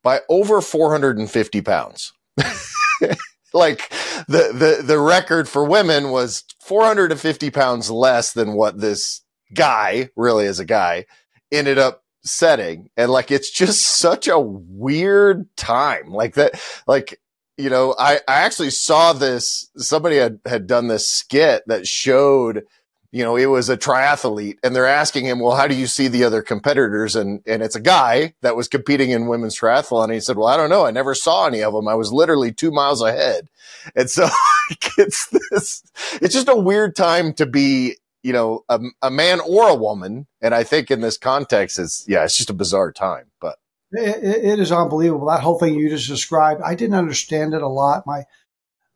by 0.01 0.21
over 0.27 0.59
450 0.59 1.61
pounds. 1.61 2.11
like 3.53 3.87
the, 4.27 4.49
the, 4.51 4.81
the 4.83 4.97
record 4.97 5.47
for 5.47 5.63
women 5.63 6.09
was 6.09 6.43
450 6.61 7.51
pounds 7.51 7.91
less 7.91 8.33
than 8.33 8.53
what 8.53 8.79
this 8.79 9.21
guy, 9.53 10.09
really 10.15 10.47
as 10.47 10.59
a 10.59 10.65
guy, 10.65 11.05
ended 11.51 11.77
up 11.77 12.03
setting. 12.23 12.89
And 12.97 13.11
like, 13.11 13.29
it's 13.29 13.51
just 13.51 13.83
such 13.83 14.27
a 14.27 14.39
weird 14.39 15.45
time. 15.57 16.11
Like 16.11 16.33
that, 16.33 16.59
like 16.87 17.19
you 17.57 17.69
know, 17.69 17.95
I, 17.97 18.15
I 18.27 18.41
actually 18.41 18.71
saw 18.71 19.13
this. 19.13 19.69
Somebody 19.77 20.17
had, 20.17 20.39
had 20.45 20.67
done 20.67 20.87
this 20.87 21.09
skit 21.09 21.63
that 21.67 21.87
showed, 21.87 22.63
you 23.11 23.23
know, 23.23 23.35
it 23.35 23.47
was 23.47 23.69
a 23.69 23.77
triathlete 23.77 24.57
and 24.63 24.75
they're 24.75 24.87
asking 24.87 25.25
him, 25.25 25.39
well, 25.39 25.55
how 25.55 25.67
do 25.67 25.75
you 25.75 25.87
see 25.87 26.07
the 26.07 26.23
other 26.23 26.41
competitors? 26.41 27.15
And, 27.15 27.41
and 27.45 27.61
it's 27.61 27.75
a 27.75 27.81
guy 27.81 28.33
that 28.41 28.55
was 28.55 28.67
competing 28.67 29.11
in 29.11 29.27
women's 29.27 29.57
triathlon. 29.59 30.05
And 30.05 30.13
he 30.13 30.21
said, 30.21 30.37
well, 30.37 30.47
I 30.47 30.57
don't 30.57 30.69
know. 30.69 30.85
I 30.85 30.91
never 30.91 31.13
saw 31.13 31.45
any 31.45 31.61
of 31.61 31.73
them. 31.73 31.87
I 31.87 31.95
was 31.95 32.13
literally 32.13 32.51
two 32.53 32.71
miles 32.71 33.01
ahead. 33.01 33.49
And 33.95 34.09
so 34.09 34.29
it's 34.97 35.27
this, 35.27 35.83
it's 36.21 36.33
just 36.33 36.47
a 36.47 36.55
weird 36.55 36.95
time 36.95 37.33
to 37.33 37.45
be, 37.45 37.97
you 38.23 38.33
know, 38.33 38.63
a, 38.69 38.79
a 39.01 39.11
man 39.11 39.39
or 39.41 39.67
a 39.67 39.75
woman. 39.75 40.27
And 40.41 40.55
I 40.55 40.63
think 40.63 40.89
in 40.89 41.01
this 41.01 41.17
context, 41.17 41.77
it's, 41.79 42.05
yeah, 42.07 42.23
it's 42.23 42.37
just 42.37 42.49
a 42.49 42.53
bizarre 42.53 42.91
time, 42.91 43.25
but. 43.39 43.57
It, 43.91 44.45
it 44.45 44.59
is 44.59 44.71
unbelievable. 44.71 45.27
That 45.27 45.41
whole 45.41 45.59
thing 45.59 45.75
you 45.75 45.89
just 45.89 46.07
described, 46.07 46.61
I 46.61 46.75
didn't 46.75 46.95
understand 46.95 47.53
it 47.53 47.61
a 47.61 47.67
lot. 47.67 48.07
My 48.07 48.25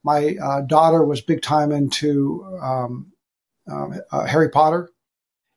my 0.03 0.35
uh, 0.41 0.61
daughter 0.61 1.03
was 1.03 1.21
big 1.21 1.41
time 1.41 1.71
into 1.71 2.45
um, 2.61 3.11
um, 3.69 3.99
uh, 4.11 4.25
Harry 4.25 4.49
Potter, 4.49 4.89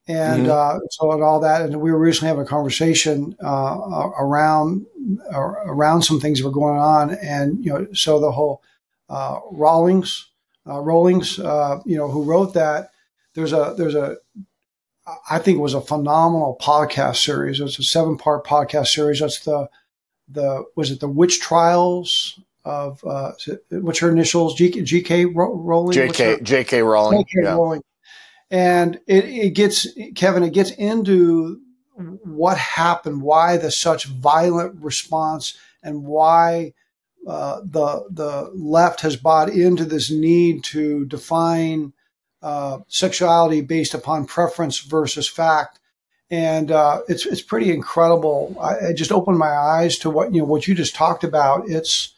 and 0.07 0.47
mm-hmm. 0.47 0.76
uh, 0.76 0.80
so 0.91 1.12
and 1.12 1.22
all 1.22 1.41
that. 1.41 1.62
And 1.62 1.80
we 1.80 1.93
were 1.93 1.99
recently 1.99 2.28
having 2.28 2.45
a 2.45 2.49
conversation 2.49 3.36
uh, 3.45 4.11
around 4.18 4.86
uh, 5.32 5.39
around 5.39 6.03
some 6.03 6.18
things 6.18 6.39
that 6.39 6.47
were 6.47 6.51
going 6.51 6.78
on, 6.78 7.14
and 7.14 7.64
you 7.64 7.72
know, 7.72 7.86
so 7.93 8.18
the 8.18 8.32
whole 8.32 8.62
uh, 9.09 9.39
Rawlings, 9.53 10.30
Rawlings, 10.64 11.39
you 11.39 11.97
know, 11.97 12.09
who 12.09 12.24
wrote 12.24 12.55
that. 12.55 12.91
There's 13.34 13.53
a 13.53 13.74
there's 13.76 13.95
a 13.95 14.16
I 15.31 15.39
think 15.39 15.59
it 15.59 15.63
was 15.63 15.75
a 15.75 15.81
phenomenal 15.81 16.59
podcast 16.61 17.17
series. 17.25 17.61
It 17.61 17.65
was 17.65 17.79
a 17.79 17.83
seven 17.83 18.17
part 18.17 18.47
podcast 18.47 18.89
series. 18.89 19.21
That's 19.21 19.41
the 19.41 19.69
the 20.29 20.65
was 20.77 20.91
it 20.91 21.01
the 21.01 21.09
witch 21.09 21.41
trials 21.41 22.39
of 22.65 23.03
uh, 23.05 23.33
what's 23.71 24.01
her 24.01 24.11
initials? 24.11 24.55
G, 24.55 24.71
G.K. 24.71 25.27
Rowling. 25.27 25.93
J.K. 25.93 26.41
J.K. 26.43 26.83
Rowling. 26.83 27.21
J.K. 27.21 27.45
Yeah. 27.45 27.53
Rowling. 27.53 27.83
And 28.51 29.01
it, 29.07 29.25
it 29.25 29.51
gets 29.51 29.87
Kevin. 30.15 30.43
It 30.43 30.53
gets 30.53 30.71
into 30.73 31.61
what 31.97 32.59
happened, 32.59 33.23
why 33.23 33.57
the 33.57 33.71
such 33.71 34.05
violent 34.07 34.83
response, 34.83 35.57
and 35.83 36.05
why 36.05 36.75
uh, 37.27 37.61
the 37.65 38.07
the 38.11 38.51
left 38.55 39.01
has 39.01 39.17
bought 39.17 39.49
into 39.49 39.85
this 39.85 40.11
need 40.11 40.65
to 40.65 41.05
define 41.07 41.93
uh, 42.43 42.78
sexuality 42.89 43.61
based 43.61 43.95
upon 43.95 44.26
preference 44.26 44.80
versus 44.80 45.28
fact. 45.28 45.80
And 46.30 46.70
uh, 46.70 47.03
it's 47.09 47.24
it's 47.24 47.43
pretty 47.43 47.72
incredible. 47.72 48.57
I, 48.61 48.89
I, 48.89 48.93
just 48.93 49.12
opened 49.12 49.39
my 49.39 49.51
eyes 49.51 49.97
to 50.01 50.11
what 50.11 50.32
you 50.34 50.41
know 50.41 50.47
what 50.47 50.68
you 50.68 50.74
just 50.74 50.95
talked 50.95 51.24
about. 51.24 51.68
It's 51.68 52.14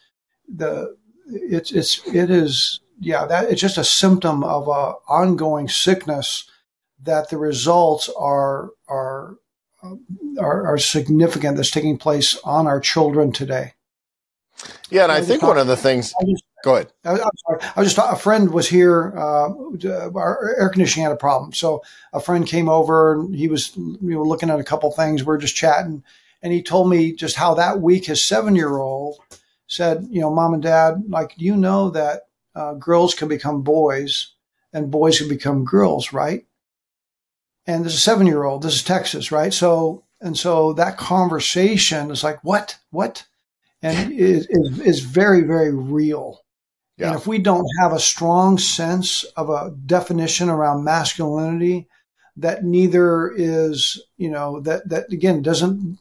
the 0.49 0.97
it's 1.27 1.71
it's 1.71 2.05
it 2.09 2.29
is 2.29 2.81
yeah 2.99 3.25
that 3.27 3.51
it's 3.51 3.61
just 3.61 3.79
a 3.79 3.85
symptom 3.85 4.43
of 4.43 4.67
a 4.67 4.95
ongoing 5.09 5.69
sickness 5.69 6.51
that 7.03 7.31
the 7.31 7.39
results 7.39 8.11
are 8.19 8.71
are 8.89 9.37
are, 10.39 10.67
are 10.67 10.79
significant 10.79 11.57
that's 11.57 11.71
taking 11.71 11.97
place 11.97 12.39
on 12.45 12.67
our 12.67 12.81
children 12.81 13.33
today. 13.33 13.75
Yeah, 14.91 15.05
and 15.05 15.13
I, 15.13 15.19
I 15.19 15.21
think 15.23 15.43
one 15.43 15.57
of 15.57 15.67
the 15.67 15.77
things. 15.77 16.13
Just, 16.27 16.45
Go 16.63 16.75
ahead. 16.75 16.93
I, 17.05 17.13
am 17.13 17.19
sorry. 17.19 17.61
I 17.77 17.81
was 17.81 17.95
just 17.95 18.13
a 18.13 18.17
friend 18.17 18.51
was 18.51 18.69
here. 18.69 19.13
Uh, 19.17 19.51
our 20.15 20.55
air 20.59 20.69
conditioning 20.69 21.05
had 21.05 21.13
a 21.13 21.17
problem, 21.17 21.53
so 21.53 21.83
a 22.13 22.21
friend 22.21 22.47
came 22.47 22.69
over 22.69 23.21
and 23.21 23.35
he 23.35 23.49
was 23.49 23.75
you 23.77 23.99
know 24.01 24.23
looking 24.23 24.51
at 24.51 24.61
a 24.61 24.65
couple 24.65 24.91
things. 24.91 25.25
We 25.25 25.35
are 25.35 25.39
just 25.39 25.57
chatting, 25.57 26.03
and 26.43 26.53
he 26.53 26.63
told 26.63 26.91
me 26.91 27.13
just 27.13 27.37
how 27.37 27.55
that 27.55 27.81
week 27.81 28.07
his 28.07 28.23
seven 28.23 28.55
year 28.55 28.77
old 28.77 29.19
said, 29.67 30.07
you 30.11 30.21
know, 30.21 30.31
mom 30.31 30.53
and 30.53 30.63
dad, 30.63 31.05
like 31.09 31.33
you 31.37 31.57
know 31.57 31.91
that 31.91 32.23
uh, 32.55 32.75
girls 32.75 33.15
can 33.15 33.29
become 33.29 33.63
boys 33.63 34.33
and 34.73 34.91
boys 34.91 35.19
can 35.19 35.29
become 35.29 35.65
girls, 35.65 36.13
right? 36.13 36.45
And 37.67 37.85
there's 37.85 37.95
a 37.95 37.99
seven 37.99 38.27
year 38.27 38.45
old. 38.45 38.63
This 38.63 38.75
is 38.75 38.83
Texas, 38.83 39.33
right? 39.33 39.53
So 39.53 40.05
and 40.21 40.37
so 40.37 40.75
that 40.75 40.99
conversation 40.99 42.11
is 42.11 42.23
like, 42.23 42.45
what, 42.45 42.79
what, 42.91 43.27
and 43.81 44.13
is 44.13 44.47
is, 44.51 44.81
is 44.81 45.01
very 45.01 45.43
very 45.43 45.73
real 45.75 46.43
yeah. 47.01 47.09
And 47.09 47.17
if 47.17 47.27
we 47.27 47.39
don't 47.39 47.67
have 47.81 47.93
a 47.93 47.99
strong 47.99 48.59
sense 48.59 49.25
of 49.37 49.49
a 49.49 49.75
definition 49.87 50.51
around 50.51 50.85
masculinity, 50.85 51.89
that 52.37 52.63
neither 52.63 53.33
is, 53.35 54.03
you 54.19 54.31
know, 54.31 54.61
that, 54.61 54.89
that 54.89 55.11
again 55.13 55.41
doesn't, 55.41 55.99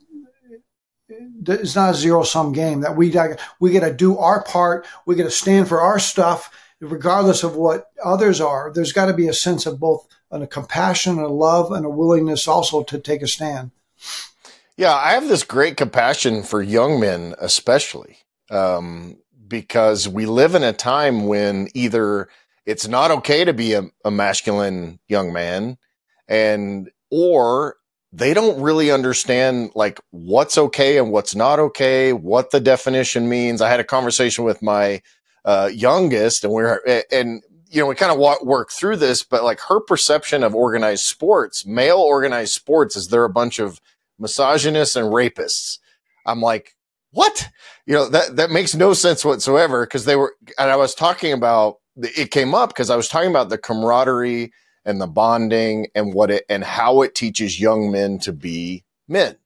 it's 1.48 1.76
not 1.76 1.92
a 1.92 1.98
zero 1.98 2.24
sum 2.24 2.52
game 2.52 2.82
that 2.82 2.98
we, 2.98 3.16
we 3.60 3.72
got 3.72 3.88
to 3.88 3.94
do 3.94 4.18
our 4.18 4.44
part. 4.44 4.86
We 5.06 5.16
got 5.16 5.24
to 5.24 5.32
stand 5.32 5.70
for 5.70 5.80
our 5.82 6.00
stuff, 6.00 6.52
regardless 6.82 7.44
of 7.44 7.56
what 7.56 7.86
others 8.04 8.42
are. 8.42 8.72
There's 8.74 8.94
got 8.94 9.06
to 9.06 9.14
be 9.14 9.28
a 9.28 9.34
sense 9.34 9.66
of 9.66 9.80
both 9.80 10.06
a 10.32 10.46
compassion, 10.46 11.18
a 11.18 11.28
love, 11.28 11.72
and 11.72 11.86
a 11.86 11.90
willingness 11.90 12.48
also 12.48 12.84
to 12.84 13.00
take 13.00 13.22
a 13.22 13.28
stand. 13.28 13.72
Yeah, 14.78 14.94
I 14.94 15.12
have 15.14 15.28
this 15.28 15.44
great 15.44 15.76
compassion 15.76 16.44
for 16.44 16.62
young 16.62 17.00
men, 17.00 17.36
especially. 17.40 18.18
Um, 18.50 19.18
because 19.50 20.08
we 20.08 20.26
live 20.26 20.56
in 20.56 20.64
a 20.64 20.74
time 20.74 21.26
when 21.28 21.68
either 21.74 22.30
it's 22.66 22.88
not 22.88 23.12
okay 23.12 23.44
to 23.44 23.54
be 23.54 23.74
a, 23.74 23.84
a 24.06 24.12
masculine 24.12 25.00
young 25.08 25.34
man 25.34 25.78
and 26.28 26.90
or 27.12 27.76
they 28.12 28.34
don't 28.34 28.62
really 28.62 28.92
understand 28.92 29.72
like 29.76 30.00
what's 30.12 30.58
okay 30.58 30.98
and 30.98 31.12
what's 31.12 31.36
not 31.36 31.60
okay, 31.60 32.14
what 32.14 32.52
the 32.52 32.60
definition 32.60 33.30
means. 33.30 33.62
I 33.62 33.70
had 33.70 33.80
a 33.80 33.84
conversation 33.86 34.46
with 34.46 34.62
my 34.62 35.02
uh, 35.46 35.70
youngest, 35.74 36.44
and 36.44 36.54
we're 36.54 36.80
and 37.12 37.44
you 37.70 37.82
know 37.82 37.88
we 37.88 37.96
kind 37.96 38.12
of 38.12 38.18
walk, 38.18 38.44
work 38.44 38.72
through 38.72 38.98
this, 38.98 39.24
but 39.24 39.44
like 39.44 39.60
her 39.62 39.80
perception 39.80 40.44
of 40.44 40.56
organized 40.56 41.06
sports, 41.06 41.66
male 41.66 42.00
organized 42.00 42.54
sports, 42.54 42.96
is 42.96 43.08
they're 43.08 43.26
a 43.26 43.30
bunch 43.30 43.60
of 43.60 43.80
misogynists 44.18 44.96
and 44.96 45.08
rapists. 45.08 45.78
I'm 46.26 46.42
like, 46.42 46.76
what? 47.12 47.50
You 47.86 47.96
know, 47.96 48.10
that, 48.10 48.36
that 48.36 48.52
makes 48.52 48.76
no 48.76 48.94
sense 48.94 49.26
whatsoever 49.26 49.86
because 49.86 50.06
they 50.06 50.16
were, 50.16 50.36
and 50.58 50.70
I 50.70 50.76
was 50.76 50.94
talking 50.94 51.34
about, 51.34 51.78
it 51.96 52.32
came 52.32 52.54
up 52.54 52.70
because 52.70 52.90
I 52.90 52.96
was 52.96 53.08
talking 53.08 53.30
about 53.30 53.50
the 53.50 53.58
camaraderie 53.58 54.52
and 54.86 55.02
the 55.02 55.08
bonding 55.08 55.88
and 55.96 56.14
what 56.14 56.32
it, 56.32 56.46
and 56.50 56.64
how 56.64 57.02
it 57.02 57.16
teaches 57.16 57.60
young 57.60 57.92
men 57.92 58.20
to 58.20 58.32
be 58.32 58.84
men. 59.08 59.38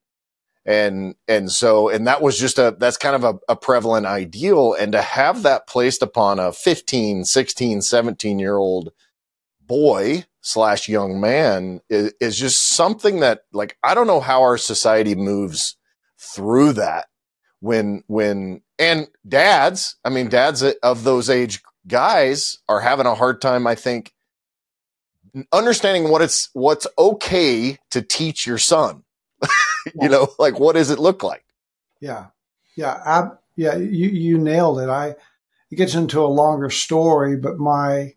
And, 0.66 1.14
and 1.28 1.50
so, 1.50 1.88
and 1.88 2.06
that 2.06 2.22
was 2.22 2.38
just 2.38 2.58
a, 2.58 2.74
that's 2.78 2.96
kind 2.96 3.16
of 3.16 3.24
a, 3.24 3.52
a 3.52 3.56
prevalent 3.56 4.06
ideal. 4.06 4.74
And 4.74 4.92
to 4.92 5.02
have 5.02 5.42
that 5.42 5.66
placed 5.66 6.02
upon 6.02 6.38
a 6.38 6.52
15, 6.52 7.24
16, 7.24 7.82
17 7.82 8.38
year 8.38 8.56
old 8.56 8.90
boy 9.60 10.24
slash 10.40 10.88
young 10.88 11.20
man 11.20 11.80
is, 11.90 12.14
is 12.20 12.38
just 12.38 12.68
something 12.68 13.20
that 13.20 13.40
like, 13.52 13.76
I 13.82 13.94
don't 13.94 14.06
know 14.06 14.20
how 14.20 14.42
our 14.42 14.58
society 14.58 15.14
moves 15.14 15.76
through 16.18 16.74
that 16.74 17.06
when 17.64 18.04
when 18.08 18.60
and 18.78 19.08
dads, 19.26 19.96
I 20.04 20.10
mean 20.10 20.28
dads 20.28 20.62
of 20.62 21.02
those 21.02 21.30
age 21.30 21.62
guys 21.88 22.58
are 22.68 22.80
having 22.80 23.06
a 23.06 23.14
hard 23.14 23.40
time 23.40 23.66
I 23.66 23.74
think 23.74 24.12
understanding 25.50 26.10
what 26.10 26.20
it's 26.20 26.50
what's 26.52 26.86
okay 26.98 27.78
to 27.90 28.02
teach 28.02 28.46
your 28.46 28.58
son. 28.58 29.02
you 30.00 30.10
know, 30.10 30.28
like 30.38 30.60
what 30.60 30.74
does 30.74 30.90
it 30.90 30.98
look 30.98 31.22
like? 31.22 31.44
Yeah. 32.00 32.26
Yeah, 32.76 33.00
ab- 33.04 33.38
yeah, 33.56 33.76
you 33.76 34.08
you 34.08 34.36
nailed 34.36 34.80
it. 34.80 34.90
I 34.90 35.14
it 35.70 35.76
gets 35.76 35.94
into 35.94 36.20
a 36.20 36.26
longer 36.26 36.68
story, 36.68 37.36
but 37.36 37.56
my 37.58 38.14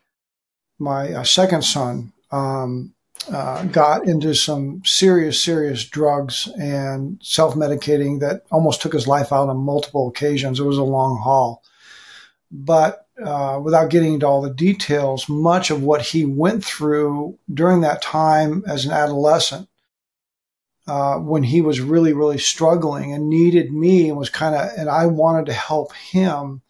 my 0.78 1.14
uh, 1.14 1.24
second 1.24 1.64
son 1.64 2.12
um, 2.32 2.94
uh, 3.30 3.64
got 3.66 4.08
into 4.08 4.34
some 4.34 4.82
serious, 4.86 5.42
serious 5.42 5.86
drugs 5.86 6.48
and 6.60 7.20
self 7.22 7.56
medicating 7.56 8.20
that 8.22 8.44
almost 8.52 8.82
took 8.82 8.94
his 8.94 9.08
life 9.08 9.34
out 9.34 9.50
on 9.50 9.58
multiple 9.58 10.08
occasions. 10.08 10.60
It 10.60 10.66
was 10.66 10.78
a 10.78 10.84
long 10.84 11.20
haul. 11.22 11.64
But 12.52 13.06
uh, 13.22 13.60
without 13.62 13.90
getting 13.90 14.14
into 14.14 14.28
all 14.28 14.42
the 14.42 14.54
details, 14.54 15.28
much 15.28 15.70
of 15.72 15.84
what 15.84 16.02
he 16.02 16.26
went 16.26 16.64
through 16.64 17.38
during 17.54 17.82
that 17.82 18.02
time 18.02 18.64
as 18.68 18.86
an 18.86 18.92
adolescent, 18.92 19.68
uh, 20.88 21.18
when 21.18 21.44
he 21.44 21.60
was 21.60 21.82
really, 21.82 22.14
really 22.14 22.38
struggling 22.38 23.12
and 23.12 23.30
needed 23.30 23.74
me 23.74 24.08
and 24.08 24.18
was 24.18 24.30
kind 24.30 24.56
of, 24.56 24.70
and 24.78 24.90
I 24.90 25.06
wanted 25.08 25.48
to 25.48 25.54
help 25.54 25.94
him, 25.94 26.62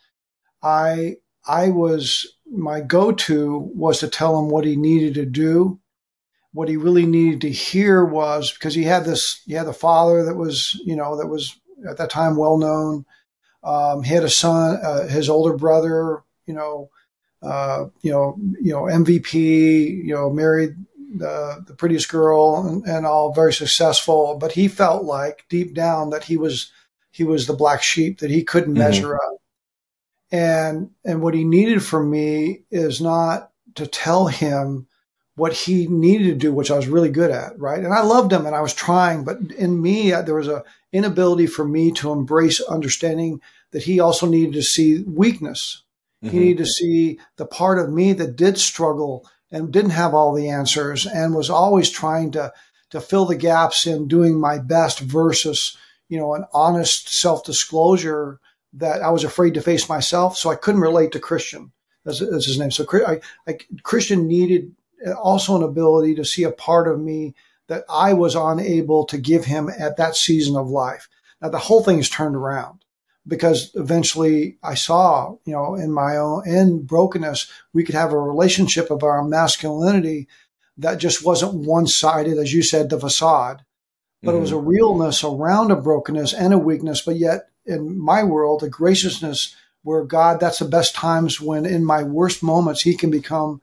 I, 0.64 1.18
I 1.46 1.70
was, 1.70 2.26
my 2.52 2.82
go 2.82 3.12
to 3.12 3.58
was 3.76 4.00
to 4.00 4.08
tell 4.08 4.40
him 4.40 4.50
what 4.50 4.66
he 4.66 4.76
needed 4.76 5.14
to 5.16 5.26
do 5.26 5.80
what 6.54 6.70
he 6.70 6.78
really 6.78 7.06
needed 7.06 7.42
to 7.42 7.52
hear 7.52 8.04
was 8.04 8.52
because 8.52 8.74
he 8.74 8.84
had 8.84 9.06
this, 9.06 9.42
he 9.46 9.54
had 9.54 9.68
a 9.68 9.74
father 9.74 10.24
that 10.26 10.36
was, 10.36 10.80
you 10.86 10.96
know, 10.96 11.18
that 11.18 11.28
was 11.28 11.60
at 11.88 11.98
that 11.98 12.10
time 12.10 12.36
well 12.36 12.58
known. 12.58 13.06
Um, 13.64 14.04
he 14.04 14.14
had 14.14 14.24
a 14.24 14.30
son, 14.30 14.80
uh, 14.82 15.08
his 15.08 15.30
older 15.30 15.58
brother, 15.58 16.24
you 16.46 16.54
know, 16.54 16.90
uh, 17.42 17.86
you 18.02 18.12
know, 18.12 18.38
you 18.62 18.72
know, 18.72 18.84
MVP, 18.84 19.34
you 19.34 20.14
know, 20.14 20.30
married 20.30 20.76
the 21.16 21.64
the 21.68 21.74
prettiest 21.74 22.10
girl 22.10 22.66
and, 22.68 22.86
and 22.86 23.06
all, 23.06 23.34
very 23.34 23.54
successful. 23.54 24.38
But 24.40 24.54
he 24.54 24.68
felt 24.68 25.04
like 25.04 25.46
deep 25.50 25.74
down 25.74 26.10
that 26.12 26.26
he 26.26 26.38
was 26.38 26.72
he 27.12 27.24
was 27.24 27.48
the 27.48 27.54
black 27.54 27.84
sheep 27.84 28.20
that 28.20 28.32
he 28.32 28.44
couldn't 28.44 28.74
mm-hmm. 28.74 28.80
measure 28.80 29.16
up. 29.16 29.38
And 30.32 30.92
and 31.06 31.22
what 31.22 31.34
he 31.34 31.44
needed 31.44 31.84
from 31.84 32.10
me 32.10 32.64
is 32.72 33.02
not 33.02 33.52
to 33.76 33.88
tell 33.88 34.28
him 34.28 34.88
what 35.38 35.54
he 35.54 35.86
needed 35.86 36.26
to 36.26 36.36
do, 36.36 36.52
which 36.52 36.72
I 36.72 36.76
was 36.76 36.88
really 36.88 37.12
good 37.12 37.30
at, 37.30 37.58
right? 37.60 37.78
And 37.78 37.94
I 37.94 38.02
loved 38.02 38.34
him 38.34 38.48
and 38.48 38.56
I 38.56 38.62
was 38.62 38.74
trying, 38.74 39.24
but 39.24 39.38
in 39.56 39.80
me, 39.80 40.12
uh, 40.12 40.24
there 40.24 40.34
was 40.34 40.48
a 40.48 40.64
inability 40.92 41.46
for 41.46 41.64
me 41.64 41.92
to 41.92 42.12
embrace 42.12 42.60
understanding 42.60 43.40
that 43.72 43.84
he 43.84 44.00
also 44.00 44.26
needed 44.26 44.54
to 44.54 44.64
see 44.64 45.04
weakness. 45.04 45.84
Mm-hmm. 46.24 46.34
He 46.34 46.40
needed 46.40 46.58
to 46.64 46.66
see 46.66 47.20
the 47.36 47.46
part 47.46 47.78
of 47.78 47.94
me 47.94 48.14
that 48.14 48.36
did 48.36 48.58
struggle 48.58 49.30
and 49.52 49.72
didn't 49.72 49.92
have 49.92 50.16
all 50.16 50.34
the 50.34 50.50
answers 50.50 51.06
and 51.06 51.36
was 51.36 51.52
always 51.52 51.92
trying 51.92 52.32
to, 52.32 52.52
to 52.90 53.00
fill 53.00 53.28
the 53.28 53.36
gaps 53.36 53.86
in 53.86 54.08
doing 54.08 54.40
my 54.40 54.58
best 54.58 55.02
versus, 55.02 55.78
you 56.10 56.18
know, 56.18 56.34
an 56.34 56.46
honest 56.52 57.14
self 57.14 57.44
disclosure 57.44 58.40
that 58.74 59.04
I 59.04 59.12
was 59.12 59.24
afraid 59.24 59.54
to 59.54 59.62
face 59.62 59.88
myself. 59.88 60.36
So 60.36 60.50
I 60.50 60.56
couldn't 60.56 60.82
relate 60.82 61.12
to 61.12 61.20
Christian. 61.20 61.72
That's, 62.06 62.20
that's 62.20 62.48
his 62.48 62.58
name. 62.58 62.72
So 62.72 62.88
I, 63.06 63.20
I, 63.48 63.60
Christian 63.84 64.28
needed 64.28 64.76
also 65.22 65.56
an 65.56 65.64
ability 65.64 66.16
to 66.16 66.26
see 66.26 66.44
a 66.44 66.52
part 66.52 66.88
of 66.88 67.00
me 67.00 67.36
that 67.68 67.84
I 67.90 68.14
was 68.14 68.36
unable 68.36 69.06
to 69.06 69.18
give 69.18 69.46
him 69.46 69.70
at 69.70 69.98
that 69.98 70.16
season 70.16 70.56
of 70.56 70.70
life. 70.70 71.08
Now 71.42 71.50
the 71.50 71.58
whole 71.58 71.84
thing 71.84 72.00
is 72.00 72.10
turned 72.10 72.36
around 72.36 72.84
because 73.28 73.72
eventually 73.76 74.58
I 74.64 74.76
saw, 74.76 75.36
you 75.46 75.54
know, 75.54 75.76
in 75.76 75.92
my 75.92 76.18
own 76.18 76.48
in 76.48 76.84
brokenness, 76.84 77.52
we 77.74 77.84
could 77.84 77.96
have 77.96 78.14
a 78.14 78.20
relationship 78.20 78.90
of 78.90 79.04
our 79.04 79.24
masculinity 79.24 80.28
that 80.78 81.00
just 81.00 81.26
wasn't 81.26 81.66
one 81.66 81.88
sided, 81.88 82.38
as 82.38 82.54
you 82.54 82.64
said, 82.64 82.90
the 82.90 83.00
facade, 83.00 83.64
but 84.22 84.32
mm-hmm. 84.32 84.38
it 84.38 84.42
was 84.42 84.52
a 84.52 84.56
mm-hmm. 84.56 84.68
realness 84.68 85.24
around 85.24 85.72
a 85.72 85.76
brokenness 85.76 86.34
and 86.34 86.54
a 86.54 86.58
weakness. 86.58 87.02
But 87.02 87.18
yet 87.18 87.50
in 87.66 88.00
my 88.00 88.24
world, 88.24 88.64
a 88.64 88.70
graciousness 88.70 89.56
where 89.84 90.04
God, 90.04 90.40
that's 90.40 90.60
the 90.60 90.66
best 90.66 90.96
times 90.96 91.42
when 91.42 91.66
in 91.66 91.84
my 91.84 92.04
worst 92.04 92.44
moments, 92.44 92.82
he 92.82 92.96
can 92.96 93.12
become 93.12 93.62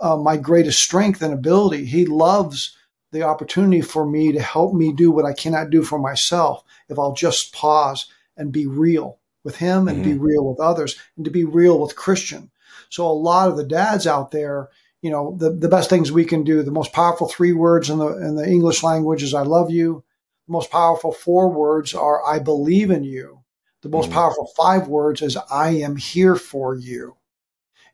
uh, 0.00 0.16
my 0.16 0.36
greatest 0.36 0.80
strength 0.80 1.22
and 1.22 1.34
ability. 1.34 1.84
He 1.84 2.06
loves 2.06 2.76
the 3.12 3.22
opportunity 3.22 3.80
for 3.80 4.06
me 4.06 4.32
to 4.32 4.42
help 4.42 4.74
me 4.74 4.92
do 4.92 5.10
what 5.10 5.24
I 5.24 5.32
cannot 5.32 5.70
do 5.70 5.82
for 5.82 5.98
myself 5.98 6.64
if 6.88 6.98
I'll 6.98 7.14
just 7.14 7.54
pause 7.54 8.06
and 8.36 8.52
be 8.52 8.66
real 8.66 9.18
with 9.44 9.56
him 9.56 9.88
and 9.88 9.98
mm-hmm. 9.98 10.12
be 10.12 10.18
real 10.18 10.48
with 10.48 10.58
others 10.58 10.98
and 11.16 11.24
to 11.24 11.30
be 11.30 11.44
real 11.44 11.78
with 11.78 11.96
Christian. 11.96 12.50
So 12.88 13.06
a 13.06 13.12
lot 13.12 13.48
of 13.48 13.56
the 13.56 13.64
dads 13.64 14.06
out 14.06 14.30
there, 14.30 14.68
you 15.00 15.10
know, 15.10 15.36
the, 15.38 15.50
the 15.50 15.68
best 15.68 15.90
things 15.90 16.10
we 16.10 16.24
can 16.24 16.44
do, 16.44 16.62
the 16.62 16.70
most 16.70 16.92
powerful 16.92 17.28
three 17.28 17.52
words 17.52 17.90
in 17.90 17.98
the 17.98 18.08
in 18.16 18.36
the 18.36 18.46
English 18.46 18.82
language 18.82 19.22
is 19.22 19.34
I 19.34 19.42
love 19.42 19.70
you. 19.70 20.02
The 20.48 20.52
most 20.52 20.70
powerful 20.70 21.12
four 21.12 21.50
words 21.50 21.94
are 21.94 22.24
I 22.26 22.38
believe 22.38 22.90
in 22.90 23.04
you. 23.04 23.42
The 23.82 23.90
most 23.90 24.06
mm-hmm. 24.06 24.14
powerful 24.14 24.50
five 24.56 24.88
words 24.88 25.22
is 25.22 25.36
I 25.36 25.70
am 25.70 25.96
here 25.96 26.36
for 26.36 26.74
you 26.74 27.16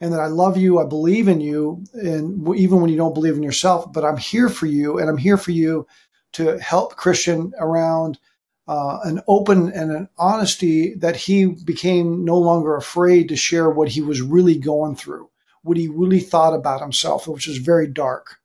and 0.00 0.12
that 0.12 0.20
I 0.20 0.26
love 0.26 0.56
you, 0.56 0.78
I 0.78 0.86
believe 0.86 1.28
in 1.28 1.40
you, 1.40 1.84
and 1.92 2.56
even 2.56 2.80
when 2.80 2.90
you 2.90 2.96
don't 2.96 3.14
believe 3.14 3.36
in 3.36 3.42
yourself, 3.42 3.92
but 3.92 4.04
I'm 4.04 4.16
here 4.16 4.48
for 4.48 4.66
you, 4.66 4.98
and 4.98 5.10
I'm 5.10 5.18
here 5.18 5.36
for 5.36 5.50
you 5.50 5.86
to 6.32 6.58
help 6.58 6.96
Christian 6.96 7.52
around 7.58 8.18
uh, 8.66 9.00
an 9.02 9.20
open 9.26 9.72
and 9.72 9.90
an 9.90 10.08
honesty 10.16 10.94
that 10.94 11.16
he 11.16 11.46
became 11.46 12.24
no 12.24 12.38
longer 12.38 12.76
afraid 12.76 13.28
to 13.28 13.36
share 13.36 13.68
what 13.68 13.88
he 13.88 14.00
was 14.00 14.22
really 14.22 14.56
going 14.56 14.94
through, 14.94 15.28
what 15.62 15.76
he 15.76 15.88
really 15.88 16.20
thought 16.20 16.54
about 16.54 16.80
himself, 16.80 17.26
which 17.26 17.48
is 17.48 17.58
very 17.58 17.88
dark, 17.88 18.36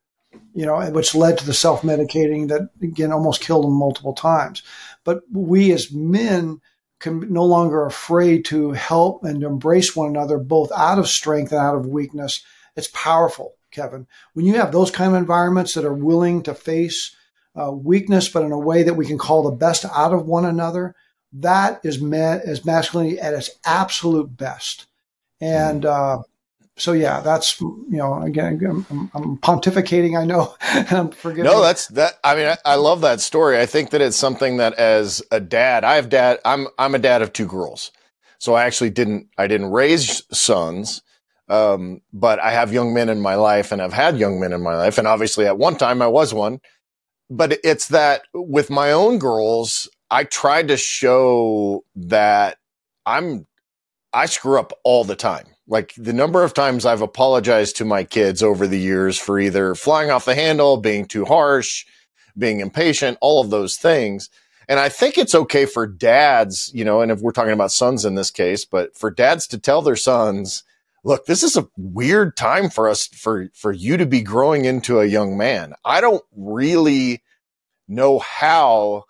you 0.52 0.66
know, 0.66 0.80
which 0.90 1.14
led 1.14 1.38
to 1.38 1.46
the 1.46 1.54
self 1.54 1.82
medicating 1.82 2.48
that 2.48 2.68
again 2.82 3.12
almost 3.12 3.40
killed 3.40 3.64
him 3.64 3.72
multiple 3.72 4.14
times. 4.14 4.62
But 5.04 5.22
we 5.32 5.72
as 5.72 5.92
men 5.92 6.60
can 6.98 7.32
no 7.32 7.44
longer 7.44 7.84
afraid 7.84 8.44
to 8.46 8.72
help 8.72 9.24
and 9.24 9.42
embrace 9.42 9.94
one 9.94 10.08
another, 10.08 10.38
both 10.38 10.72
out 10.72 10.98
of 10.98 11.08
strength 11.08 11.52
and 11.52 11.60
out 11.60 11.76
of 11.76 11.86
weakness. 11.86 12.42
It's 12.74 12.88
powerful, 12.88 13.54
Kevin. 13.70 14.06
When 14.32 14.46
you 14.46 14.54
have 14.54 14.72
those 14.72 14.90
kind 14.90 15.14
of 15.14 15.18
environments 15.18 15.74
that 15.74 15.84
are 15.84 15.92
willing 15.92 16.42
to 16.44 16.54
face 16.54 17.14
uh, 17.54 17.72
weakness, 17.72 18.28
but 18.28 18.42
in 18.42 18.52
a 18.52 18.58
way 18.58 18.82
that 18.82 18.94
we 18.94 19.06
can 19.06 19.18
call 19.18 19.42
the 19.42 19.56
best 19.56 19.84
out 19.84 20.12
of 20.12 20.26
one 20.26 20.44
another, 20.44 20.94
that 21.32 21.80
is, 21.84 22.00
ma- 22.00 22.40
is 22.44 22.64
masculinity 22.64 23.18
at 23.18 23.34
its 23.34 23.50
absolute 23.64 24.36
best. 24.36 24.86
And 25.40 25.84
uh, 25.84 26.22
so 26.76 26.92
yeah, 26.92 27.20
that's 27.20 27.58
you 27.60 27.86
know 27.88 28.20
again 28.22 28.60
I'm, 28.90 29.10
I'm 29.14 29.38
pontificating. 29.38 30.18
I 30.18 30.24
know, 30.26 30.54
I'm 30.60 31.10
forgiving. 31.10 31.44
No, 31.44 31.62
that's 31.62 31.88
that. 31.88 32.18
I 32.22 32.36
mean, 32.36 32.46
I, 32.46 32.58
I, 32.64 32.74
love 32.74 33.00
that 33.00 33.20
story. 33.20 33.58
I 33.58 33.64
think 33.64 33.90
that 33.90 34.02
it's 34.02 34.16
something 34.16 34.58
that 34.58 34.74
as 34.74 35.22
a 35.30 35.40
dad, 35.40 35.84
I 35.84 35.94
have 35.96 36.10
dad. 36.10 36.38
I'm 36.44 36.68
I'm 36.78 36.94
a 36.94 36.98
dad 36.98 37.22
of 37.22 37.32
two 37.32 37.46
girls, 37.46 37.92
so 38.38 38.54
I 38.54 38.64
actually 38.64 38.90
didn't 38.90 39.28
I 39.38 39.46
didn't 39.46 39.70
raise 39.70 40.22
sons, 40.36 41.00
um, 41.48 42.02
but 42.12 42.40
I 42.40 42.50
have 42.50 42.74
young 42.74 42.92
men 42.92 43.08
in 43.08 43.22
my 43.22 43.36
life, 43.36 43.72
and 43.72 43.80
I've 43.80 43.94
had 43.94 44.18
young 44.18 44.38
men 44.38 44.52
in 44.52 44.62
my 44.62 44.76
life, 44.76 44.98
and 44.98 45.08
obviously 45.08 45.46
at 45.46 45.58
one 45.58 45.76
time 45.76 46.02
I 46.02 46.08
was 46.08 46.34
one. 46.34 46.60
But 47.30 47.58
it's 47.64 47.88
that 47.88 48.22
with 48.34 48.70
my 48.70 48.92
own 48.92 49.18
girls, 49.18 49.88
I 50.10 50.24
tried 50.24 50.68
to 50.68 50.76
show 50.76 51.84
that 51.96 52.58
I'm 53.06 53.46
I 54.12 54.26
screw 54.26 54.60
up 54.60 54.74
all 54.84 55.04
the 55.04 55.16
time 55.16 55.46
like 55.68 55.94
the 55.96 56.12
number 56.12 56.42
of 56.42 56.54
times 56.54 56.86
I've 56.86 57.02
apologized 57.02 57.76
to 57.76 57.84
my 57.84 58.04
kids 58.04 58.42
over 58.42 58.66
the 58.66 58.78
years 58.78 59.18
for 59.18 59.38
either 59.38 59.74
flying 59.74 60.10
off 60.10 60.24
the 60.24 60.34
handle, 60.34 60.76
being 60.76 61.06
too 61.06 61.24
harsh, 61.24 61.84
being 62.38 62.60
impatient, 62.60 63.18
all 63.20 63.40
of 63.40 63.50
those 63.50 63.76
things. 63.76 64.30
And 64.68 64.80
I 64.80 64.88
think 64.88 65.16
it's 65.16 65.34
okay 65.34 65.64
for 65.64 65.86
dads, 65.86 66.70
you 66.74 66.84
know, 66.84 67.00
and 67.00 67.10
if 67.10 67.20
we're 67.20 67.32
talking 67.32 67.52
about 67.52 67.72
sons 67.72 68.04
in 68.04 68.14
this 68.14 68.30
case, 68.30 68.64
but 68.64 68.96
for 68.96 69.10
dads 69.10 69.46
to 69.48 69.58
tell 69.58 69.82
their 69.82 69.96
sons, 69.96 70.64
look, 71.04 71.26
this 71.26 71.42
is 71.42 71.56
a 71.56 71.68
weird 71.76 72.36
time 72.36 72.68
for 72.68 72.88
us, 72.88 73.06
for, 73.06 73.48
for 73.54 73.70
you 73.72 73.96
to 73.96 74.06
be 74.06 74.22
growing 74.22 74.64
into 74.64 74.98
a 74.98 75.06
young 75.06 75.36
man. 75.36 75.74
I 75.84 76.00
don't 76.00 76.24
really 76.36 77.22
know 77.86 78.18
how 78.18 79.04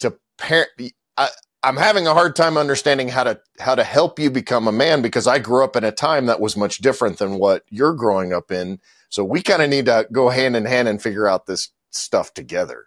to 0.00 0.16
parent. 0.36 0.70
I, 1.16 1.28
I'm 1.64 1.76
having 1.76 2.06
a 2.06 2.14
hard 2.14 2.34
time 2.34 2.56
understanding 2.56 3.08
how 3.08 3.24
to 3.24 3.40
how 3.60 3.74
to 3.74 3.84
help 3.84 4.18
you 4.18 4.30
become 4.30 4.66
a 4.66 4.72
man 4.72 5.00
because 5.00 5.26
I 5.26 5.38
grew 5.38 5.62
up 5.62 5.76
in 5.76 5.84
a 5.84 5.92
time 5.92 6.26
that 6.26 6.40
was 6.40 6.56
much 6.56 6.78
different 6.78 7.18
than 7.18 7.38
what 7.38 7.64
you're 7.70 7.94
growing 7.94 8.32
up 8.32 8.50
in. 8.50 8.80
So 9.10 9.22
we 9.24 9.42
kind 9.42 9.62
of 9.62 9.70
need 9.70 9.86
to 9.86 10.06
go 10.10 10.28
hand 10.28 10.56
in 10.56 10.64
hand 10.64 10.88
and 10.88 11.00
figure 11.00 11.28
out 11.28 11.46
this 11.46 11.68
stuff 11.90 12.34
together. 12.34 12.86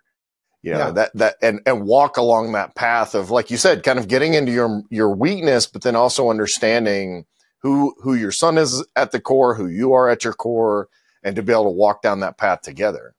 You 0.62 0.72
know, 0.72 0.78
yeah. 0.80 0.92
that 0.92 1.12
that 1.14 1.36
and 1.42 1.62
and 1.66 1.86
walk 1.86 2.18
along 2.18 2.52
that 2.54 2.76
path 2.76 3.16
of 3.16 3.32
like 3.32 3.50
you 3.50 3.58
said, 3.58 3.84
kind 3.84 4.00
of 4.00 4.08
getting 4.08 4.34
into 4.34 4.52
your 4.52 4.82
your 4.90 5.16
weakness, 5.16 5.68
but 5.68 5.84
then 5.84 5.96
also 5.96 6.30
understanding 6.30 7.26
who 7.60 7.96
who 8.02 8.14
your 8.16 8.32
son 8.32 8.58
is 8.58 8.84
at 8.96 9.12
the 9.12 9.22
core, 9.22 9.56
who 9.56 9.68
you 9.68 9.94
are 9.94 10.10
at 10.10 10.24
your 10.24 10.34
core, 10.34 10.90
and 11.24 11.36
to 11.36 11.44
be 11.44 11.54
able 11.54 11.66
to 11.66 11.70
walk 11.70 12.02
down 12.02 12.20
that 12.22 12.38
path 12.38 12.62
together. 12.62 13.16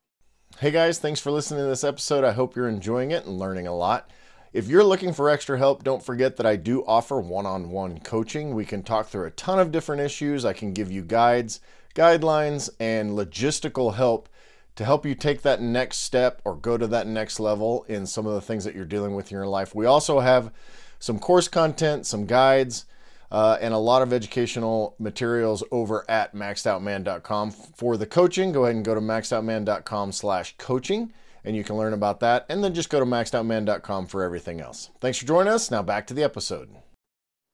Hey 0.59 0.71
guys, 0.71 0.99
thanks 0.99 1.21
for 1.21 1.31
listening 1.31 1.61
to 1.61 1.69
this 1.69 1.85
episode. 1.85 2.25
I 2.25 2.33
hope 2.33 2.57
you're 2.57 2.69
enjoying 2.69 3.11
it 3.11 3.27
and 3.27 3.39
learning 3.39 3.67
a 3.67 3.75
lot. 3.75 4.11
If 4.57 4.69
you're 4.69 4.85
looking 4.85 5.13
for 5.13 5.29
extra 5.29 5.59
help, 5.59 5.85
don't 5.85 6.03
forget 6.03 6.39
that 6.39 6.47
I 6.47 6.57
do 6.57 6.83
offer 6.87 7.21
one 7.21 7.45
on 7.45 7.69
one 7.69 8.01
coaching. 8.01 8.55
We 8.55 8.65
can 8.65 8.83
talk 8.83 9.09
through 9.09 9.27
a 9.27 9.31
ton 9.33 9.59
of 9.59 9.71
different 9.71 10.01
issues. 10.01 10.47
I 10.47 10.55
can 10.55 10.73
give 10.73 10.91
you 10.91 11.03
guides, 11.03 11.61
guidelines, 11.95 12.71
and 12.81 13.11
logistical 13.11 13.97
help 13.97 14.31
to 14.77 14.87
help 14.87 15.05
you 15.05 15.15
take 15.15 15.43
that 15.43 15.61
next 15.61 15.99
step 15.99 16.41
or 16.43 16.57
go 16.57 16.79
to 16.79 16.87
that 16.87 17.07
next 17.07 17.39
level 17.39 17.85
in 17.87 18.07
some 18.07 18.27
of 18.27 18.33
the 18.33 18.41
things 18.41 18.65
that 18.65 18.75
you're 18.75 18.87
dealing 18.87 19.15
with 19.15 19.31
in 19.31 19.37
your 19.37 19.47
life. 19.47 19.75
We 19.75 19.85
also 19.85 20.21
have 20.21 20.51
some 20.99 21.19
course 21.19 21.49
content, 21.49 22.07
some 22.07 22.25
guides, 22.25 22.87
uh, 23.31 23.59
and 23.61 23.75
a 23.75 23.79
lot 23.79 24.01
of 24.01 24.11
educational 24.11 24.95
materials 24.99 25.65
over 25.71 26.11
at 26.11 26.35
maxedoutman.com. 26.35 27.51
For 27.51 27.99
the 27.99 28.07
coaching, 28.07 28.53
go 28.53 28.65
ahead 28.65 28.77
and 28.77 28.87
go 28.87 28.95
to 28.95 29.03
maxedoutman.com 29.03 30.13
slash 30.13 30.55
coaching 30.57 31.13
and 31.47 31.57
you 31.57 31.65
can 31.65 31.77
learn 31.77 31.93
about 31.93 32.21
that. 32.21 32.45
And 32.49 32.63
then 32.63 32.75
just 32.75 32.91
go 32.91 32.99
to 33.01 33.07
maxedoutman.com 33.07 34.09
for 34.09 34.23
everything 34.23 34.61
else. 34.61 34.91
Thanks 35.01 35.19
for 35.19 35.27
joining 35.27 35.53
us. 35.53 35.71
Now 35.71 35.83
back 35.83 36.09
to 36.09 36.15
the 36.15 36.25
episode. 36.25 36.69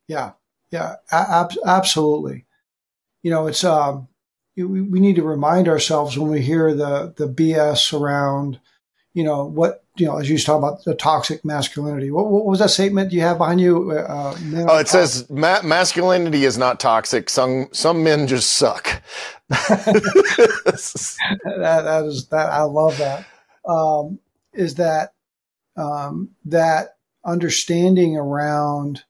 Yeah, 0.08 0.32
yeah, 0.70 0.96
ab- 1.12 1.52
absolutely. 1.64 2.46
You 3.22 3.30
know, 3.30 3.46
it's 3.46 3.62
um, 3.62 4.08
we, 4.56 4.64
we 4.64 4.98
need 4.98 5.16
to 5.16 5.22
remind 5.22 5.68
ourselves 5.68 6.18
when 6.18 6.30
we 6.30 6.40
hear 6.40 6.74
the 6.74 7.14
the 7.16 7.28
BS 7.28 7.98
around, 7.98 8.58
you 9.14 9.22
know, 9.22 9.44
what 9.44 9.84
you 9.96 10.06
know, 10.06 10.18
as 10.18 10.28
you 10.28 10.38
talk 10.38 10.58
about 10.58 10.82
the 10.84 10.94
toxic 10.94 11.44
masculinity. 11.44 12.10
What, 12.10 12.30
what 12.30 12.46
was 12.46 12.58
that 12.60 12.70
statement 12.70 13.12
you 13.12 13.20
have 13.20 13.36
behind 13.38 13.60
you? 13.60 13.92
Uh, 13.92 14.34
oh, 14.68 14.78
it 14.78 14.88
says 14.88 15.28
ma- 15.30 15.62
masculinity 15.62 16.44
is 16.44 16.58
not 16.58 16.80
toxic. 16.80 17.30
Some 17.30 17.68
some 17.72 18.02
men 18.02 18.26
just 18.26 18.54
suck. 18.54 19.02
that, 19.48 19.92
that 21.44 22.04
is 22.06 22.26
that. 22.28 22.50
I 22.50 22.62
love 22.62 22.98
that 22.98 23.26
um, 23.66 24.18
is 24.52 24.76
that 24.76 25.14
um, 25.76 26.30
that 26.44 26.96
understanding 27.24 28.16
around 28.16 29.04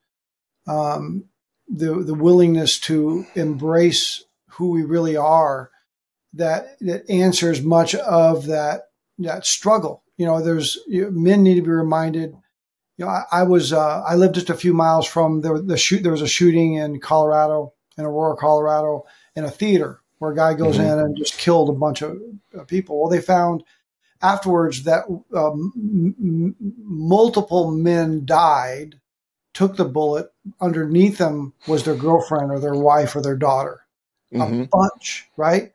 um, 0.66 1.24
the 1.68 1.94
the 1.94 2.14
willingness 2.14 2.78
to 2.80 3.26
embrace 3.34 4.24
who 4.50 4.70
we 4.70 4.82
really 4.82 5.16
are 5.16 5.70
that 6.34 6.78
that 6.80 7.08
answers 7.10 7.62
much 7.62 7.94
of 7.94 8.46
that 8.46 8.88
that 9.18 9.46
struggle. 9.46 10.02
You 10.16 10.26
know, 10.26 10.42
there's 10.42 10.78
you 10.86 11.04
know, 11.04 11.10
men 11.10 11.42
need 11.42 11.56
to 11.56 11.62
be 11.62 11.70
reminded. 11.70 12.36
You 12.98 13.06
know, 13.06 13.08
I, 13.08 13.24
I 13.32 13.42
was 13.44 13.72
uh, 13.72 14.02
I 14.02 14.14
lived 14.14 14.34
just 14.34 14.50
a 14.50 14.54
few 14.54 14.74
miles 14.74 15.06
from 15.06 15.40
the 15.40 15.62
the 15.62 15.76
shoot. 15.76 16.02
There 16.02 16.12
was 16.12 16.22
a 16.22 16.28
shooting 16.28 16.74
in 16.74 17.00
Colorado, 17.00 17.72
in 17.96 18.04
Aurora, 18.04 18.36
Colorado, 18.36 19.04
in 19.34 19.44
a 19.44 19.50
theater 19.50 20.00
where 20.18 20.32
a 20.32 20.36
guy 20.36 20.54
goes 20.54 20.76
mm-hmm. 20.76 20.86
in 20.86 20.98
and 20.98 21.16
just 21.16 21.38
killed 21.38 21.68
a 21.68 21.72
bunch 21.72 22.02
of 22.02 22.16
people. 22.68 23.00
Well, 23.00 23.10
they 23.10 23.20
found 23.20 23.64
afterwards 24.22 24.84
that 24.84 25.04
um, 25.34 25.72
m- 25.76 26.56
multiple 26.78 27.70
men 27.70 28.24
died, 28.24 29.00
took 29.54 29.76
the 29.76 29.84
bullet. 29.84 30.32
Underneath 30.60 31.18
them 31.18 31.52
was 31.66 31.84
their 31.84 31.96
girlfriend 31.96 32.50
or 32.50 32.60
their 32.60 32.74
wife 32.74 33.14
or 33.16 33.22
their 33.22 33.36
daughter. 33.36 33.80
Mm-hmm. 34.32 34.62
A 34.62 34.66
bunch, 34.66 35.28
right? 35.36 35.72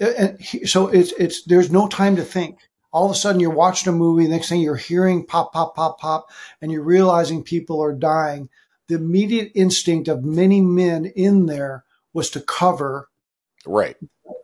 And 0.00 0.40
he, 0.40 0.66
so 0.66 0.88
it's 0.88 1.12
it's 1.12 1.44
there's 1.44 1.70
no 1.70 1.86
time 1.86 2.16
to 2.16 2.24
think. 2.24 2.58
All 2.92 3.04
of 3.04 3.12
a 3.12 3.14
sudden, 3.14 3.40
you're 3.40 3.50
watching 3.50 3.92
a 3.92 3.96
movie. 3.96 4.26
Next 4.26 4.48
thing 4.48 4.60
you're 4.60 4.74
hearing 4.74 5.24
pop, 5.24 5.52
pop, 5.52 5.76
pop, 5.76 6.00
pop, 6.00 6.30
and 6.60 6.72
you're 6.72 6.82
realizing 6.82 7.44
people 7.44 7.80
are 7.80 7.92
dying. 7.92 8.48
The 8.88 8.96
immediate 8.96 9.52
instinct 9.54 10.08
of 10.08 10.24
many 10.24 10.60
men 10.60 11.04
in 11.04 11.46
there 11.46 11.84
was 12.12 12.30
to 12.30 12.40
cover 12.40 13.08
right 13.64 13.96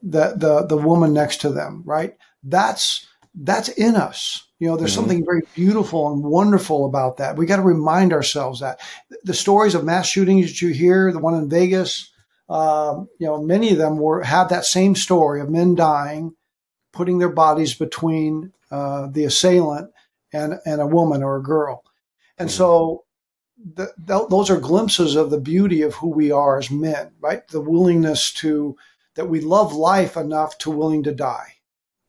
the 0.02 0.34
the 0.36 0.66
the 0.66 0.76
woman 0.76 1.12
next 1.12 1.40
to 1.40 1.50
them, 1.50 1.82
right? 1.84 2.16
That's 2.42 3.06
that's 3.36 3.68
in 3.68 3.94
us. 3.96 4.46
You 4.58 4.68
know, 4.68 4.76
there's 4.76 4.92
mm-hmm. 4.92 5.00
something 5.00 5.24
very 5.24 5.42
beautiful 5.54 6.10
and 6.10 6.24
wonderful 6.24 6.86
about 6.86 7.18
that. 7.18 7.36
We 7.36 7.44
got 7.46 7.56
to 7.56 7.62
remind 7.62 8.12
ourselves 8.12 8.60
that 8.60 8.80
the 9.22 9.34
stories 9.34 9.74
of 9.74 9.84
mass 9.84 10.08
shootings 10.08 10.46
that 10.46 10.62
you 10.62 10.70
hear, 10.70 11.12
the 11.12 11.18
one 11.18 11.34
in 11.34 11.50
Vegas, 11.50 12.10
um, 12.48 13.08
you 13.18 13.26
know, 13.26 13.42
many 13.42 13.72
of 13.72 13.78
them 13.78 13.98
were 13.98 14.22
have 14.22 14.48
that 14.48 14.64
same 14.64 14.94
story 14.94 15.40
of 15.40 15.50
men 15.50 15.74
dying, 15.74 16.34
putting 16.92 17.18
their 17.18 17.28
bodies 17.28 17.74
between 17.74 18.52
uh, 18.70 19.08
the 19.08 19.24
assailant 19.24 19.90
and 20.32 20.54
and 20.64 20.80
a 20.80 20.86
woman 20.86 21.22
or 21.22 21.36
a 21.36 21.42
girl, 21.42 21.82
and 22.38 22.48
mm-hmm. 22.48 22.56
so 22.56 23.04
the, 23.74 23.92
the, 23.98 24.26
those 24.28 24.48
are 24.48 24.60
glimpses 24.60 25.16
of 25.16 25.30
the 25.30 25.40
beauty 25.40 25.82
of 25.82 25.94
who 25.94 26.08
we 26.08 26.30
are 26.30 26.58
as 26.58 26.70
men, 26.70 27.12
right? 27.20 27.46
The 27.48 27.60
willingness 27.60 28.32
to 28.34 28.76
that 29.14 29.28
we 29.28 29.40
love 29.40 29.72
life 29.72 30.16
enough 30.16 30.56
to 30.58 30.70
willing 30.70 31.02
to 31.04 31.12
die. 31.12 31.55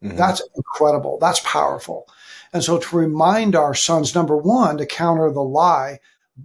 Mm-hmm. 0.03 0.17
That's 0.17 0.41
incredible. 0.55 1.17
That's 1.19 1.39
powerful. 1.41 2.07
And 2.53 2.63
so 2.63 2.77
to 2.77 2.95
remind 2.97 3.55
our 3.55 3.73
sons, 3.73 4.15
number 4.15 4.37
one, 4.37 4.77
to 4.77 4.85
counter 4.85 5.31
the 5.31 5.43
lie, 5.43 5.99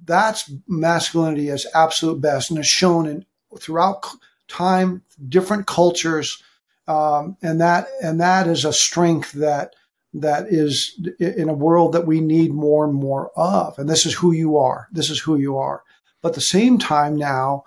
that's 0.04 0.50
masculinity 0.66 1.48
is 1.48 1.66
absolute 1.74 2.20
best 2.20 2.50
and 2.50 2.58
is 2.58 2.66
shown 2.66 3.06
in 3.06 3.26
throughout 3.58 4.06
time, 4.48 5.02
different 5.28 5.66
cultures, 5.66 6.42
um, 6.88 7.36
and 7.42 7.60
that 7.60 7.86
and 8.02 8.20
that 8.20 8.46
is 8.46 8.64
a 8.64 8.72
strength 8.72 9.32
that 9.32 9.74
that 10.14 10.46
is 10.48 11.00
in 11.18 11.48
a 11.48 11.54
world 11.54 11.92
that 11.92 12.06
we 12.06 12.20
need 12.20 12.52
more 12.52 12.84
and 12.84 12.94
more 12.94 13.30
of. 13.36 13.78
And 13.78 13.88
this 13.88 14.04
is 14.04 14.14
who 14.14 14.32
you 14.32 14.56
are. 14.58 14.88
This 14.92 15.10
is 15.10 15.18
who 15.20 15.36
you 15.36 15.58
are. 15.58 15.82
But 16.20 16.30
at 16.30 16.34
the 16.34 16.40
same 16.40 16.78
time 16.78 17.16
now 17.16 17.64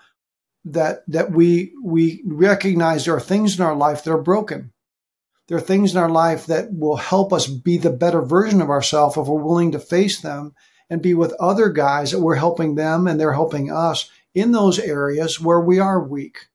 that 0.65 1.03
that 1.07 1.31
we 1.31 1.73
we 1.83 2.21
recognize 2.25 3.05
there 3.05 3.15
are 3.15 3.21
things 3.21 3.57
in 3.57 3.65
our 3.65 3.75
life 3.75 4.03
that 4.03 4.11
are 4.11 4.21
broken. 4.21 4.71
There 5.47 5.57
are 5.57 5.61
things 5.61 5.91
in 5.91 5.97
our 5.97 6.09
life 6.09 6.47
that 6.47 6.73
will 6.73 6.95
help 6.95 7.31
us 7.31 7.47
be 7.47 7.77
the 7.77 7.91
better 7.91 8.21
version 8.21 8.61
of 8.61 8.69
ourselves 8.69 9.15
if 9.15 9.27
we're 9.27 9.43
willing 9.43 9.71
to 9.73 9.79
face 9.79 10.19
them 10.19 10.55
and 10.89 11.01
be 11.01 11.13
with 11.13 11.33
other 11.33 11.69
guys 11.69 12.11
that 12.11 12.19
we're 12.19 12.35
helping 12.35 12.75
them 12.75 13.07
and 13.07 13.19
they're 13.19 13.33
helping 13.33 13.71
us 13.71 14.09
in 14.33 14.51
those 14.51 14.79
areas 14.79 15.39
where 15.39 15.59
we 15.59 15.79
are 15.79 16.03
weak. 16.03 16.47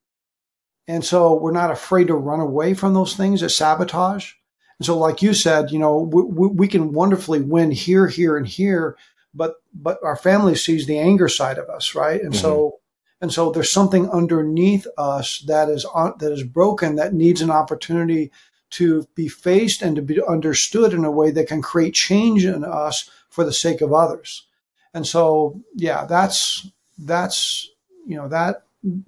And 0.88 1.04
so 1.04 1.34
we're 1.34 1.52
not 1.52 1.70
afraid 1.70 2.08
to 2.08 2.14
run 2.14 2.40
away 2.40 2.74
from 2.74 2.94
those 2.94 3.14
things 3.14 3.42
that 3.42 3.50
sabotage. 3.50 4.32
And 4.78 4.86
so, 4.86 4.98
like 4.98 5.22
you 5.22 5.34
said, 5.34 5.70
you 5.70 5.78
know, 5.78 5.98
we, 5.98 6.48
we 6.48 6.68
can 6.68 6.92
wonderfully 6.92 7.40
win 7.40 7.70
here, 7.70 8.08
here, 8.08 8.36
and 8.36 8.46
here, 8.46 8.96
but 9.34 9.56
but 9.72 9.98
our 10.02 10.16
family 10.16 10.54
sees 10.56 10.86
the 10.86 10.98
anger 10.98 11.28
side 11.28 11.58
of 11.58 11.68
us, 11.68 11.94
right? 11.94 12.20
And 12.20 12.32
mm-hmm. 12.32 12.42
so 12.42 12.80
and 13.20 13.32
so 13.32 13.50
there's 13.50 13.70
something 13.70 14.08
underneath 14.10 14.86
us 14.96 15.40
that 15.46 15.68
is 15.68 15.84
that 15.92 16.32
is 16.32 16.42
broken 16.42 16.96
that 16.96 17.14
needs 17.14 17.40
an 17.42 17.50
opportunity 17.50 18.32
to 18.70 19.06
be 19.14 19.28
faced 19.28 19.82
and 19.82 19.96
to 19.96 20.02
be 20.02 20.22
understood 20.22 20.92
in 20.92 21.04
a 21.04 21.10
way 21.10 21.30
that 21.30 21.48
can 21.48 21.62
create 21.62 21.94
change 21.94 22.44
in 22.44 22.64
us 22.64 23.10
for 23.28 23.44
the 23.44 23.52
sake 23.52 23.80
of 23.80 23.92
others. 23.92 24.46
And 24.94 25.06
so, 25.06 25.60
yeah, 25.74 26.04
that's 26.04 26.68
that's 26.98 27.68
you 28.06 28.16
know 28.16 28.28
that 28.28 28.64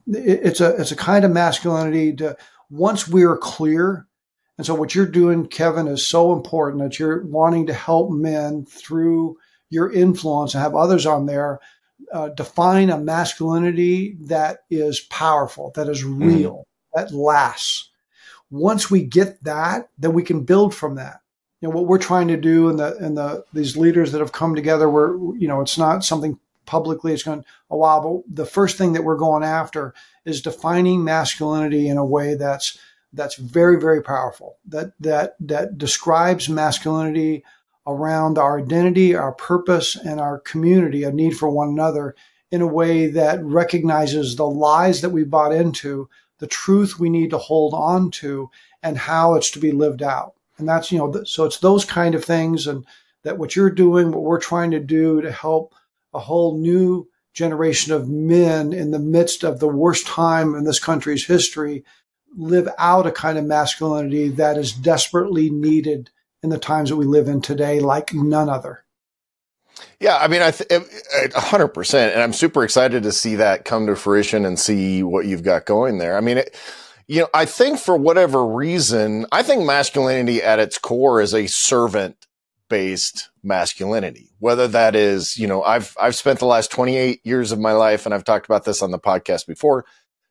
it's 0.06 0.60
a 0.60 0.76
it's 0.76 0.92
a 0.92 0.96
kind 0.96 1.24
of 1.24 1.30
masculinity 1.30 2.14
to 2.14 2.36
once 2.70 3.08
we're 3.08 3.38
clear 3.38 4.06
and 4.58 4.66
so 4.66 4.74
what 4.74 4.94
you're 4.94 5.06
doing 5.06 5.46
kevin 5.46 5.88
is 5.88 6.06
so 6.06 6.32
important 6.32 6.82
that 6.82 6.98
you're 6.98 7.24
wanting 7.24 7.66
to 7.66 7.72
help 7.72 8.10
men 8.10 8.66
through 8.66 9.36
your 9.70 9.90
influence 9.90 10.54
and 10.54 10.62
have 10.62 10.74
others 10.74 11.06
on 11.06 11.26
there 11.26 11.58
uh, 12.12 12.28
define 12.30 12.90
a 12.90 12.98
masculinity 12.98 14.16
that 14.20 14.58
is 14.70 15.00
powerful 15.00 15.72
that 15.74 15.88
is 15.88 16.04
mm-hmm. 16.04 16.22
real 16.22 16.56
mm. 16.56 16.64
that 16.94 17.12
lasts 17.12 17.90
once 18.52 18.90
we 18.90 19.02
get 19.02 19.42
that 19.42 19.88
then 19.98 20.12
we 20.12 20.22
can 20.22 20.44
build 20.44 20.74
from 20.74 20.94
that 20.94 21.20
you 21.60 21.68
know 21.68 21.74
what 21.74 21.86
we're 21.86 21.98
trying 21.98 22.28
to 22.28 22.36
do 22.36 22.68
and 22.68 22.78
the 22.78 22.96
and 22.98 23.16
the 23.16 23.44
these 23.52 23.76
leaders 23.76 24.12
that 24.12 24.20
have 24.20 24.32
come 24.32 24.54
together 24.54 24.88
where 24.88 25.16
you 25.36 25.48
know 25.48 25.60
it's 25.60 25.78
not 25.78 26.04
something 26.04 26.38
publicly. 26.66 27.12
It's 27.12 27.22
going 27.22 27.44
a 27.70 27.76
while, 27.76 28.22
but 28.26 28.34
the 28.34 28.46
first 28.46 28.78
thing 28.78 28.92
that 28.92 29.04
we're 29.04 29.16
going 29.16 29.42
after 29.42 29.94
is 30.24 30.42
defining 30.42 31.04
masculinity 31.04 31.88
in 31.88 31.98
a 31.98 32.04
way 32.04 32.34
that's 32.34 32.78
that's 33.12 33.36
very 33.36 33.78
very 33.78 34.02
powerful. 34.02 34.56
That 34.66 34.92
that 35.00 35.36
that 35.40 35.78
describes 35.78 36.48
masculinity 36.48 37.44
around 37.86 38.38
our 38.38 38.60
identity, 38.60 39.14
our 39.14 39.32
purpose, 39.32 39.96
and 39.96 40.20
our 40.20 40.38
community, 40.38 41.02
a 41.02 41.12
need 41.12 41.36
for 41.36 41.50
one 41.50 41.68
another 41.68 42.14
in 42.50 42.60
a 42.60 42.66
way 42.66 43.06
that 43.08 43.42
recognizes 43.42 44.36
the 44.36 44.46
lies 44.46 45.00
that 45.00 45.10
we 45.10 45.24
bought 45.24 45.52
into, 45.52 46.08
the 46.42 46.48
truth 46.48 46.98
we 46.98 47.08
need 47.08 47.30
to 47.30 47.38
hold 47.38 47.72
on 47.72 48.10
to, 48.10 48.50
and 48.82 48.98
how 48.98 49.36
it's 49.36 49.52
to 49.52 49.60
be 49.60 49.70
lived 49.70 50.02
out. 50.02 50.34
And 50.58 50.68
that's, 50.68 50.90
you 50.90 50.98
know, 50.98 51.22
so 51.22 51.44
it's 51.44 51.58
those 51.58 51.84
kind 51.84 52.16
of 52.16 52.24
things 52.24 52.66
and 52.66 52.84
that 53.22 53.38
what 53.38 53.54
you're 53.54 53.70
doing, 53.70 54.10
what 54.10 54.24
we're 54.24 54.40
trying 54.40 54.72
to 54.72 54.80
do 54.80 55.20
to 55.20 55.30
help 55.30 55.72
a 56.12 56.18
whole 56.18 56.58
new 56.58 57.06
generation 57.32 57.92
of 57.92 58.08
men 58.08 58.72
in 58.72 58.90
the 58.90 58.98
midst 58.98 59.44
of 59.44 59.60
the 59.60 59.68
worst 59.68 60.04
time 60.04 60.56
in 60.56 60.64
this 60.64 60.80
country's 60.80 61.26
history 61.26 61.84
live 62.36 62.68
out 62.76 63.06
a 63.06 63.12
kind 63.12 63.38
of 63.38 63.44
masculinity 63.44 64.28
that 64.28 64.58
is 64.58 64.72
desperately 64.72 65.48
needed 65.48 66.10
in 66.42 66.50
the 66.50 66.58
times 66.58 66.90
that 66.90 66.96
we 66.96 67.04
live 67.04 67.28
in 67.28 67.40
today 67.40 67.78
like 67.78 68.12
none 68.12 68.48
other. 68.48 68.81
Yeah, 70.02 70.18
I 70.18 70.26
mean, 70.26 70.42
I 70.42 70.52
a 71.32 71.40
hundred 71.40 71.68
percent, 71.68 72.12
and 72.12 72.20
I'm 72.20 72.32
super 72.32 72.64
excited 72.64 73.04
to 73.04 73.12
see 73.12 73.36
that 73.36 73.64
come 73.64 73.86
to 73.86 73.94
fruition 73.94 74.44
and 74.44 74.58
see 74.58 75.04
what 75.04 75.26
you've 75.26 75.44
got 75.44 75.64
going 75.64 75.98
there. 75.98 76.16
I 76.16 76.20
mean, 76.20 76.38
it, 76.38 76.56
you 77.06 77.20
know, 77.20 77.28
I 77.32 77.44
think 77.44 77.78
for 77.78 77.96
whatever 77.96 78.44
reason, 78.44 79.26
I 79.30 79.44
think 79.44 79.64
masculinity 79.64 80.42
at 80.42 80.58
its 80.58 80.76
core 80.76 81.20
is 81.20 81.32
a 81.32 81.46
servant 81.46 82.26
based 82.68 83.30
masculinity. 83.44 84.30
Whether 84.40 84.66
that 84.66 84.96
is, 84.96 85.38
you 85.38 85.46
know, 85.46 85.62
I've, 85.62 85.96
I've 86.00 86.16
spent 86.16 86.40
the 86.40 86.46
last 86.46 86.72
28 86.72 87.20
years 87.22 87.52
of 87.52 87.60
my 87.60 87.72
life, 87.72 88.04
and 88.04 88.12
I've 88.12 88.24
talked 88.24 88.46
about 88.46 88.64
this 88.64 88.82
on 88.82 88.90
the 88.90 88.98
podcast 88.98 89.46
before, 89.46 89.84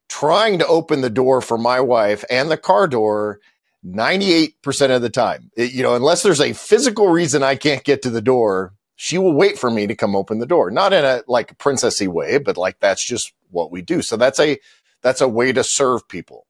trying 0.10 0.60
to 0.60 0.68
open 0.68 1.00
the 1.00 1.10
door 1.10 1.40
for 1.40 1.58
my 1.58 1.80
wife 1.80 2.26
and 2.30 2.52
the 2.52 2.58
car 2.58 2.90
door 2.90 3.40
98% 3.86 4.94
of 4.94 5.02
the 5.02 5.10
time. 5.10 5.50
It, 5.56 5.72
you 5.72 5.82
know, 5.82 5.96
unless 5.96 6.24
there's 6.24 6.42
a 6.42 6.52
physical 6.52 7.08
reason 7.08 7.42
I 7.42 7.56
can't 7.56 7.86
get 7.86 8.02
to 8.02 8.10
the 8.10 8.22
door, 8.22 8.74
she 9.02 9.18
will 9.18 9.34
wait 9.34 9.58
for 9.58 9.72
me 9.72 9.88
to 9.88 9.96
come 9.96 10.16
open 10.16 10.40
the 10.40 10.46
door. 10.46 10.72
Not 10.72 10.94
in 10.94 11.04
a 11.04 11.24
like 11.28 11.58
princessy 11.58 12.08
way, 12.08 12.38
but 12.38 12.58
like 12.58 12.80
that's 12.80 13.04
just 13.04 13.34
what 13.50 13.72
we 13.72 13.82
do. 13.82 14.04
So 14.04 14.18
that's 14.18 14.40
a, 14.40 14.60
that's 15.02 15.22
a 15.22 15.28
way 15.28 15.54
to 15.54 15.64
serve 15.64 16.08
people 16.08 16.46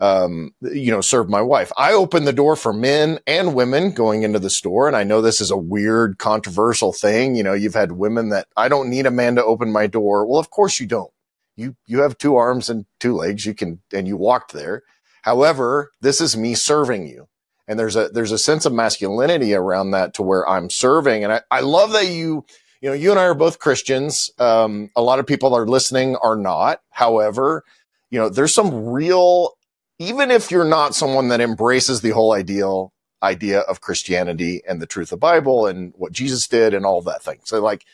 um, 0.00 0.54
you 0.62 0.90
know, 0.90 1.02
serve 1.02 1.28
my 1.28 1.42
wife. 1.42 1.70
I 1.76 1.92
open 1.92 2.24
the 2.24 2.32
door 2.32 2.56
for 2.56 2.72
men 2.72 3.20
and 3.26 3.54
women 3.54 3.92
going 3.92 4.22
into 4.22 4.38
the 4.38 4.50
store. 4.50 4.86
And 4.86 4.96
I 4.96 5.04
know 5.04 5.20
this 5.20 5.40
is 5.40 5.50
a 5.50 5.58
weird, 5.58 6.18
controversial 6.18 6.92
thing. 6.92 7.34
You 7.34 7.42
know, 7.42 7.52
you've 7.52 7.74
had 7.74 7.92
women 7.92 8.30
that 8.30 8.48
I 8.56 8.68
don't 8.68 8.88
need 8.88 9.06
a 9.06 9.10
man 9.10 9.34
to 9.36 9.44
open 9.44 9.70
my 9.70 9.86
door. 9.86 10.26
Well, 10.26 10.40
of 10.40 10.50
course 10.50 10.80
you 10.80 10.86
don't. 10.86 11.12
You, 11.56 11.76
you 11.86 12.00
have 12.00 12.16
two 12.16 12.36
arms 12.36 12.70
and 12.70 12.86
two 12.98 13.14
legs. 13.14 13.44
You 13.44 13.54
can, 13.54 13.80
and 13.92 14.08
you 14.08 14.16
walked 14.16 14.54
there. 14.54 14.82
However, 15.22 15.90
this 16.00 16.20
is 16.22 16.36
me 16.36 16.54
serving 16.54 17.06
you. 17.06 17.28
And 17.70 17.78
there's 17.78 17.94
a, 17.94 18.08
there's 18.08 18.32
a 18.32 18.38
sense 18.38 18.66
of 18.66 18.72
masculinity 18.72 19.54
around 19.54 19.92
that 19.92 20.14
to 20.14 20.22
where 20.22 20.46
I'm 20.48 20.68
serving. 20.70 21.22
And 21.22 21.32
I, 21.32 21.42
I 21.52 21.60
love 21.60 21.92
that 21.92 22.08
you, 22.08 22.44
you 22.80 22.88
know, 22.88 22.94
you 22.94 23.12
and 23.12 23.20
I 23.20 23.26
are 23.26 23.34
both 23.34 23.60
Christians. 23.60 24.28
Um, 24.40 24.90
a 24.96 25.02
lot 25.02 25.20
of 25.20 25.26
people 25.26 25.54
are 25.54 25.68
listening 25.68 26.16
are 26.16 26.34
not. 26.34 26.80
However, 26.90 27.62
you 28.10 28.18
know, 28.18 28.28
there's 28.28 28.52
some 28.52 28.88
real 28.88 29.56
even 30.00 30.32
if 30.32 30.50
you're 30.50 30.64
not 30.64 30.96
someone 30.96 31.28
that 31.28 31.40
embraces 31.40 32.00
the 32.00 32.10
whole 32.10 32.32
ideal 32.32 32.92
idea 33.22 33.60
of 33.60 33.80
Christianity 33.80 34.62
and 34.66 34.82
the 34.82 34.86
truth 34.86 35.12
of 35.12 35.20
Bible 35.20 35.66
and 35.66 35.92
what 35.96 36.10
Jesus 36.10 36.48
did 36.48 36.74
and 36.74 36.84
all 36.84 37.02
that 37.02 37.22
thing. 37.22 37.38
So 37.44 37.60
like 37.60 37.84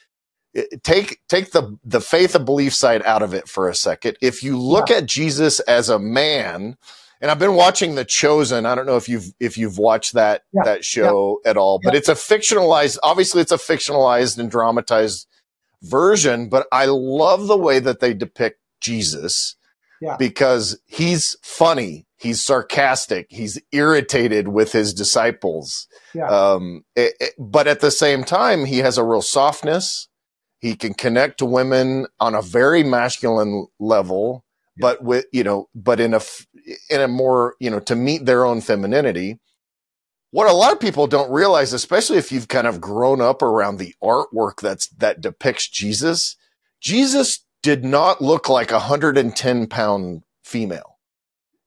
take 0.82 1.20
take 1.28 1.50
the 1.52 1.78
the 1.84 2.00
faith 2.00 2.34
and 2.34 2.46
belief 2.46 2.74
side 2.74 3.02
out 3.02 3.22
of 3.22 3.34
it 3.34 3.46
for 3.46 3.68
a 3.68 3.74
second. 3.74 4.16
If 4.22 4.42
you 4.42 4.58
look 4.58 4.88
yeah. 4.88 4.96
at 4.96 5.06
Jesus 5.06 5.60
as 5.60 5.90
a 5.90 5.98
man, 5.98 6.78
and 7.20 7.30
I've 7.30 7.38
been 7.38 7.54
watching 7.54 7.94
The 7.94 8.04
Chosen. 8.04 8.66
I 8.66 8.74
don't 8.74 8.86
know 8.86 8.96
if 8.96 9.08
you've 9.08 9.32
if 9.40 9.56
you've 9.56 9.78
watched 9.78 10.14
that 10.14 10.42
yeah. 10.52 10.62
that 10.64 10.84
show 10.84 11.40
yeah. 11.44 11.50
at 11.50 11.56
all, 11.56 11.80
but 11.82 11.94
it's 11.94 12.08
a 12.08 12.14
fictionalized 12.14 12.98
obviously 13.02 13.40
it's 13.40 13.52
a 13.52 13.56
fictionalized 13.56 14.38
and 14.38 14.50
dramatized 14.50 15.26
version, 15.82 16.48
but 16.48 16.66
I 16.72 16.86
love 16.86 17.46
the 17.46 17.56
way 17.56 17.78
that 17.78 18.00
they 18.00 18.14
depict 18.14 18.60
Jesus 18.80 19.56
yeah. 20.00 20.16
because 20.18 20.78
he's 20.86 21.36
funny, 21.42 22.06
he's 22.16 22.42
sarcastic, 22.42 23.26
he's 23.30 23.60
irritated 23.72 24.48
with 24.48 24.72
his 24.72 24.92
disciples. 24.94 25.86
Yeah. 26.14 26.28
Um, 26.28 26.84
it, 26.94 27.14
it, 27.20 27.34
but 27.38 27.66
at 27.66 27.80
the 27.80 27.90
same 27.90 28.24
time, 28.24 28.64
he 28.64 28.78
has 28.78 28.98
a 28.98 29.04
real 29.04 29.22
softness. 29.22 30.08
He 30.58 30.74
can 30.74 30.94
connect 30.94 31.38
to 31.38 31.46
women 31.46 32.06
on 32.18 32.34
a 32.34 32.42
very 32.42 32.82
masculine 32.82 33.66
level, 33.78 34.44
yeah. 34.44 34.45
But 34.78 35.02
with, 35.02 35.26
you 35.32 35.44
know, 35.44 35.68
but 35.74 36.00
in 36.00 36.14
a, 36.14 36.20
in 36.90 37.00
a 37.00 37.08
more, 37.08 37.54
you 37.60 37.70
know, 37.70 37.80
to 37.80 37.96
meet 37.96 38.26
their 38.26 38.44
own 38.44 38.60
femininity. 38.60 39.38
What 40.30 40.50
a 40.50 40.54
lot 40.54 40.72
of 40.72 40.80
people 40.80 41.06
don't 41.06 41.30
realize, 41.30 41.72
especially 41.72 42.18
if 42.18 42.30
you've 42.30 42.48
kind 42.48 42.66
of 42.66 42.80
grown 42.80 43.20
up 43.20 43.42
around 43.42 43.78
the 43.78 43.94
artwork 44.02 44.60
that's, 44.60 44.88
that 44.88 45.20
depicts 45.20 45.68
Jesus, 45.68 46.36
Jesus 46.80 47.44
did 47.62 47.84
not 47.84 48.20
look 48.20 48.48
like 48.48 48.70
a 48.70 48.74
110 48.74 49.66
pound 49.68 50.22
female. 50.44 50.98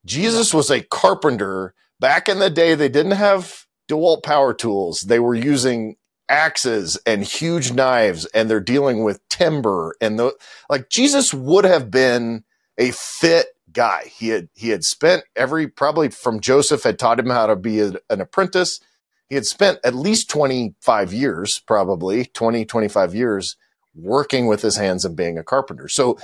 Jesus 0.06 0.54
was 0.54 0.70
a 0.70 0.82
carpenter. 0.82 1.74
Back 2.00 2.30
in 2.30 2.40
the 2.40 2.50
day, 2.50 2.76
they 2.76 2.90
didn't 2.90 3.14
have 3.14 3.66
DeWalt 3.90 4.24
power 4.24 4.54
tools. 4.54 5.02
They 5.02 5.20
were 5.20 5.36
using 5.36 5.96
axes 6.30 6.98
and 7.06 7.24
huge 7.24 7.74
knives 7.74 8.26
and 8.28 8.50
they're 8.50 8.60
dealing 8.60 9.04
with 9.04 9.28
timber 9.30 9.96
and 10.00 10.20
the, 10.20 10.32
like 10.70 10.88
Jesus 10.90 11.34
would 11.34 11.66
have 11.66 11.90
been 11.90 12.44
a 12.80 12.92
fit 12.92 13.48
guy. 13.72 14.06
He 14.12 14.30
had, 14.30 14.50
he 14.56 14.70
had 14.70 14.84
spent 14.84 15.24
every, 15.36 15.68
probably 15.68 16.10
from 16.10 16.40
Joseph 16.40 16.84
had 16.84 16.98
taught 16.98 17.20
him 17.20 17.30
how 17.30 17.46
to 17.46 17.56
be 17.56 17.80
a, 17.80 17.94
an 18.10 18.22
apprentice. 18.22 18.80
He 19.28 19.36
had 19.36 19.46
spent 19.46 19.78
at 19.84 19.94
least 19.94 20.30
25 20.32 21.14
years, 21.14 21.60
probably 21.60 22.26
20, 22.26 22.66
25 22.66 23.14
years 23.14 23.56
working 23.94 24.48
with 24.48 24.64
his 24.64 24.78
hands 24.78 25.06
and 25.06 25.16
being 25.16 25.38
a 25.38 25.44
carpenter. 25.44 25.88
So 25.88 26.18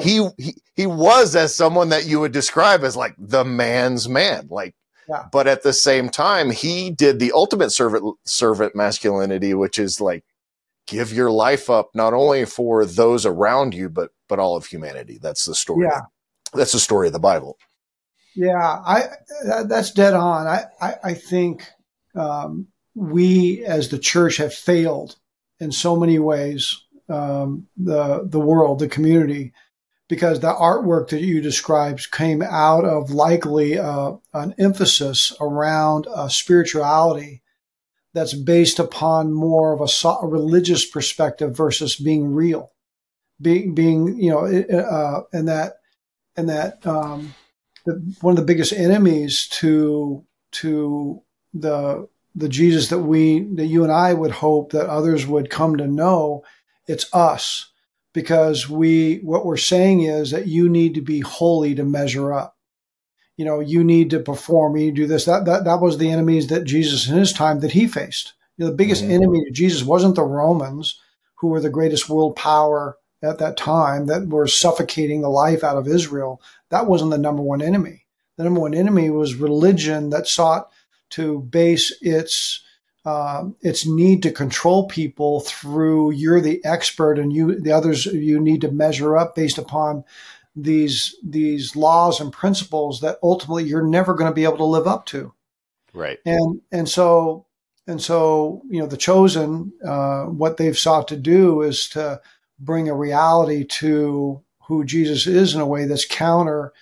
he, 0.00 0.28
he, 0.38 0.54
he 0.76 0.86
was 0.86 1.34
as 1.34 1.56
someone 1.56 1.88
that 1.88 2.06
you 2.06 2.20
would 2.20 2.32
describe 2.32 2.84
as 2.84 2.96
like 2.96 3.16
the 3.18 3.44
man's 3.44 4.08
man. 4.08 4.46
Like 4.48 4.76
yeah. 5.08 5.24
But 5.30 5.46
at 5.46 5.62
the 5.62 5.72
same 5.72 6.08
time, 6.08 6.50
he 6.50 6.90
did 6.90 7.18
the 7.18 7.32
ultimate 7.32 7.70
servant 7.70 8.16
servant 8.24 8.76
masculinity, 8.76 9.54
which 9.54 9.78
is 9.78 10.00
like 10.00 10.24
give 10.86 11.12
your 11.12 11.30
life 11.30 11.68
up 11.70 11.90
not 11.94 12.14
only 12.14 12.44
for 12.44 12.84
those 12.84 13.26
around 13.26 13.74
you, 13.74 13.88
but 13.88 14.10
but 14.32 14.38
all 14.38 14.56
of 14.56 14.64
humanity. 14.64 15.18
That's 15.20 15.44
the 15.44 15.54
story. 15.54 15.84
Yeah. 15.84 16.00
That's 16.54 16.72
the 16.72 16.78
story 16.78 17.06
of 17.06 17.12
the 17.12 17.18
Bible. 17.18 17.58
Yeah, 18.34 18.56
I 18.56 19.08
that's 19.66 19.90
dead 19.90 20.14
on. 20.14 20.46
I 20.46 20.64
I, 20.80 20.94
I 21.04 21.12
think 21.12 21.66
um, 22.14 22.68
we 22.94 23.62
as 23.66 23.90
the 23.90 23.98
church 23.98 24.38
have 24.38 24.54
failed 24.54 25.16
in 25.60 25.70
so 25.70 25.96
many 25.96 26.18
ways. 26.18 26.78
Um, 27.10 27.66
the 27.76 28.26
the 28.26 28.40
world, 28.40 28.78
the 28.78 28.88
community, 28.88 29.52
because 30.08 30.40
the 30.40 30.54
artwork 30.54 31.10
that 31.10 31.20
you 31.20 31.42
described 31.42 32.10
came 32.10 32.40
out 32.40 32.86
of 32.86 33.10
likely 33.10 33.78
uh, 33.78 34.12
an 34.32 34.54
emphasis 34.58 35.36
around 35.42 36.06
uh, 36.06 36.28
spirituality 36.28 37.42
that's 38.14 38.32
based 38.32 38.78
upon 38.78 39.34
more 39.34 39.74
of 39.74 39.80
a, 39.82 40.08
a, 40.08 40.26
religious 40.26 40.88
perspective 40.88 41.54
versus 41.54 41.96
being 41.96 42.32
real, 42.32 42.71
being 43.42 43.74
being 43.74 44.18
you 44.20 44.30
know, 44.30 44.46
uh, 44.46 45.22
and 45.32 45.48
that 45.48 45.74
and 46.36 46.48
that 46.48 46.86
um, 46.86 47.34
the, 47.84 48.14
one 48.20 48.32
of 48.32 48.36
the 48.36 48.46
biggest 48.46 48.72
enemies 48.72 49.48
to 49.48 50.24
to 50.52 51.22
the 51.52 52.08
the 52.34 52.48
Jesus 52.48 52.88
that 52.88 53.00
we 53.00 53.40
that 53.54 53.66
you 53.66 53.82
and 53.82 53.92
I 53.92 54.14
would 54.14 54.30
hope 54.30 54.72
that 54.72 54.88
others 54.88 55.26
would 55.26 55.50
come 55.50 55.76
to 55.76 55.86
know, 55.86 56.44
it's 56.86 57.12
us 57.12 57.70
because 58.12 58.68
we 58.68 59.16
what 59.22 59.44
we're 59.44 59.56
saying 59.56 60.02
is 60.02 60.30
that 60.30 60.46
you 60.46 60.68
need 60.68 60.94
to 60.94 61.00
be 61.00 61.20
holy 61.20 61.74
to 61.74 61.84
measure 61.84 62.32
up. 62.32 62.56
You 63.36 63.44
know, 63.44 63.60
you 63.60 63.82
need 63.82 64.10
to 64.10 64.20
perform, 64.20 64.76
you 64.76 64.86
need 64.86 64.96
to 64.96 65.02
do 65.02 65.06
this. 65.06 65.24
That 65.24 65.44
that 65.46 65.64
that 65.64 65.80
was 65.80 65.98
the 65.98 66.10
enemies 66.10 66.48
that 66.48 66.64
Jesus 66.64 67.08
in 67.08 67.16
his 67.16 67.32
time 67.32 67.60
that 67.60 67.72
he 67.72 67.86
faced. 67.86 68.34
You 68.56 68.64
know, 68.64 68.70
the 68.70 68.76
biggest 68.76 69.02
mm-hmm. 69.02 69.12
enemy 69.12 69.44
to 69.44 69.50
Jesus 69.50 69.82
wasn't 69.82 70.14
the 70.14 70.22
Romans, 70.22 71.00
who 71.36 71.48
were 71.48 71.60
the 71.60 71.70
greatest 71.70 72.08
world 72.08 72.36
power 72.36 72.96
at 73.22 73.38
that 73.38 73.56
time 73.56 74.06
that 74.06 74.28
were 74.28 74.46
suffocating 74.46 75.20
the 75.20 75.28
life 75.28 75.62
out 75.62 75.76
of 75.76 75.88
Israel. 75.88 76.42
That 76.70 76.86
wasn't 76.86 77.12
the 77.12 77.18
number 77.18 77.42
one 77.42 77.62
enemy. 77.62 78.06
The 78.36 78.44
number 78.44 78.60
one 78.60 78.74
enemy 78.74 79.10
was 79.10 79.34
religion 79.34 80.10
that 80.10 80.26
sought 80.26 80.70
to 81.10 81.40
base 81.40 81.96
its 82.00 82.62
uh, 83.04 83.44
its 83.60 83.84
need 83.84 84.22
to 84.22 84.30
control 84.30 84.86
people 84.86 85.40
through 85.40 86.12
you're 86.12 86.40
the 86.40 86.64
expert 86.64 87.18
and 87.18 87.32
you 87.32 87.60
the 87.60 87.72
others 87.72 88.06
you 88.06 88.40
need 88.40 88.60
to 88.60 88.70
measure 88.70 89.16
up 89.16 89.34
based 89.34 89.58
upon 89.58 90.04
these 90.54 91.16
these 91.24 91.74
laws 91.74 92.20
and 92.20 92.32
principles 92.32 93.00
that 93.00 93.18
ultimately 93.22 93.64
you're 93.64 93.86
never 93.86 94.14
going 94.14 94.30
to 94.30 94.34
be 94.34 94.44
able 94.44 94.56
to 94.56 94.64
live 94.64 94.86
up 94.86 95.04
to 95.06 95.32
right 95.92 96.20
and 96.24 96.60
and 96.70 96.88
so 96.88 97.44
and 97.86 98.00
so 98.00 98.62
you 98.68 98.80
know 98.80 98.86
the 98.86 98.96
chosen 98.96 99.72
uh, 99.84 100.24
what 100.24 100.56
they've 100.56 100.78
sought 100.78 101.08
to 101.08 101.16
do 101.16 101.62
is 101.62 101.88
to 101.88 102.20
bring 102.62 102.88
a 102.88 102.94
reality 102.94 103.64
to 103.64 104.42
who 104.68 104.84
jesus 104.84 105.26
is 105.26 105.54
in 105.54 105.60
a 105.60 105.66
way 105.66 105.84
that's 105.84 106.06
counter 106.06 106.72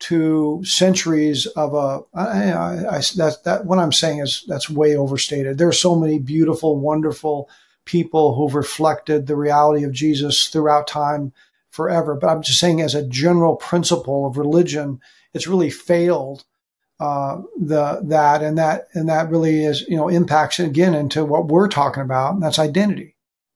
to 0.00 0.62
centuries 0.64 1.46
of 1.46 1.74
a. 1.74 2.02
I, 2.14 2.52
I, 2.52 2.96
I, 2.96 3.00
that 3.16 3.38
that 3.44 3.64
what 3.64 3.78
I'm 3.78 3.92
saying 3.92 4.18
is 4.18 4.44
that's 4.46 4.68
way 4.68 4.96
overstated. 4.96 5.56
There 5.56 5.68
are 5.68 5.72
so 5.72 5.96
many 5.96 6.18
beautiful, 6.18 6.78
wonderful 6.78 7.48
people 7.84 8.34
who've 8.34 8.54
reflected 8.54 9.26
the 9.26 9.36
reality 9.36 9.84
of 9.84 9.92
Jesus 9.92 10.48
throughout 10.48 10.86
time 10.86 11.32
forever. 11.70 12.14
But 12.14 12.28
I'm 12.28 12.42
just 12.42 12.60
saying, 12.60 12.80
as 12.80 12.94
a 12.94 13.06
general 13.06 13.56
principle 13.56 14.26
of 14.26 14.36
religion, 14.36 15.00
it's 15.32 15.46
really 15.46 15.70
failed 15.70 16.44
uh, 17.00 17.40
the 17.58 18.00
that 18.04 18.42
and 18.42 18.58
that 18.58 18.88
and 18.94 19.08
that 19.08 19.30
really 19.30 19.64
is 19.64 19.82
you 19.88 19.96
know 19.96 20.08
impacts 20.08 20.60
again 20.60 20.94
into 20.94 21.24
what 21.24 21.48
we're 21.48 21.68
talking 21.68 22.02
about, 22.02 22.34
and 22.34 22.42
that's 22.42 22.58
identity. 22.58 23.13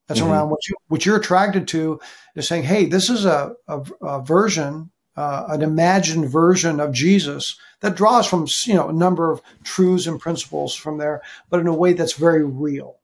That's 0.08 0.20
mm-hmm. 0.20 0.30
around 0.30 0.50
what 0.50 0.66
you 0.68 0.74
what 0.88 1.06
you're 1.06 1.18
attracted 1.18 1.68
to 1.68 2.00
is 2.34 2.48
saying, 2.48 2.64
hey, 2.64 2.86
this 2.86 3.08
is 3.08 3.24
a, 3.24 3.54
a, 3.68 3.80
a 4.02 4.22
version 4.22 4.90
uh, 5.18 5.46
an 5.48 5.62
imagined 5.62 6.30
version 6.30 6.78
of 6.78 6.92
Jesus 6.92 7.58
that 7.80 7.96
draws 7.96 8.24
from 8.24 8.46
you 8.66 8.74
know 8.74 8.88
a 8.88 8.92
number 8.92 9.32
of 9.32 9.42
truths 9.64 10.06
and 10.06 10.20
principles 10.20 10.76
from 10.76 10.98
there, 10.98 11.22
but 11.50 11.58
in 11.58 11.66
a 11.66 11.74
way 11.74 11.92
that's 11.92 12.12
very 12.12 12.44
real. 12.44 12.98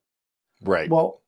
Right. 0.62 0.88
Well, 0.88 1.22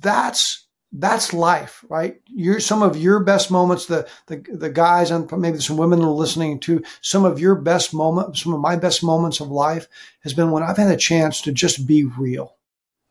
that's 0.00 0.66
that's 0.92 1.34
life, 1.34 1.84
right? 1.90 2.22
Your 2.24 2.58
some 2.58 2.82
of 2.82 2.96
your 2.96 3.20
best 3.20 3.50
moments, 3.50 3.84
the 3.84 4.08
the 4.28 4.38
the 4.50 4.70
guys 4.70 5.10
and 5.10 5.30
maybe 5.32 5.58
some 5.58 5.76
women 5.76 6.00
are 6.00 6.10
listening 6.10 6.58
to 6.60 6.82
some 7.02 7.26
of 7.26 7.38
your 7.38 7.54
best 7.54 7.92
moments, 7.92 8.42
some 8.42 8.54
of 8.54 8.60
my 8.60 8.76
best 8.76 9.04
moments 9.04 9.40
of 9.40 9.50
life 9.50 9.88
has 10.20 10.32
been 10.32 10.52
when 10.52 10.62
I've 10.62 10.78
had 10.78 10.90
a 10.90 10.96
chance 10.96 11.42
to 11.42 11.52
just 11.52 11.86
be 11.86 12.04
real, 12.04 12.56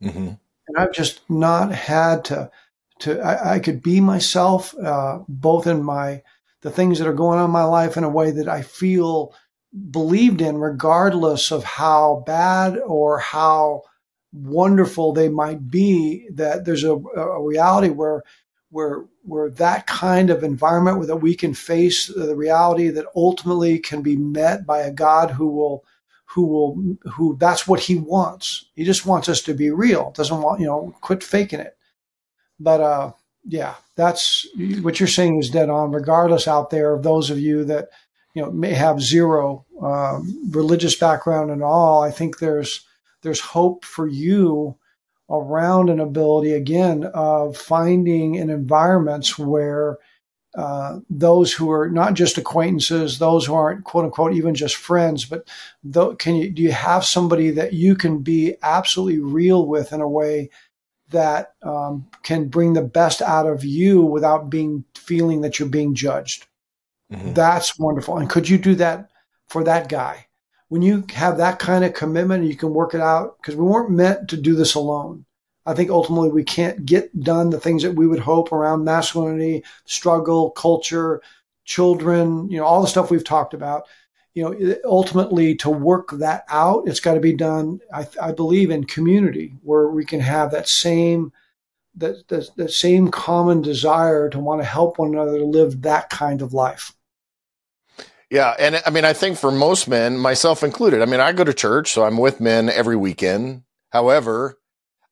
mm-hmm. 0.01 0.32
And 0.70 0.78
I've 0.78 0.93
just 0.93 1.28
not 1.30 1.74
had 1.74 2.26
to 2.26 2.51
to 2.99 3.20
I, 3.22 3.55
I 3.55 3.59
could 3.59 3.82
be 3.82 3.99
myself, 3.99 4.76
uh, 4.78 5.20
both 5.28 5.67
in 5.67 5.84
my 5.84 6.22
the 6.61 6.70
things 6.70 6.99
that 6.99 7.07
are 7.07 7.13
going 7.13 7.39
on 7.39 7.45
in 7.45 7.51
my 7.51 7.63
life 7.63 7.97
in 7.97 8.03
a 8.03 8.09
way 8.09 8.32
that 8.32 8.47
I 8.47 8.61
feel 8.61 9.34
believed 9.91 10.41
in, 10.41 10.57
regardless 10.57 11.51
of 11.51 11.63
how 11.63 12.24
bad 12.26 12.78
or 12.78 13.20
how 13.20 13.84
wonderful 14.34 15.13
they 15.13 15.30
might 15.30 15.70
be. 15.70 16.28
That 16.34 16.65
there's 16.65 16.84
a, 16.84 16.93
a 16.93 17.43
reality 17.43 17.89
where 17.89 18.24
where 18.70 19.05
where 19.24 19.49
that 19.49 19.88
kind 19.88 20.30
of 20.30 20.43
environment 20.43 20.97
where 20.97 21.07
that 21.07 21.17
we 21.17 21.36
can 21.36 21.53
face 21.53 22.07
the 22.07 22.36
reality 22.36 22.89
that 22.89 23.05
ultimately 23.15 23.80
can 23.80 24.01
be 24.01 24.17
met 24.17 24.65
by 24.65 24.80
a 24.80 24.91
God 24.91 25.32
who 25.32 25.47
will 25.47 25.84
who 26.30 26.45
will 26.45 26.97
who 27.11 27.36
that's 27.38 27.67
what 27.67 27.80
he 27.80 27.95
wants. 27.95 28.65
He 28.75 28.84
just 28.84 29.05
wants 29.05 29.27
us 29.27 29.41
to 29.43 29.53
be 29.53 29.71
real. 29.71 30.11
Doesn't 30.11 30.41
want 30.41 30.59
you 30.59 30.67
know 30.67 30.93
quit 31.01 31.23
faking 31.23 31.59
it. 31.59 31.75
But 32.59 32.82
uh, 32.82 33.11
yeah, 33.45 33.75
that's 33.95 34.47
what 34.82 34.99
you're 34.99 35.07
saying 35.07 35.39
is 35.39 35.49
dead 35.49 35.69
on. 35.69 35.91
Regardless, 35.91 36.47
out 36.47 36.69
there 36.69 36.93
of 36.93 37.03
those 37.03 37.30
of 37.32 37.39
you 37.39 37.65
that 37.65 37.89
you 38.36 38.41
know 38.43 38.51
may 38.51 38.73
have 38.73 39.01
zero 39.01 39.65
um, 39.82 40.51
religious 40.51 40.95
background 40.95 41.49
and 41.49 41.63
all, 41.63 42.03
I 42.03 42.11
think 42.11 42.38
there's 42.38 42.86
there's 43.23 43.39
hope 43.41 43.84
for 43.84 44.07
you 44.07 44.77
around 45.32 45.89
an 45.89 45.99
ability 45.99 46.53
again 46.53 47.05
of 47.13 47.57
finding 47.57 48.36
in 48.36 48.49
environments 48.49 49.38
where 49.38 49.97
uh, 50.55 50.99
those 51.09 51.53
who 51.53 51.71
are 51.71 51.89
not 51.89 52.15
just 52.15 52.37
acquaintances, 52.37 53.19
those 53.19 53.45
who 53.45 53.53
aren't 53.53 53.83
quote 53.83 54.05
unquote 54.05 54.33
even 54.33 54.55
just 54.55 54.75
friends, 54.75 55.25
but 55.25 55.47
th- 55.93 56.17
can 56.17 56.35
you 56.35 56.49
do 56.49 56.61
you 56.61 56.71
have 56.71 57.05
somebody 57.05 57.51
that 57.51 57.73
you 57.73 57.95
can 57.95 58.19
be 58.19 58.55
absolutely 58.63 59.19
real 59.19 59.67
with 59.67 59.93
in 59.93 60.01
a 60.01 60.07
way 60.07 60.49
that 61.09 61.53
um, 61.63 62.07
can 62.23 62.47
bring 62.47 62.73
the 62.73 62.81
best 62.81 63.21
out 63.21 63.47
of 63.47 63.63
you 63.63 64.01
without 64.01 64.49
being 64.49 64.83
feeling 64.95 65.41
that 65.41 65.59
you're 65.59 65.69
being 65.69 65.95
judged. 65.95 66.47
Mm-hmm. 67.11 67.33
That's 67.33 67.77
wonderful. 67.79 68.17
And 68.17 68.29
could 68.29 68.47
you 68.47 68.57
do 68.57 68.75
that 68.75 69.09
for 69.47 69.63
that 69.63 69.89
guy? 69.89 70.27
When 70.67 70.83
you 70.83 71.03
have 71.13 71.37
that 71.37 71.57
kind 71.57 71.83
of 71.83 71.95
commitment, 71.95 72.45
you 72.45 72.55
can 72.55 72.73
work 72.73 72.93
it 72.93 73.01
out 73.01 73.37
because 73.37 73.55
we 73.55 73.65
weren't 73.65 73.89
meant 73.89 74.29
to 74.29 74.37
do 74.37 74.53
this 74.55 74.75
alone. 74.75 75.25
I 75.70 75.76
think 75.76 75.89
ultimately 75.89 76.30
we 76.30 76.43
can't 76.43 76.86
get 76.86 77.17
done 77.20 77.49
the 77.49 77.59
things 77.59 77.84
that 77.84 77.95
we 77.95 78.07
would 78.07 78.20
hope 78.20 78.51
around 78.51 78.84
masculinity, 78.84 79.63
struggle, 79.86 80.51
culture, 80.51 81.22
children, 81.65 82.49
you 82.49 82.57
know, 82.57 82.65
all 82.65 82.82
the 82.82 82.88
stuff 82.88 83.11
we've 83.11 83.24
talked 83.24 83.53
about 83.53 83.84
you 84.39 84.43
know, 84.43 84.76
ultimately 84.86 85.55
to 85.55 85.70
work 85.70 86.11
that 86.11 86.45
out, 86.49 86.88
it's 86.88 86.99
got 86.99 87.15
to 87.15 87.20
be 87.20 87.34
done, 87.34 87.80
I, 87.93 88.07
I, 88.22 88.32
believe, 88.32 88.70
in 88.72 88.86
community 88.86 89.55
where 89.63 89.88
we 89.88 90.05
can 90.05 90.20
have 90.20 90.51
that 90.51 90.67
same, 90.67 91.34
that, 91.95 92.28
that, 92.28 92.49
that 92.55 92.72
same 92.72 93.09
common 93.09 93.61
desire 93.61 94.30
to 94.30 94.39
want 94.39 94.61
to 94.61 94.65
help 94.65 94.99
one 94.99 95.09
another 95.09 95.41
live 95.41 95.82
that 95.82 96.09
kind 96.09 96.41
of 96.41 96.53
life. 96.53 96.93
Yeah. 98.30 98.55
And 98.59 98.82
I 98.86 98.91
mean, 98.91 99.05
I 99.05 99.13
think 99.13 99.38
for 99.38 99.51
most 99.51 99.88
men, 99.88 100.17
myself 100.17 100.63
included, 100.63 101.01
I 101.01 101.05
mean, 101.05 101.20
I 101.20 101.34
go 101.34 101.43
to 101.43 101.53
church, 101.53 101.91
so 101.91 102.03
I'm 102.03 102.17
with 102.17 102.39
men 102.39 102.70
every 102.70 102.95
weekend. 102.95 103.63
However, 103.89 104.59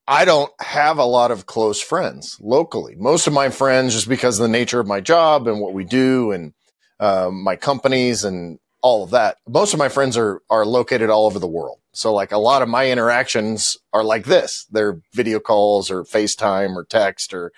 I 0.07 0.23
don't 0.23 0.51
have 0.61 0.97
a 0.97 1.05
lot 1.05 1.31
of 1.31 1.45
close 1.45 1.81
friends 1.81 2.37
locally. 2.39 2.95
Most 2.95 3.27
of 3.27 3.33
my 3.33 3.49
friends, 3.49 3.93
just 3.93 4.07
because 4.07 4.39
of 4.39 4.43
the 4.43 4.49
nature 4.51 4.79
of 4.79 4.87
my 4.87 5.01
job 5.01 5.47
and 5.47 5.59
what 5.59 5.73
we 5.73 5.83
do 5.83 6.31
and 6.31 6.53
um, 6.99 7.43
my 7.43 7.55
companies 7.57 8.23
and 8.23 8.59
all 8.81 9.03
of 9.03 9.09
that. 9.11 9.37
Most 9.47 9.73
of 9.73 9.79
my 9.79 9.89
friends 9.89 10.15
are 10.17 10.41
are 10.49 10.65
located 10.65 11.09
all 11.09 11.25
over 11.25 11.39
the 11.39 11.47
world. 11.47 11.79
So 11.91 12.13
like 12.13 12.31
a 12.31 12.37
lot 12.37 12.61
of 12.61 12.69
my 12.69 12.89
interactions 12.89 13.75
are 13.91 14.03
like 14.03 14.25
this. 14.25 14.65
They're 14.71 15.01
video 15.13 15.39
calls 15.39 15.91
or 15.91 16.03
FaceTime 16.03 16.75
or 16.75 16.85
text 16.85 17.33
or 17.33 17.51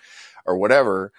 or 0.46 0.58
whatever. 0.58 1.12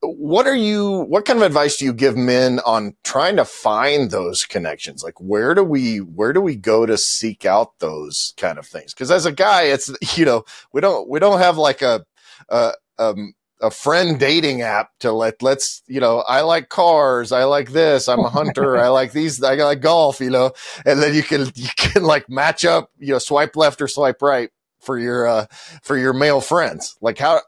What 0.00 0.46
are 0.46 0.56
you 0.56 1.04
what 1.08 1.24
kind 1.24 1.38
of 1.38 1.44
advice 1.44 1.76
do 1.76 1.84
you 1.84 1.92
give 1.92 2.16
men 2.16 2.60
on 2.60 2.94
trying 3.04 3.36
to 3.36 3.44
find 3.44 4.10
those 4.10 4.44
connections? 4.44 5.02
Like 5.02 5.20
where 5.20 5.54
do 5.54 5.62
we 5.62 5.98
where 5.98 6.32
do 6.32 6.40
we 6.40 6.56
go 6.56 6.86
to 6.86 6.96
seek 6.96 7.44
out 7.44 7.78
those 7.78 8.34
kind 8.36 8.58
of 8.58 8.66
things? 8.66 8.94
Cuz 8.94 9.10
as 9.10 9.26
a 9.26 9.32
guy 9.32 9.64
it's 9.64 9.90
you 10.18 10.24
know, 10.24 10.44
we 10.72 10.80
don't 10.80 11.08
we 11.08 11.18
don't 11.18 11.38
have 11.38 11.58
like 11.58 11.82
a 11.82 12.04
a 12.48 12.72
um 12.98 13.34
a 13.60 13.70
friend 13.70 14.20
dating 14.20 14.60
app 14.60 14.90
to 15.00 15.12
let 15.12 15.42
let's 15.42 15.82
you 15.86 16.00
know 16.00 16.18
I 16.28 16.42
like 16.42 16.68
cars 16.68 17.32
I 17.32 17.44
like 17.44 17.70
this 17.72 18.08
I'm 18.08 18.20
a 18.20 18.28
hunter 18.28 18.76
I 18.76 18.88
like 18.88 19.12
these 19.12 19.42
I 19.42 19.54
like 19.54 19.80
golf 19.80 20.20
you 20.20 20.30
know 20.30 20.52
and 20.84 21.00
then 21.00 21.14
you 21.14 21.22
can 21.22 21.46
you 21.54 21.68
can 21.76 22.02
like 22.02 22.28
match 22.28 22.64
up 22.64 22.90
you 22.98 23.12
know 23.12 23.18
swipe 23.18 23.56
left 23.56 23.80
or 23.80 23.88
swipe 23.88 24.20
right 24.20 24.50
for 24.80 24.98
your 24.98 25.26
uh 25.26 25.46
for 25.82 25.96
your 25.96 26.12
male 26.12 26.40
friends 26.40 26.96
like 27.00 27.18
how 27.18 27.40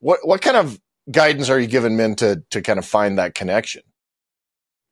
what 0.00 0.20
what 0.26 0.40
kind 0.40 0.56
of 0.56 0.80
guidance 1.10 1.50
are 1.50 1.58
you 1.58 1.66
giving 1.66 1.96
men 1.96 2.14
to 2.16 2.42
to 2.50 2.62
kind 2.62 2.78
of 2.78 2.84
find 2.84 3.18
that 3.18 3.34
connection? 3.34 3.82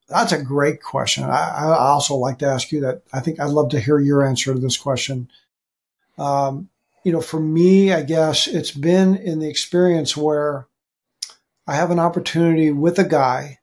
That's 0.08 0.32
a 0.32 0.42
great 0.42 0.82
question. 0.82 1.24
I, 1.24 1.50
I 1.56 1.78
also 1.78 2.16
like 2.16 2.40
to 2.40 2.46
ask 2.46 2.72
you 2.72 2.80
that. 2.80 3.02
I 3.12 3.20
think 3.20 3.38
I'd 3.38 3.50
love 3.50 3.70
to 3.70 3.80
hear 3.80 4.00
your 4.00 4.26
answer 4.26 4.52
to 4.52 4.60
this 4.60 4.76
question. 4.76 5.30
Um 6.18 6.68
you 7.02 7.12
know, 7.12 7.22
for 7.22 7.40
me, 7.40 7.92
I 7.92 8.02
guess 8.02 8.46
it's 8.46 8.72
been 8.72 9.16
in 9.16 9.38
the 9.38 9.48
experience 9.48 10.16
where 10.16 10.66
I 11.66 11.74
have 11.74 11.90
an 11.90 11.98
opportunity 11.98 12.70
with 12.70 12.98
a 12.98 13.04
guy 13.04 13.60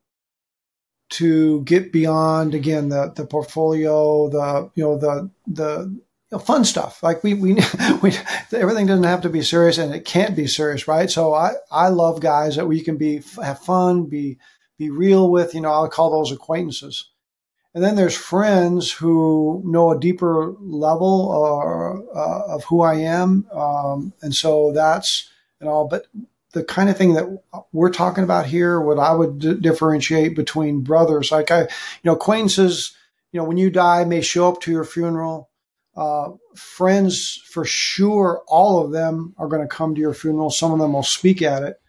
to 1.10 1.62
get 1.64 1.91
beyond 1.91 2.56
again 2.56 2.89
the 2.89 3.12
the 3.16 3.26
portfolio, 3.26 4.30
the 4.30 4.72
you 4.76 4.84
know 4.84 4.98
the 4.98 5.30
the 5.45 6.00
you 6.32 6.38
know, 6.38 6.39
fun 6.39 6.65
stuff. 6.65 7.01
Like 7.03 7.23
we 7.23 7.34
we 7.34 7.53
we 8.01 8.13
everything 8.51 8.88
doesn't 8.88 9.03
have 9.03 9.21
to 9.21 9.30
be 9.30 9.41
serious, 9.41 9.78
and 9.78 9.93
it 9.93 10.05
can't 10.05 10.36
be 10.36 10.47
serious, 10.47 10.88
right? 10.88 11.09
So 11.09 11.34
I 11.34 11.53
I 11.71 11.89
love 11.89 12.21
guys 12.21 12.55
that 12.55 12.67
we 12.67 12.82
can 12.82 12.97
be 12.97 13.21
have 13.41 13.59
fun, 13.59 14.05
be 14.05 14.38
be 14.78 14.89
real 14.89 15.30
with. 15.30 15.53
You 15.53 15.61
know, 15.61 15.71
I'll 15.71 15.89
call 15.89 16.11
those 16.11 16.32
acquaintances. 16.32 17.09
And 17.78 17.84
then 17.84 17.95
there's 17.95 18.17
friends 18.17 18.91
who 18.91 19.61
know 19.63 19.91
a 19.91 19.99
deeper 19.99 20.55
level 20.59 21.28
or, 21.30 22.03
uh, 22.17 22.55
of 22.55 22.63
who 22.63 22.82
I 22.82 22.95
am. 22.95 23.45
Um, 23.51 24.13
and 24.23 24.34
so 24.34 24.71
that's, 24.71 25.30
and 25.59 25.69
all, 25.69 25.88
but 25.88 26.07
the 26.53 26.63
kind 26.63 26.89
of 26.89 26.97
thing 26.97 27.13
that 27.13 27.28
we're 27.71 27.91
talking 27.91 28.23
about 28.23 28.47
here, 28.47 28.82
what 28.82 28.97
I 28.97 29.13
would 29.13 29.38
d- 29.38 29.59
differentiate 29.61 30.36
between 30.36 30.82
brothers, 30.82 31.32
like 31.32 31.51
I, 31.51 31.61
you 31.61 31.67
know, 32.03 32.13
acquaintances, 32.13 32.95
you 33.32 33.39
know, 33.39 33.43
when 33.43 33.57
you 33.57 33.69
die 33.69 34.05
may 34.05 34.21
show 34.21 34.49
up 34.49 34.59
to 34.61 34.71
your 34.71 34.84
funeral. 34.84 35.51
Uh, 35.98 36.34
friends, 36.56 37.41
for 37.45 37.66
sure, 37.66 38.43
all 38.48 38.86
of 38.86 38.91
them 38.91 39.34
are 39.38 39.48
going 39.48 39.64
to 39.64 39.68
come 39.68 39.95
to 39.95 40.02
your 40.02 40.14
funeral. 40.14 40.52
Some 40.52 40.72
of 40.72 40.80
them 40.80 40.93
will 40.93 41.04
speak 41.04 41.41
at 41.41 41.64
it. 41.64 41.82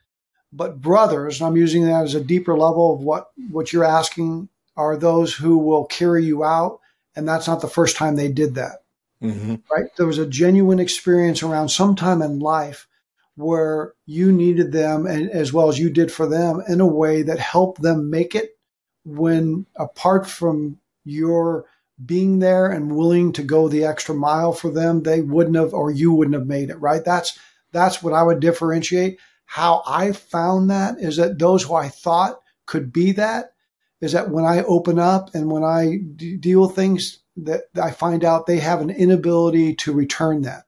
But 0.51 0.81
brothers, 0.81 1.41
and 1.41 1.47
I'm 1.47 1.59
using 1.59 1.85
that 1.85 2.05
as 2.05 2.15
a 2.15 2.25
deeper 2.25 2.57
level 2.57 2.95
of 2.95 3.01
what, 3.01 3.29
what 3.51 3.71
you're 3.71 3.85
asking 3.85 4.49
are 4.77 4.97
those 4.97 5.35
who 5.35 5.59
will 5.59 5.85
carry 5.85 6.25
you 6.25 6.43
out. 6.43 6.81
And 7.15 7.29
that's 7.29 7.47
not 7.47 7.61
the 7.61 7.69
first 7.69 7.97
time 7.97 8.17
they 8.17 8.33
did 8.33 8.55
that. 8.55 8.79
Mm-hmm. 9.23 9.57
Right. 9.71 9.91
There 9.97 10.07
was 10.07 10.19
a 10.19 10.27
genuine 10.27 10.79
experience 10.79 11.43
around 11.43 11.69
some 11.69 11.95
time 11.95 12.23
in 12.23 12.39
life 12.39 12.87
where 13.35 13.93
you 14.07 14.33
needed 14.33 14.73
them 14.73 15.07
and 15.07 15.31
as 15.31 15.53
well 15.53 15.69
as 15.69 15.79
you 15.79 15.91
did 15.91 16.11
for 16.11 16.27
them 16.27 16.63
in 16.69 16.81
a 16.81 16.87
way 16.87 17.23
that 17.23 17.39
helped 17.39 17.83
them 17.83 18.11
make 18.11 18.35
it 18.35 18.59
when 19.05 19.67
apart 19.77 20.27
from 20.27 20.79
your 21.05 21.65
being 22.05 22.39
there 22.39 22.71
and 22.71 22.95
willing 22.95 23.33
to 23.33 23.43
go 23.43 23.69
the 23.69 23.85
extra 23.85 24.15
mile 24.15 24.53
for 24.53 24.71
them, 24.71 25.03
they 25.03 25.21
wouldn't 25.21 25.57
have 25.57 25.75
or 25.75 25.91
you 25.91 26.13
wouldn't 26.13 26.35
have 26.35 26.47
made 26.47 26.71
it, 26.71 26.81
right? 26.81 27.05
That's 27.05 27.39
that's 27.73 28.03
what 28.03 28.13
I 28.13 28.23
would 28.23 28.41
differentiate. 28.41 29.19
How 29.45 29.83
I 29.87 30.13
found 30.13 30.71
that 30.71 30.99
is 30.99 31.17
that 31.17 31.39
those 31.39 31.63
who 31.63 31.75
I 31.75 31.89
thought 31.89 32.41
could 32.67 32.93
be 32.93 33.13
that 33.13 33.53
is 34.01 34.13
that 34.13 34.31
when 34.31 34.45
I 34.45 34.63
open 34.63 34.99
up 34.99 35.35
and 35.35 35.51
when 35.51 35.65
I 35.65 35.99
d- 36.17 36.37
deal 36.37 36.63
with 36.63 36.77
things 36.77 37.21
that 37.37 37.65
I 37.81 37.91
find 37.91 38.25
out 38.25 38.47
they 38.47 38.59
have 38.59 38.81
an 38.81 38.91
inability 38.91 39.75
to 39.77 39.93
return 39.93 40.43
that. 40.43 40.65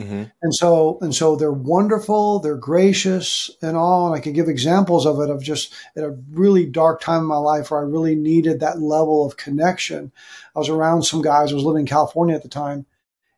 Mm-hmm. 0.00 0.24
And 0.42 0.54
so, 0.54 0.98
and 1.00 1.14
so 1.14 1.36
they're 1.36 1.52
wonderful, 1.52 2.40
they're 2.40 2.56
gracious 2.56 3.50
and 3.62 3.76
all. 3.76 4.06
And 4.06 4.16
I 4.16 4.20
can 4.20 4.32
give 4.32 4.48
examples 4.48 5.06
of 5.06 5.20
it 5.20 5.30
of 5.30 5.42
just 5.42 5.72
at 5.96 6.04
a 6.04 6.16
really 6.30 6.66
dark 6.66 7.00
time 7.00 7.20
in 7.20 7.26
my 7.26 7.36
life 7.36 7.70
where 7.70 7.80
I 7.80 7.84
really 7.84 8.14
needed 8.14 8.60
that 8.60 8.80
level 8.80 9.26
of 9.26 9.36
connection. 9.36 10.12
I 10.54 10.58
was 10.58 10.68
around 10.68 11.02
some 11.02 11.22
guys, 11.22 11.52
I 11.52 11.54
was 11.54 11.64
living 11.64 11.80
in 11.80 11.86
California 11.86 12.34
at 12.34 12.42
the 12.42 12.48
time 12.48 12.86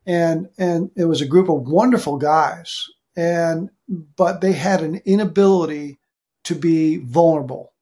and, 0.05 0.49
and 0.57 0.91
it 0.95 1.05
was 1.05 1.21
a 1.21 1.27
group 1.27 1.49
of 1.49 1.67
wonderful 1.67 2.17
guys 2.17 2.87
and, 3.15 3.69
but 3.87 4.41
they 4.41 4.53
had 4.53 4.81
an 4.81 5.01
inability 5.05 5.99
to 6.45 6.55
be 6.55 6.97
vulnerable 6.97 7.73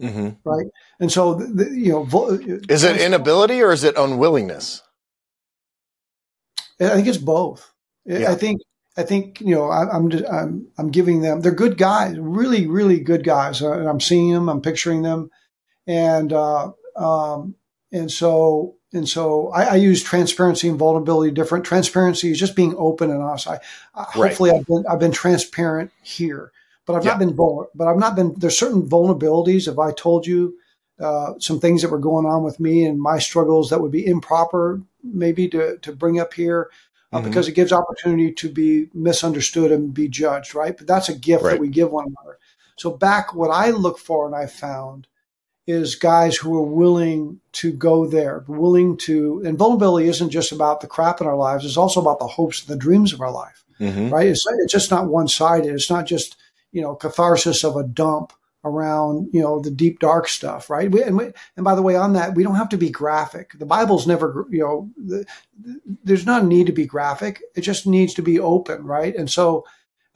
Mm-hmm. 0.00 0.48
Right. 0.48 0.66
And 1.00 1.10
so, 1.10 1.34
the, 1.34 1.70
you 1.70 1.92
know, 1.92 2.04
vo- 2.04 2.30
is 2.68 2.84
it 2.84 3.00
inability 3.00 3.60
or 3.62 3.72
is 3.72 3.84
it 3.84 3.96
unwillingness? 3.96 4.82
I 6.80 6.90
think 6.90 7.08
it's 7.08 7.18
both. 7.18 7.72
Yeah. 8.08 8.30
I 8.30 8.34
think, 8.34 8.60
I 8.96 9.02
think, 9.04 9.40
you 9.40 9.54
know, 9.54 9.68
I, 9.68 9.94
am 9.94 10.10
just, 10.10 10.24
I'm, 10.24 10.66
I'm 10.78 10.90
giving 10.90 11.20
them, 11.20 11.40
they're 11.40 11.52
good 11.52 11.78
guys, 11.78 12.18
really, 12.18 12.66
really 12.66 13.00
good 13.00 13.22
guys. 13.22 13.62
Uh, 13.62 13.72
and 13.72 13.88
I'm 13.88 14.00
seeing 14.00 14.32
them, 14.32 14.48
I'm 14.48 14.60
picturing 14.60 15.02
them. 15.02 15.30
And, 15.86 16.32
uh, 16.32 16.72
um, 16.96 17.54
and 17.92 18.10
so, 18.10 18.76
and 18.92 19.08
so 19.08 19.50
I, 19.50 19.64
I, 19.64 19.74
use 19.76 20.02
transparency 20.02 20.68
and 20.68 20.78
vulnerability 20.78 21.30
different. 21.30 21.64
Transparency 21.64 22.30
is 22.30 22.40
just 22.40 22.56
being 22.56 22.74
open 22.76 23.10
and 23.10 23.22
honest. 23.22 23.46
I, 23.46 23.60
I 23.94 24.00
right. 24.00 24.14
hopefully 24.14 24.50
I've 24.50 24.66
been, 24.66 24.84
I've 24.90 24.98
been 24.98 25.12
transparent 25.12 25.92
here 26.02 26.52
but 26.88 26.96
I've 26.96 27.04
yeah. 27.04 27.10
not 27.10 27.18
been 27.18 27.34
vulnerable. 27.34 27.70
But 27.74 27.86
I've 27.86 27.98
not 27.98 28.16
been. 28.16 28.34
There's 28.38 28.58
certain 28.58 28.82
vulnerabilities. 28.82 29.70
If 29.70 29.78
I 29.78 29.92
told 29.92 30.26
you 30.26 30.58
uh, 30.98 31.34
some 31.38 31.60
things 31.60 31.82
that 31.82 31.90
were 31.90 31.98
going 31.98 32.24
on 32.24 32.42
with 32.42 32.58
me 32.58 32.84
and 32.84 32.98
my 32.98 33.18
struggles 33.18 33.68
that 33.68 33.80
would 33.80 33.92
be 33.92 34.06
improper, 34.06 34.80
maybe 35.04 35.46
to 35.48 35.76
to 35.82 35.92
bring 35.92 36.18
up 36.18 36.32
here, 36.32 36.70
uh, 37.12 37.18
mm-hmm. 37.18 37.28
because 37.28 37.48
it 37.48 37.52
gives 37.52 37.72
opportunity 37.72 38.32
to 38.32 38.50
be 38.50 38.88
misunderstood 38.94 39.72
and 39.72 39.94
be 39.94 40.08
judged. 40.08 40.54
Right. 40.54 40.76
But 40.76 40.86
that's 40.86 41.08
a 41.08 41.14
gift 41.14 41.44
right. 41.44 41.52
that 41.52 41.60
we 41.60 41.68
give 41.68 41.90
one 41.90 42.06
another. 42.06 42.38
So 42.76 42.90
back, 42.90 43.34
what 43.34 43.50
I 43.50 43.70
look 43.70 43.98
for 43.98 44.26
and 44.26 44.36
I 44.36 44.46
found 44.46 45.06
is 45.66 45.96
guys 45.96 46.34
who 46.36 46.56
are 46.56 46.62
willing 46.62 47.40
to 47.52 47.72
go 47.72 48.06
there, 48.06 48.44
willing 48.48 48.96
to, 48.96 49.42
and 49.44 49.58
vulnerability 49.58 50.08
isn't 50.08 50.30
just 50.30 50.50
about 50.50 50.80
the 50.80 50.86
crap 50.86 51.20
in 51.20 51.26
our 51.26 51.36
lives. 51.36 51.64
It's 51.64 51.76
also 51.76 52.00
about 52.00 52.20
the 52.20 52.26
hopes 52.26 52.62
and 52.62 52.70
the 52.70 52.82
dreams 52.82 53.12
of 53.12 53.20
our 53.20 53.30
life, 53.30 53.64
mm-hmm. 53.78 54.08
right? 54.08 54.28
It's, 54.28 54.46
it's 54.46 54.72
just 54.72 54.90
not 54.90 55.08
one 55.08 55.28
sided. 55.28 55.74
It's 55.74 55.90
not 55.90 56.06
just, 56.06 56.36
you 56.72 56.80
know, 56.80 56.94
catharsis 56.94 57.64
of 57.64 57.76
a 57.76 57.82
dump 57.82 58.32
around, 58.64 59.28
you 59.32 59.40
know, 59.40 59.60
the 59.60 59.70
deep 59.70 60.00
dark 60.00 60.28
stuff, 60.28 60.68
right? 60.68 60.90
We, 60.90 61.02
and, 61.02 61.16
we, 61.16 61.32
and 61.56 61.64
by 61.64 61.74
the 61.74 61.82
way, 61.82 61.96
on 61.96 62.14
that, 62.14 62.34
we 62.34 62.42
don't 62.42 62.56
have 62.56 62.68
to 62.70 62.76
be 62.76 62.90
graphic. 62.90 63.52
The 63.58 63.66
Bible's 63.66 64.06
never, 64.06 64.46
you 64.50 64.60
know, 64.60 64.90
the, 64.96 65.24
the, 65.60 65.80
there's 66.04 66.26
not 66.26 66.42
a 66.42 66.46
need 66.46 66.66
to 66.66 66.72
be 66.72 66.86
graphic. 66.86 67.42
It 67.54 67.60
just 67.60 67.86
needs 67.86 68.14
to 68.14 68.22
be 68.22 68.40
open, 68.40 68.84
right? 68.84 69.14
And 69.14 69.30
so, 69.30 69.64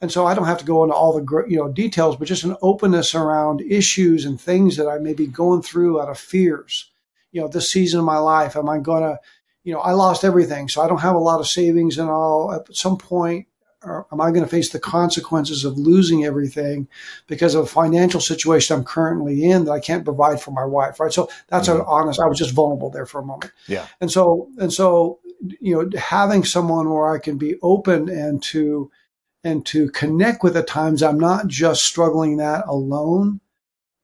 and 0.01 0.11
so 0.11 0.25
I 0.25 0.33
don't 0.33 0.47
have 0.47 0.59
to 0.59 0.65
go 0.65 0.83
into 0.83 0.95
all 0.95 1.13
the, 1.13 1.45
you 1.47 1.57
know, 1.57 1.71
details, 1.71 2.17
but 2.17 2.27
just 2.27 2.43
an 2.43 2.57
openness 2.61 3.15
around 3.15 3.61
issues 3.61 4.25
and 4.25 4.39
things 4.39 4.75
that 4.75 4.89
I 4.89 4.97
may 4.97 5.13
be 5.13 5.27
going 5.27 5.61
through 5.61 6.01
out 6.01 6.09
of 6.09 6.19
fears. 6.19 6.91
You 7.31 7.41
know, 7.41 7.47
this 7.47 7.71
season 7.71 7.99
of 7.99 8.05
my 8.05 8.17
life, 8.17 8.57
am 8.57 8.67
I 8.67 8.79
going 8.79 9.03
to, 9.03 9.19
you 9.63 9.73
know, 9.73 9.79
I 9.79 9.93
lost 9.93 10.25
everything, 10.25 10.67
so 10.67 10.81
I 10.81 10.89
don't 10.89 10.99
have 10.99 11.15
a 11.15 11.19
lot 11.19 11.39
of 11.39 11.47
savings 11.47 11.97
and 11.97 12.09
all. 12.09 12.51
At 12.51 12.75
some 12.75 12.97
point, 12.97 13.47
or 13.83 14.07
am 14.11 14.21
I 14.21 14.31
going 14.31 14.43
to 14.43 14.49
face 14.49 14.69
the 14.69 14.79
consequences 14.79 15.65
of 15.65 15.77
losing 15.77 16.25
everything 16.25 16.87
because 17.27 17.55
of 17.55 17.65
a 17.65 17.67
financial 17.67 18.19
situation 18.19 18.75
I'm 18.75 18.83
currently 18.83 19.43
in 19.43 19.65
that 19.65 19.71
I 19.71 19.79
can't 19.79 20.05
provide 20.05 20.41
for 20.41 20.51
my 20.51 20.65
wife, 20.65 20.99
right? 20.99 21.11
So 21.11 21.29
that's 21.47 21.67
mm-hmm. 21.67 21.81
an 21.81 21.85
honest. 21.87 22.19
I 22.19 22.27
was 22.27 22.37
just 22.37 22.53
vulnerable 22.53 22.89
there 22.89 23.05
for 23.05 23.19
a 23.19 23.25
moment. 23.25 23.51
Yeah. 23.67 23.87
And 24.01 24.11
so 24.11 24.49
and 24.57 24.71
so 24.71 25.19
you 25.59 25.75
know 25.75 25.99
having 25.99 26.43
someone 26.43 26.89
where 26.89 27.13
I 27.13 27.19
can 27.19 27.37
be 27.37 27.55
open 27.61 28.09
and 28.09 28.41
to 28.43 28.91
and 29.43 29.65
to 29.67 29.89
connect 29.89 30.43
with 30.43 30.55
at 30.55 30.67
times 30.67 31.03
I'm 31.03 31.19
not 31.19 31.47
just 31.47 31.83
struggling 31.83 32.37
that 32.37 32.65
alone. 32.67 33.41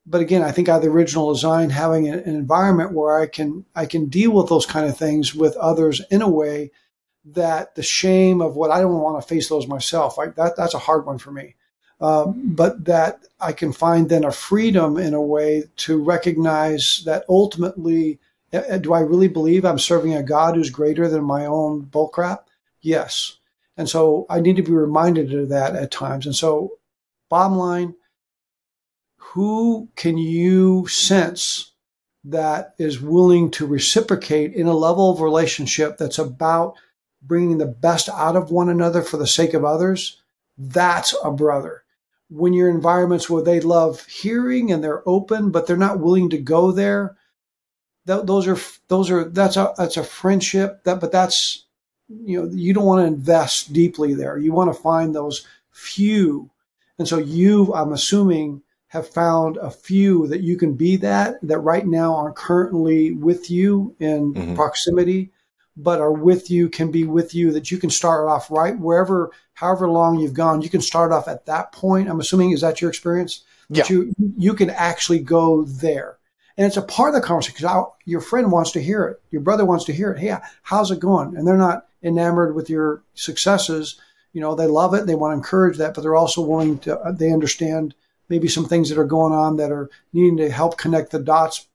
But 0.05 0.21
again, 0.21 0.41
I 0.41 0.51
think 0.51 0.69
I 0.69 0.73
have 0.73 0.81
the 0.81 0.89
original 0.89 1.31
design 1.31 1.69
having 1.69 2.07
an 2.07 2.19
environment 2.21 2.93
where 2.93 3.19
I 3.19 3.27
can 3.27 3.65
I 3.75 3.85
can 3.85 4.07
deal 4.07 4.31
with 4.31 4.49
those 4.49 4.65
kind 4.65 4.87
of 4.87 4.97
things 4.97 5.35
with 5.35 5.55
others 5.57 6.01
in 6.09 6.21
a 6.21 6.29
way 6.29 6.71
that 7.25 7.75
the 7.75 7.83
shame 7.83 8.41
of 8.41 8.55
what 8.55 8.71
I 8.71 8.81
don't 8.81 9.01
want 9.01 9.21
to 9.21 9.27
face 9.27 9.49
those 9.49 9.67
myself. 9.67 10.17
Like 10.17 10.35
that, 10.35 10.55
that's 10.55 10.73
a 10.73 10.79
hard 10.79 11.05
one 11.05 11.17
for 11.17 11.31
me. 11.31 11.55
Um, 12.01 12.55
but 12.55 12.85
that 12.85 13.25
I 13.41 13.51
can 13.51 13.73
find 13.73 14.07
then 14.07 14.23
a 14.23 14.31
freedom 14.31 14.97
in 14.97 15.13
a 15.13 15.21
way 15.21 15.65
to 15.77 16.01
recognize 16.01 17.03
that 17.05 17.25
ultimately, 17.27 18.19
uh, 18.53 18.77
do 18.77 18.93
I 18.93 19.01
really 19.01 19.27
believe 19.27 19.65
I'm 19.65 19.79
serving 19.79 20.13
a 20.13 20.23
God 20.23 20.55
who's 20.55 20.69
greater 20.69 21.09
than 21.09 21.23
my 21.23 21.45
own 21.45 21.85
bullcrap? 21.85 22.45
Yes. 22.81 23.37
And 23.75 23.89
so 23.89 24.25
I 24.29 24.39
need 24.39 24.55
to 24.55 24.63
be 24.63 24.71
reminded 24.71 25.33
of 25.33 25.49
that 25.49 25.75
at 25.75 25.91
times. 25.91 26.25
And 26.25 26.35
so, 26.35 26.77
bottom 27.29 27.57
line, 27.57 27.95
who 29.17 29.89
can 29.95 30.17
you 30.17 30.87
sense 30.87 31.73
that 32.23 32.73
is 32.77 33.01
willing 33.01 33.51
to 33.51 33.65
reciprocate 33.65 34.53
in 34.53 34.67
a 34.67 34.73
level 34.73 35.11
of 35.11 35.21
relationship 35.21 35.97
that's 35.97 36.19
about 36.19 36.75
bringing 37.21 37.57
the 37.57 37.65
best 37.65 38.09
out 38.09 38.35
of 38.35 38.51
one 38.51 38.69
another 38.69 39.01
for 39.01 39.17
the 39.17 39.27
sake 39.27 39.53
of 39.53 39.65
others, 39.65 40.21
that's 40.57 41.15
a 41.23 41.31
brother. 41.31 41.83
When 42.29 42.53
you're 42.53 42.69
in 42.69 42.75
environments 42.75 43.29
where 43.29 43.43
they 43.43 43.59
love 43.59 44.05
hearing 44.05 44.71
and 44.71 44.83
they're 44.83 45.07
open, 45.07 45.51
but 45.51 45.65
they're 45.65 45.77
not 45.77 45.99
willing 45.99 46.29
to 46.29 46.37
go 46.37 46.71
there, 46.71 47.17
that, 48.05 48.27
those 48.27 48.47
are 48.47 48.57
those 48.87 49.09
are 49.09 49.23
that's 49.23 49.57
a 49.57 49.73
that's 49.77 49.97
a 49.97 50.03
friendship. 50.03 50.83
That 50.83 50.99
but 50.99 51.11
that's 51.11 51.65
you 52.07 52.41
know 52.41 52.49
you 52.51 52.73
don't 52.73 52.85
want 52.85 53.01
to 53.01 53.07
invest 53.07 53.73
deeply 53.73 54.13
there. 54.13 54.37
You 54.37 54.53
want 54.53 54.73
to 54.73 54.81
find 54.81 55.13
those 55.13 55.45
few, 55.71 56.49
and 56.97 57.07
so 57.07 57.17
you, 57.17 57.73
I'm 57.73 57.93
assuming, 57.93 58.61
have 58.87 59.07
found 59.07 59.57
a 59.57 59.69
few 59.69 60.27
that 60.27 60.41
you 60.41 60.57
can 60.57 60.73
be 60.73 60.97
that 60.97 61.39
that 61.43 61.59
right 61.59 61.85
now 61.85 62.15
are 62.15 62.33
currently 62.33 63.11
with 63.11 63.49
you 63.49 63.95
in 63.99 64.33
mm-hmm. 64.33 64.55
proximity 64.55 65.31
but 65.81 66.01
are 66.01 66.11
with 66.11 66.51
you 66.51 66.67
can 66.67 66.91
be 66.91 67.05
with 67.05 67.33
you 67.33 67.51
that 67.53 67.71
you 67.71 67.77
can 67.77 67.89
start 67.89 68.27
off 68.27 68.51
right 68.51 68.77
wherever 68.77 69.31
however 69.53 69.89
long 69.89 70.19
you've 70.19 70.33
gone. 70.33 70.61
You 70.61 70.69
can 70.69 70.81
start 70.81 71.11
off 71.11 71.27
at 71.27 71.45
that 71.45 71.71
point 71.71 72.09
i'm 72.09 72.19
assuming. 72.19 72.51
Is 72.51 72.61
that 72.61 72.81
your 72.81 72.89
experience? 72.89 73.43
Yeah. 73.69 73.85
you 73.89 74.13
you 74.37 74.53
can 74.53 74.69
actually 74.69 75.19
go 75.19 75.63
there. 75.63 76.17
And 76.57 76.67
it's 76.67 76.77
a 76.77 76.81
part 76.81 77.15
of 77.15 77.21
the 77.21 77.25
conversation 77.25 77.55
because 77.57 77.85
your 78.03 78.19
friend 78.19 78.51
wants 78.51 78.71
to 78.73 78.81
hear 78.81 79.05
it. 79.05 79.21
Your 79.31 79.41
brother 79.41 79.65
wants 79.65 79.85
to 79.85 79.93
hear 79.93 80.11
it. 80.11 80.19
Hey 80.19 80.35
how's 80.63 80.91
it 80.91 80.99
going? 80.99 81.37
And 81.37 81.47
they're 81.47 81.57
not 81.57 81.87
enamored 82.03 82.55
with 82.55 82.69
your 82.69 83.03
successes. 83.13 83.99
You 84.33 84.41
know 84.41 84.55
they 84.55 84.67
love 84.67 84.93
it. 84.93 85.07
They 85.07 85.15
want 85.15 85.31
to 85.31 85.37
encourage 85.37 85.77
that 85.77 85.93
but 85.93 86.01
they're 86.01 86.15
also 86.15 86.41
willing 86.41 86.79
to 86.79 86.99
they 87.17 87.31
understand 87.31 87.95
maybe 88.27 88.49
some 88.49 88.65
things 88.65 88.89
that 88.89 88.99
are 88.99 89.05
going 89.05 89.33
on 89.33 89.55
that 89.57 89.71
are 89.71 89.89
needing 90.11 90.37
to 90.37 90.51
help 90.51 90.77
connect 90.77 91.11
the 91.11 91.19
dots 91.19 91.67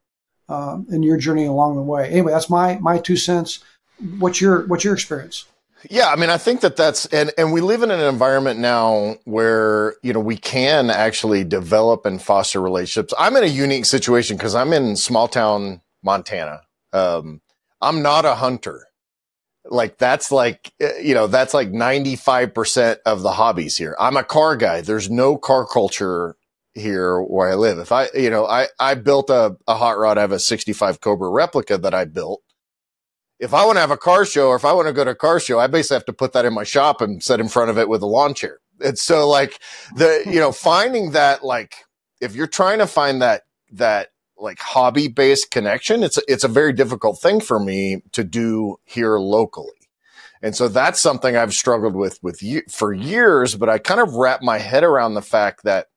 um, 0.47 0.85
in 0.91 1.01
your 1.01 1.17
journey 1.17 1.45
along 1.45 1.75
the 1.75 1.81
way. 1.81 2.07
Anyway, 2.09 2.31
that's 2.31 2.51
my 2.51 2.77
my 2.77 2.99
two 2.99 3.17
cents. 3.17 3.63
What's 4.19 4.41
your 4.41 4.65
what's 4.67 4.83
your 4.83 4.93
experience? 4.93 5.45
Yeah, 5.89 6.07
I 6.07 6.15
mean, 6.15 6.29
I 6.29 6.37
think 6.37 6.61
that 6.61 6.75
that's 6.75 7.05
and 7.07 7.31
and 7.37 7.53
we 7.53 7.61
live 7.61 7.83
in 7.83 7.91
an 7.91 7.99
environment 7.99 8.59
now 8.59 9.17
where 9.25 9.95
you 10.01 10.13
know 10.13 10.19
we 10.19 10.37
can 10.37 10.89
actually 10.89 11.43
develop 11.43 12.05
and 12.05 12.21
foster 12.21 12.61
relationships. 12.61 13.13
I'm 13.19 13.35
in 13.35 13.43
a 13.43 13.47
unique 13.47 13.85
situation 13.85 14.37
because 14.37 14.55
I'm 14.55 14.73
in 14.73 14.95
small 14.95 15.27
town 15.27 15.81
Montana. 16.03 16.61
Um, 16.93 17.41
I'm 17.81 18.01
not 18.01 18.25
a 18.25 18.35
hunter. 18.35 18.87
Like 19.65 19.97
that's 19.97 20.31
like 20.31 20.71
eh, 20.79 20.99
you 21.01 21.13
know 21.13 21.27
that's 21.27 21.53
like 21.53 21.69
95% 21.71 22.97
of 23.05 23.21
the 23.21 23.31
hobbies 23.31 23.77
here. 23.77 23.95
I'm 23.99 24.17
a 24.17 24.23
car 24.23 24.55
guy. 24.55 24.81
There's 24.81 25.09
no 25.09 25.37
car 25.37 25.65
culture 25.65 26.35
here 26.75 27.21
where 27.21 27.49
I 27.49 27.55
live. 27.55 27.79
If 27.79 27.91
I, 27.91 28.09
you 28.13 28.29
know, 28.29 28.45
I, 28.45 28.67
I 28.79 28.95
built 28.95 29.29
a, 29.29 29.55
a 29.67 29.75
hot 29.75 29.97
rod. 29.97 30.17
I 30.17 30.21
have 30.21 30.31
a 30.33 30.39
65 30.39 31.01
Cobra 31.01 31.29
replica 31.29 31.77
that 31.77 31.93
I 31.93 32.05
built. 32.05 32.41
If 33.39 33.53
I 33.53 33.65
want 33.65 33.75
to 33.77 33.81
have 33.81 33.91
a 33.91 33.97
car 33.97 34.25
show 34.25 34.47
or 34.47 34.55
if 34.55 34.65
I 34.65 34.73
want 34.73 34.87
to 34.87 34.93
go 34.93 35.03
to 35.03 35.11
a 35.11 35.15
car 35.15 35.39
show, 35.39 35.59
I 35.59 35.67
basically 35.67 35.95
have 35.95 36.05
to 36.05 36.13
put 36.13 36.33
that 36.33 36.45
in 36.45 36.53
my 36.53 36.63
shop 36.63 37.01
and 37.01 37.21
sit 37.21 37.39
in 37.39 37.49
front 37.49 37.69
of 37.69 37.77
it 37.77 37.89
with 37.89 38.01
a 38.01 38.05
lawn 38.07 38.33
chair. 38.33 38.59
And 38.83 38.97
so 38.97 39.27
like 39.27 39.59
the, 39.95 40.23
you 40.25 40.39
know, 40.39 40.51
finding 40.51 41.11
that 41.11 41.43
like, 41.43 41.75
if 42.21 42.35
you're 42.35 42.47
trying 42.47 42.79
to 42.79 42.87
find 42.87 43.21
that, 43.21 43.43
that 43.73 44.09
like 44.37 44.59
hobby 44.59 45.07
based 45.07 45.51
connection, 45.51 46.03
it's, 46.03 46.19
it's 46.27 46.43
a 46.43 46.49
very 46.49 46.73
difficult 46.73 47.21
thing 47.21 47.41
for 47.41 47.59
me 47.59 48.01
to 48.13 48.23
do 48.23 48.77
here 48.85 49.17
locally. 49.17 49.71
And 50.41 50.55
so 50.55 50.67
that's 50.67 51.01
something 51.01 51.35
I've 51.35 51.53
struggled 51.53 51.95
with, 51.95 52.19
with 52.21 52.43
you 52.43 52.61
for 52.69 52.93
years, 52.93 53.55
but 53.55 53.69
I 53.69 53.79
kind 53.79 53.99
of 53.99 54.15
wrap 54.15 54.41
my 54.41 54.59
head 54.59 54.83
around 54.83 55.13
the 55.13 55.21
fact 55.21 55.63
that 55.63 55.87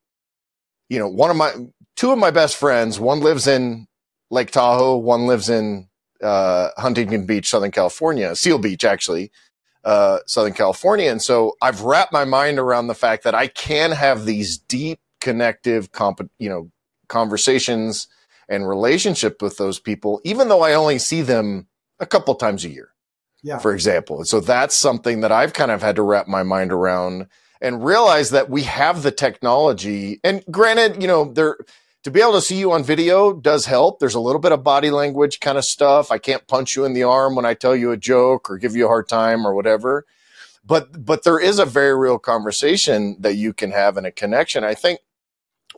you 0.89 0.97
know, 0.97 1.07
one 1.07 1.29
of 1.29 1.37
my, 1.37 1.53
two 1.95 2.11
of 2.11 2.17
my 2.17 2.31
best 2.31 2.57
friends, 2.57 2.99
one 2.99 3.21
lives 3.21 3.47
in 3.47 3.87
Lake 4.31 4.51
Tahoe, 4.51 4.97
one 4.97 5.27
lives 5.27 5.49
in, 5.49 5.88
uh, 6.23 6.69
Huntington 6.77 7.25
Beach, 7.25 7.49
Southern 7.49 7.71
California, 7.71 8.35
Seal 8.35 8.57
Beach, 8.57 8.83
actually, 8.83 9.31
uh, 9.83 10.19
Southern 10.25 10.53
California. 10.53 11.09
And 11.09 11.21
so 11.21 11.55
I've 11.61 11.81
wrapped 11.81 12.13
my 12.13 12.25
mind 12.25 12.59
around 12.59 12.87
the 12.87 12.95
fact 12.95 13.23
that 13.23 13.35
I 13.35 13.47
can 13.47 13.91
have 13.91 14.25
these 14.25 14.57
deep 14.57 14.99
connective, 15.21 15.91
comp- 15.91 16.31
you 16.39 16.49
know, 16.49 16.71
conversations 17.07 18.07
and 18.47 18.67
relationship 18.67 19.41
with 19.41 19.57
those 19.57 19.79
people, 19.79 20.21
even 20.23 20.49
though 20.49 20.61
I 20.61 20.73
only 20.73 20.99
see 20.99 21.21
them 21.21 21.67
a 21.99 22.05
couple 22.05 22.35
times 22.35 22.65
a 22.65 22.69
year. 22.69 22.89
Yeah. 23.41 23.59
For 23.59 23.73
example. 23.73 24.17
And 24.17 24.27
so 24.27 24.41
that's 24.41 24.75
something 24.75 25.21
that 25.21 25.31
I've 25.31 25.53
kind 25.53 25.71
of 25.71 25.81
had 25.81 25.95
to 25.95 26.01
wrap 26.01 26.27
my 26.27 26.43
mind 26.43 26.73
around 26.73 27.27
and 27.61 27.85
realize 27.85 28.31
that 28.31 28.49
we 28.49 28.63
have 28.63 29.01
the 29.01 29.11
technology. 29.11 30.19
And 30.25 30.43
granted, 30.51 31.01
you 31.01 31.07
know, 31.07 31.31
there 31.31 31.57
to 32.03 32.11
be 32.11 32.21
able 32.21 32.33
to 32.33 32.41
see 32.41 32.57
you 32.57 32.71
on 32.71 32.83
video 32.83 33.33
does 33.33 33.65
help. 33.65 33.99
There's 33.99 34.15
a 34.15 34.19
little 34.19 34.39
bit 34.39 34.51
of 34.51 34.63
body 34.63 34.89
language 34.89 35.39
kind 35.39 35.57
of 35.57 35.65
stuff. 35.65 36.11
I 36.11 36.17
can't 36.17 36.47
punch 36.47 36.75
you 36.75 36.85
in 36.85 36.93
the 36.93 37.03
arm 37.03 37.35
when 37.35 37.45
I 37.45 37.53
tell 37.53 37.75
you 37.75 37.91
a 37.91 37.97
joke 37.97 38.49
or 38.49 38.57
give 38.57 38.75
you 38.75 38.85
a 38.85 38.87
hard 38.89 39.09
time 39.09 39.45
or 39.45 39.53
whatever. 39.53 40.05
But 40.65 41.05
but 41.05 41.23
there 41.23 41.39
is 41.39 41.59
a 41.59 41.65
very 41.65 41.97
real 41.97 42.19
conversation 42.19 43.17
that 43.19 43.35
you 43.35 43.53
can 43.53 43.71
have 43.71 43.97
and 43.97 44.05
a 44.05 44.11
connection. 44.11 44.63
I 44.63 44.75
think 44.75 44.99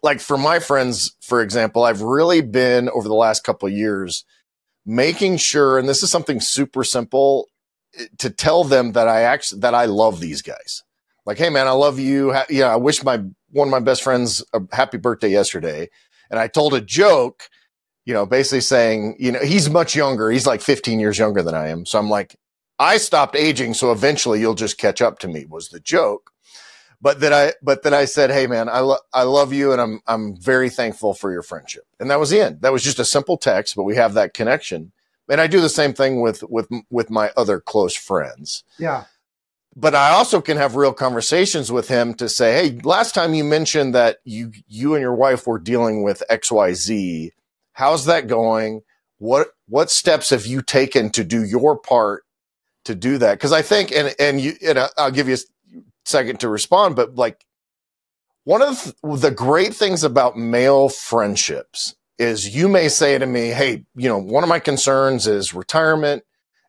like 0.04 0.20
for 0.20 0.38
my 0.38 0.60
friends, 0.60 1.16
for 1.22 1.42
example, 1.42 1.84
I've 1.84 2.02
really 2.02 2.42
been 2.42 2.90
over 2.90 3.08
the 3.08 3.16
last 3.16 3.44
couple 3.44 3.68
of 3.68 3.74
years 3.74 4.26
making 4.86 5.38
sure, 5.38 5.78
and 5.78 5.88
this 5.88 6.02
is 6.02 6.10
something 6.10 6.40
super 6.40 6.84
simple, 6.84 7.48
eh, 7.98 8.06
to 8.18 8.30
tell 8.32 8.64
them 8.64 8.94
that 8.94 9.08
I 9.08 9.22
actually 9.22 9.62
that 9.62 9.76
I 9.76 9.86
love 9.86 10.20
these 10.20 10.42
guys 10.42 10.84
like, 11.26 11.38
hey 11.38 11.50
man, 11.50 11.68
I 11.68 11.72
love 11.72 12.00
you. 12.00 12.36
yeah, 12.50 12.72
I 12.72 12.76
wish 12.78 13.04
my 13.04 13.18
one 13.50 13.68
of 13.68 13.72
my 13.72 13.80
best 13.80 14.04
friends 14.04 14.44
a 14.54 14.62
happy 14.72 14.98
birthday 14.98 15.30
yesterday, 15.30 15.90
and 16.32 16.40
I 16.40 16.48
told 16.48 16.74
a 16.74 16.82
joke, 16.82 17.50
you 18.06 18.14
know, 18.14 18.26
basically 18.26 18.62
saying, 18.62 19.18
you 19.20 19.32
know, 19.32 19.42
he's 19.42 19.70
much 19.70 19.96
younger. 19.96 20.32
He's 20.32 20.48
like 20.48 20.62
15 20.62 21.00
years 21.00 21.20
younger 21.20 21.44
than 21.44 21.54
I 21.54 21.68
am. 21.68 21.86
So 21.86 22.00
I'm 22.00 22.10
like, 22.10 22.36
I 22.80 22.98
stopped 22.98 23.36
aging, 23.36 23.76
so 23.76 23.92
eventually 23.92 24.40
you'll 24.40 24.56
just 24.56 24.80
catch 24.80 25.02
up 25.02 25.20
to 25.20 25.28
me. 25.28 25.46
Was 25.46 25.70
the 25.70 25.80
joke. 25.80 26.32
But 27.00 27.20
then 27.20 27.34
I, 27.34 27.54
but 27.62 27.84
then 27.84 27.94
I 27.94 28.06
said, 28.06 28.32
Hey 28.32 28.48
man, 28.48 28.70
I 28.70 28.80
love, 28.80 29.02
I 29.14 29.24
love 29.24 29.54
you 29.54 29.72
and 29.72 29.82
I'm, 29.82 30.02
I'm 30.08 30.36
very 30.38 30.70
thankful 30.70 31.14
for 31.14 31.32
your 31.32 31.42
friendship. 31.42 31.84
And 32.00 32.10
that 32.10 32.20
was 32.20 32.30
the 32.30 32.40
end. 32.40 32.62
That 32.62 32.72
was 32.72 32.84
just 32.84 33.00
a 33.00 33.06
simple 33.06 33.38
text, 33.38 33.76
but 33.76 33.84
we 33.84 33.96
have 33.96 34.14
that 34.14 34.34
connection. 34.34 34.92
And 35.28 35.42
I 35.42 35.48
do 35.48 35.62
the 35.62 35.70
same 35.70 35.94
thing 35.94 36.22
with, 36.22 36.44
with, 36.44 36.70
with 36.92 37.10
my 37.10 37.32
other 37.36 37.60
close 37.60 37.96
friends. 37.96 38.64
Yeah 38.78 39.06
but 39.76 39.96
I 39.96 40.10
also 40.12 40.42
can 40.42 40.58
have 40.58 40.76
real 40.76 40.94
conversations 40.94 41.72
with 41.72 41.88
him 41.88 42.14
to 42.16 42.28
say, 42.28 42.54
Hey, 42.54 42.80
last 42.84 43.16
time 43.16 43.34
you 43.34 43.44
mentioned 43.44 43.96
that 43.96 44.18
you, 44.26 44.52
you 44.68 44.96
and 44.96 45.02
your 45.02 45.16
wife 45.16 45.48
were 45.48 45.60
dealing 45.60 46.04
with 46.04 46.24
XYZ. 46.30 47.32
How's 47.74 48.06
that 48.06 48.28
going? 48.28 48.82
What, 49.18 49.50
what 49.68 49.90
steps 49.90 50.32
have 50.32 50.46
you 50.46 50.62
taken 50.62 51.10
to 51.12 51.24
do 51.24 51.44
your 51.44 51.78
part 51.78 52.24
to 52.86 52.96
do 52.96 53.18
that? 53.20 53.40
Cause 53.40 53.54
I 53.54 53.62
think, 53.62 53.92
and, 53.92 54.14
and 54.20 54.42
you, 54.42 54.54
and 54.66 54.80
I'll 54.98 55.12
give 55.12 55.30
you 55.30 55.36
a 55.36 55.80
second 56.06 56.42
to 56.42 56.50
respond, 56.50 56.96
but 56.96 57.16
like 57.16 57.46
one 58.44 58.62
of 58.62 58.94
the 59.04 59.32
great 59.32 59.74
things 59.74 60.04
about 60.04 60.38
male 60.38 60.90
friendships 60.90 61.96
is 62.18 62.54
you 62.56 62.68
may 62.68 62.90
say 62.90 63.18
to 63.18 63.26
me, 63.26 63.50
Hey, 63.50 63.86
you 63.96 64.10
know, 64.10 64.18
one 64.18 64.44
of 64.44 64.50
my 64.50 64.60
concerns 64.60 65.28
is 65.28 65.54
retirement 65.54 66.24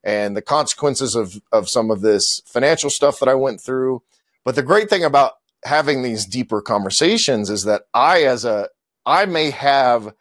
and 0.05 0.36
the 0.36 0.42
consequences 0.42 1.14
of, 1.14 1.40
of 1.53 1.68
some 1.68 1.90
of 1.90 2.00
this 2.00 2.40
financial 2.46 2.90
stuff 2.90 3.18
that 3.20 3.28
I 3.28 3.34
went 3.34 3.61
through. 3.61 4.03
But 4.44 4.55
the 4.55 4.62
great 4.62 4.90
thing 4.90 5.05
about 5.05 5.32
having 5.64 6.03
these 6.03 6.26
deeper 6.26 6.61
conversations 6.61 7.50
is 7.50 7.64
that 7.64 7.82
I, 7.94 8.22
as 8.24 8.44
a, 8.44 8.68
I 9.07 9.26
may 9.26 9.50
have 9.50 10.14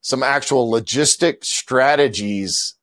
some 0.00 0.22
actual 0.22 0.70
logistic 0.70 1.44
strategies 1.44 2.74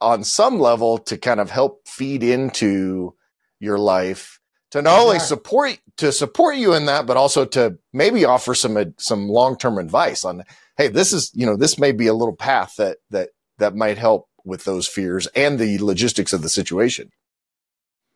on 0.00 0.22
some 0.24 0.60
level 0.60 0.98
to 0.98 1.16
kind 1.16 1.40
of 1.40 1.50
help 1.50 1.88
feed 1.88 2.22
into 2.22 3.14
your 3.58 3.78
life 3.78 4.40
to 4.74 4.82
not 4.82 4.98
only 4.98 5.20
support 5.20 5.78
to 5.98 6.10
support 6.10 6.56
you 6.56 6.74
in 6.74 6.86
that, 6.86 7.06
but 7.06 7.16
also 7.16 7.44
to 7.44 7.78
maybe 7.92 8.24
offer 8.24 8.56
some 8.56 8.92
some 8.98 9.28
long 9.28 9.56
term 9.56 9.78
advice 9.78 10.24
on, 10.24 10.42
hey, 10.76 10.88
this 10.88 11.12
is 11.12 11.30
you 11.32 11.46
know 11.46 11.56
this 11.56 11.78
may 11.78 11.92
be 11.92 12.08
a 12.08 12.12
little 12.12 12.34
path 12.34 12.74
that 12.78 12.98
that 13.10 13.28
that 13.58 13.76
might 13.76 13.98
help 13.98 14.28
with 14.44 14.64
those 14.64 14.86
fears 14.86 15.26
and 15.28 15.58
the 15.58 15.78
logistics 15.78 16.32
of 16.32 16.42
the 16.42 16.48
situation. 16.48 17.10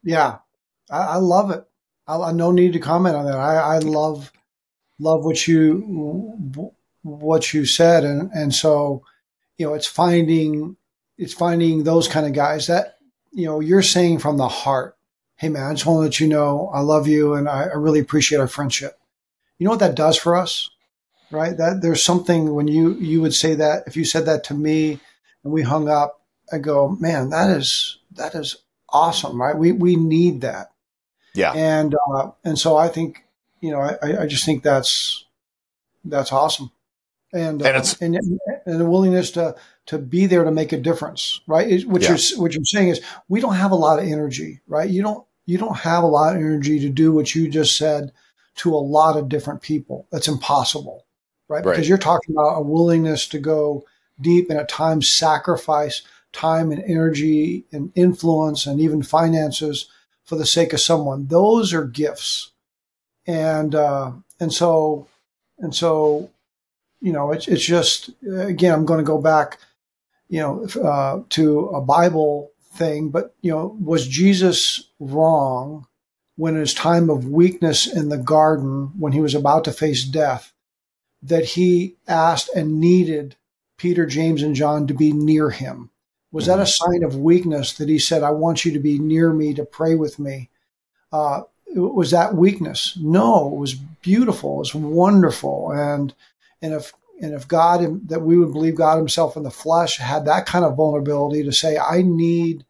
Yeah, 0.03 0.39
I, 0.91 0.99
I 0.99 1.17
love 1.17 1.51
it. 1.51 1.65
I, 2.07 2.19
I, 2.21 2.33
no 2.33 2.53
need 2.53 2.75
to 2.75 2.79
comment 2.79 3.17
on 3.17 3.27
that. 3.27 3.39
I, 3.39 3.77
I 3.77 3.79
love 3.79 4.33
love 4.99 5.25
what 5.25 5.47
you 5.47 6.73
what 7.03 7.53
you 7.53 7.65
said, 7.65 8.05
and 8.05 8.31
and 8.33 8.55
so 8.55 9.03
you 9.57 9.67
know 9.67 9.75
it's 9.75 9.87
finding 9.87 10.77
it's 11.17 11.35
finding 11.35 11.83
those 11.83 12.09
kind 12.09 12.27
of 12.27 12.33
guys 12.33 12.67
that 12.69 12.99
you 13.33 13.47
know 13.47 13.61
you're 13.61 13.83
saying 13.83 14.19
from 14.19 14.37
the 14.37 14.49
heart. 14.49 14.97
Hey 15.37 15.49
man, 15.49 15.65
I 15.65 15.73
just 15.73 15.87
want 15.87 15.99
to 15.99 16.03
let 16.03 16.21
you 16.21 16.29
know 16.29 16.71
I 16.73 16.81
love 16.81 17.07
you 17.07 17.35
and 17.35 17.49
I, 17.49 17.65
I 17.65 17.75
really 17.75 18.01
appreciate 18.01 18.39
our 18.39 18.49
friendship. 18.49 18.99
You 19.59 19.65
know 19.65 19.71
what 19.71 19.81
that 19.81 19.95
does 19.95 20.17
for 20.17 20.37
us, 20.37 20.71
right? 21.31 21.57
That 21.57 21.81
there's 21.83 22.03
something 22.03 22.55
when 22.55 22.69
you 22.69 22.95
you 22.95 23.21
would 23.21 23.35
say 23.35 23.55
that 23.55 23.85
if 23.87 23.97
you 23.97 24.05
said 24.05 24.27
that 24.27 24.45
to 24.45 24.55
me 24.55 25.01
and 25.49 25.53
we 25.53 25.63
hung 25.63 25.89
up 25.89 26.19
I 26.53 26.59
go, 26.59 26.89
man, 26.89 27.31
that 27.31 27.51
is 27.51 27.99
that 28.17 28.35
is 28.35 28.57
awesome, 28.89 29.41
right? 29.41 29.57
We 29.57 29.73
we 29.73 29.97
need 29.97 30.43
that. 30.43 30.73
Yeah. 31.35 31.53
And 31.53 31.95
uh, 31.95 32.31
and 32.45 32.59
so 32.59 32.77
I 32.77 32.89
think 32.89 33.25
you 33.61 33.71
know 33.71 33.81
I 33.81 34.23
I 34.23 34.27
just 34.27 34.45
think 34.45 34.63
that's 34.63 35.25
that's 36.05 36.33
awesome. 36.33 36.71
And 37.33 37.61
and 37.63 37.77
it's 37.77 37.95
uh, 37.95 38.07
and, 38.07 38.19
and 38.67 38.81
the 38.81 38.87
willingness 38.87 39.33
to 39.33 39.57
to 39.87 39.99
be 39.99 40.27
there 40.27 40.45
to 40.45 40.51
make 40.51 40.73
a 40.73 40.79
difference, 40.79 41.41
right? 41.47 41.87
What 41.87 42.03
yeah. 42.03 42.09
you're 42.09 42.41
what 42.41 42.55
you're 42.55 42.65
saying 42.65 42.89
is 42.89 43.01
we 43.29 43.41
don't 43.41 43.55
have 43.55 43.71
a 43.71 43.77
lot 43.77 43.99
of 43.99 44.07
energy, 44.07 44.61
right? 44.67 44.89
You 44.89 45.03
don't 45.03 45.27
you 45.45 45.59
don't 45.59 45.77
have 45.77 46.03
a 46.03 46.09
lot 46.09 46.35
of 46.35 46.43
energy 46.43 46.81
to 46.81 46.89
do 46.89 47.13
what 47.13 47.35
you 47.35 47.49
just 47.49 47.77
said 47.77 48.13
to 48.57 48.75
a 48.75 48.77
lot 48.77 49.17
of 49.17 49.29
different 49.29 49.61
people. 49.61 50.07
That's 50.11 50.29
impossible, 50.29 51.05
right? 51.49 51.65
right? 51.65 51.73
Because 51.73 51.89
you're 51.89 51.99
talking 51.99 52.35
about 52.35 52.59
a 52.59 52.63
willingness 52.63 53.29
to 53.29 53.39
go 53.39 53.85
deep 54.21 54.51
and 54.51 54.59
at 54.59 54.69
times 54.69 55.09
sacrifice 55.09 56.03
time 56.33 56.71
and 56.71 56.83
energy 56.85 57.65
and 57.73 57.93
influence 57.95 58.67
and 58.67 58.81
even 58.81 59.03
finances 59.03 59.89
for 60.25 60.37
the 60.37 60.47
sake 60.47 60.73
of 60.73 60.81
someone. 60.81 61.27
Those 61.27 61.73
are 61.73 61.85
gifts, 61.85 62.53
and 63.27 63.75
uh, 63.75 64.13
and 64.39 64.53
so 64.53 65.09
and 65.59 65.75
so, 65.75 66.31
you 67.01 67.13
know, 67.13 67.33
it's 67.33 67.49
it's 67.49 67.65
just 67.65 68.11
again, 68.31 68.75
I'm 68.75 68.87
going 68.87 68.99
to 68.99 69.05
go 69.05 69.21
back, 69.21 69.59
you 70.29 70.41
know, 70.41 70.67
uh, 70.83 71.23
to 71.31 71.69
a 71.69 71.81
Bible 71.81 72.53
thing, 72.75 73.09
but 73.11 73.35
you 73.41 73.51
know, 73.51 73.77
was 73.81 74.07
Jesus 74.07 74.89
wrong 75.01 75.87
when 76.37 76.55
in 76.55 76.61
his 76.61 76.75
time 76.75 77.11
of 77.11 77.29
weakness 77.29 77.93
in 77.93 78.11
the 78.11 78.19
garden, 78.19 78.93
when 78.99 79.13
he 79.13 79.21
was 79.21 79.35
about 79.35 79.65
to 79.65 79.73
face 79.73 80.05
death, 80.05 80.53
that 81.21 81.45
he 81.45 81.97
asked 82.07 82.49
and 82.55 82.79
needed 82.79 83.35
Peter, 83.79 84.05
James, 84.05 84.43
and 84.43 84.55
John 84.55 84.87
to 84.87 84.95
be 84.95 85.13
near 85.13 85.51
him? 85.51 85.91
Was 86.31 86.47
that 86.47 86.59
a 86.59 86.63
mm-hmm. 86.63 86.93
sign 86.93 87.03
of 87.05 87.17
weakness 87.17 87.73
that 87.75 87.89
he 87.89 87.99
said, 87.99 88.23
I 88.23 88.31
want 88.31 88.65
you 88.65 88.73
to 88.73 88.79
be 88.79 88.99
near 88.99 89.33
me 89.33 89.55
to 89.55 89.65
pray 89.65 89.95
with 89.95 90.19
me? 90.19 90.51
Uh, 91.11 91.43
was 91.75 92.11
that 92.11 92.35
weakness? 92.35 92.99
No, 93.01 93.49
it 93.49 93.57
was 93.57 93.75
beautiful. 93.75 94.57
It 94.57 94.59
was 94.59 94.75
wonderful. 94.75 95.73
And, 95.73 96.15
and 96.61 96.75
if, 96.75 96.93
and 97.23 97.33
if 97.35 97.49
God, 97.49 98.09
that 98.09 98.21
we 98.21 98.39
would 98.39 98.53
believe 98.53 98.75
God 98.75 98.99
himself 98.99 99.37
in 99.37 99.43
the 99.43 99.51
flesh 99.51 99.97
had 99.97 100.27
that 100.27 100.47
kind 100.47 100.65
of 100.65 100.77
vulnerability 100.77 101.45
to 101.45 101.53
say, 101.53 101.79
I 101.79 102.03
need 102.03 102.65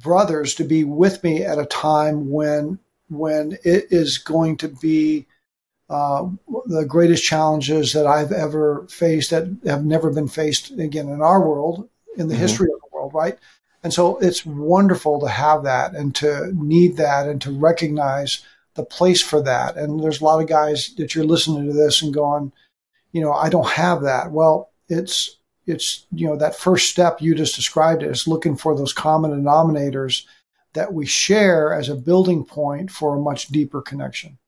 brothers 0.00 0.54
to 0.56 0.64
be 0.64 0.84
with 0.84 1.24
me 1.24 1.42
at 1.42 1.58
a 1.58 1.66
time 1.66 2.30
when, 2.30 2.78
when 3.08 3.58
it 3.64 3.86
is 3.90 4.18
going 4.18 4.56
to 4.58 4.68
be 4.68 5.26
uh, 5.90 6.28
the 6.66 6.84
greatest 6.86 7.24
challenges 7.24 7.92
that 7.92 8.06
I've 8.06 8.32
ever 8.32 8.86
faced 8.88 9.30
that 9.30 9.48
have 9.64 9.84
never 9.84 10.10
been 10.10 10.28
faced 10.28 10.70
again 10.72 11.08
in 11.08 11.22
our 11.22 11.40
world 11.40 11.88
in 12.16 12.28
the 12.28 12.34
mm-hmm. 12.34 12.42
history 12.42 12.68
of 12.72 12.80
the 12.80 12.88
world, 12.92 13.14
right? 13.14 13.38
And 13.82 13.92
so 13.92 14.18
it's 14.18 14.44
wonderful 14.44 15.20
to 15.20 15.28
have 15.28 15.64
that 15.64 15.94
and 15.94 16.14
to 16.16 16.52
need 16.54 16.96
that 16.96 17.28
and 17.28 17.40
to 17.42 17.52
recognize 17.52 18.44
the 18.74 18.84
place 18.84 19.22
for 19.22 19.42
that. 19.42 19.76
And 19.76 20.02
there's 20.02 20.20
a 20.20 20.24
lot 20.24 20.40
of 20.40 20.48
guys 20.48 20.94
that 20.96 21.14
you're 21.14 21.24
listening 21.24 21.66
to 21.66 21.72
this 21.72 22.02
and 22.02 22.12
going, 22.12 22.52
you 23.12 23.20
know, 23.20 23.32
I 23.32 23.48
don't 23.48 23.68
have 23.68 24.02
that. 24.02 24.30
Well, 24.30 24.70
it's 24.88 25.36
it's 25.66 26.06
you 26.12 26.26
know 26.26 26.36
that 26.36 26.56
first 26.56 26.88
step 26.90 27.20
you 27.20 27.34
just 27.34 27.54
described 27.54 28.02
it 28.02 28.10
is 28.10 28.26
looking 28.26 28.56
for 28.56 28.76
those 28.76 28.92
common 28.92 29.30
denominators 29.30 30.24
that 30.72 30.92
we 30.92 31.06
share 31.06 31.72
as 31.72 31.88
a 31.88 31.94
building 31.94 32.44
point 32.44 32.90
for 32.90 33.14
a 33.14 33.20
much 33.20 33.48
deeper 33.48 33.82
connection. 33.82 34.38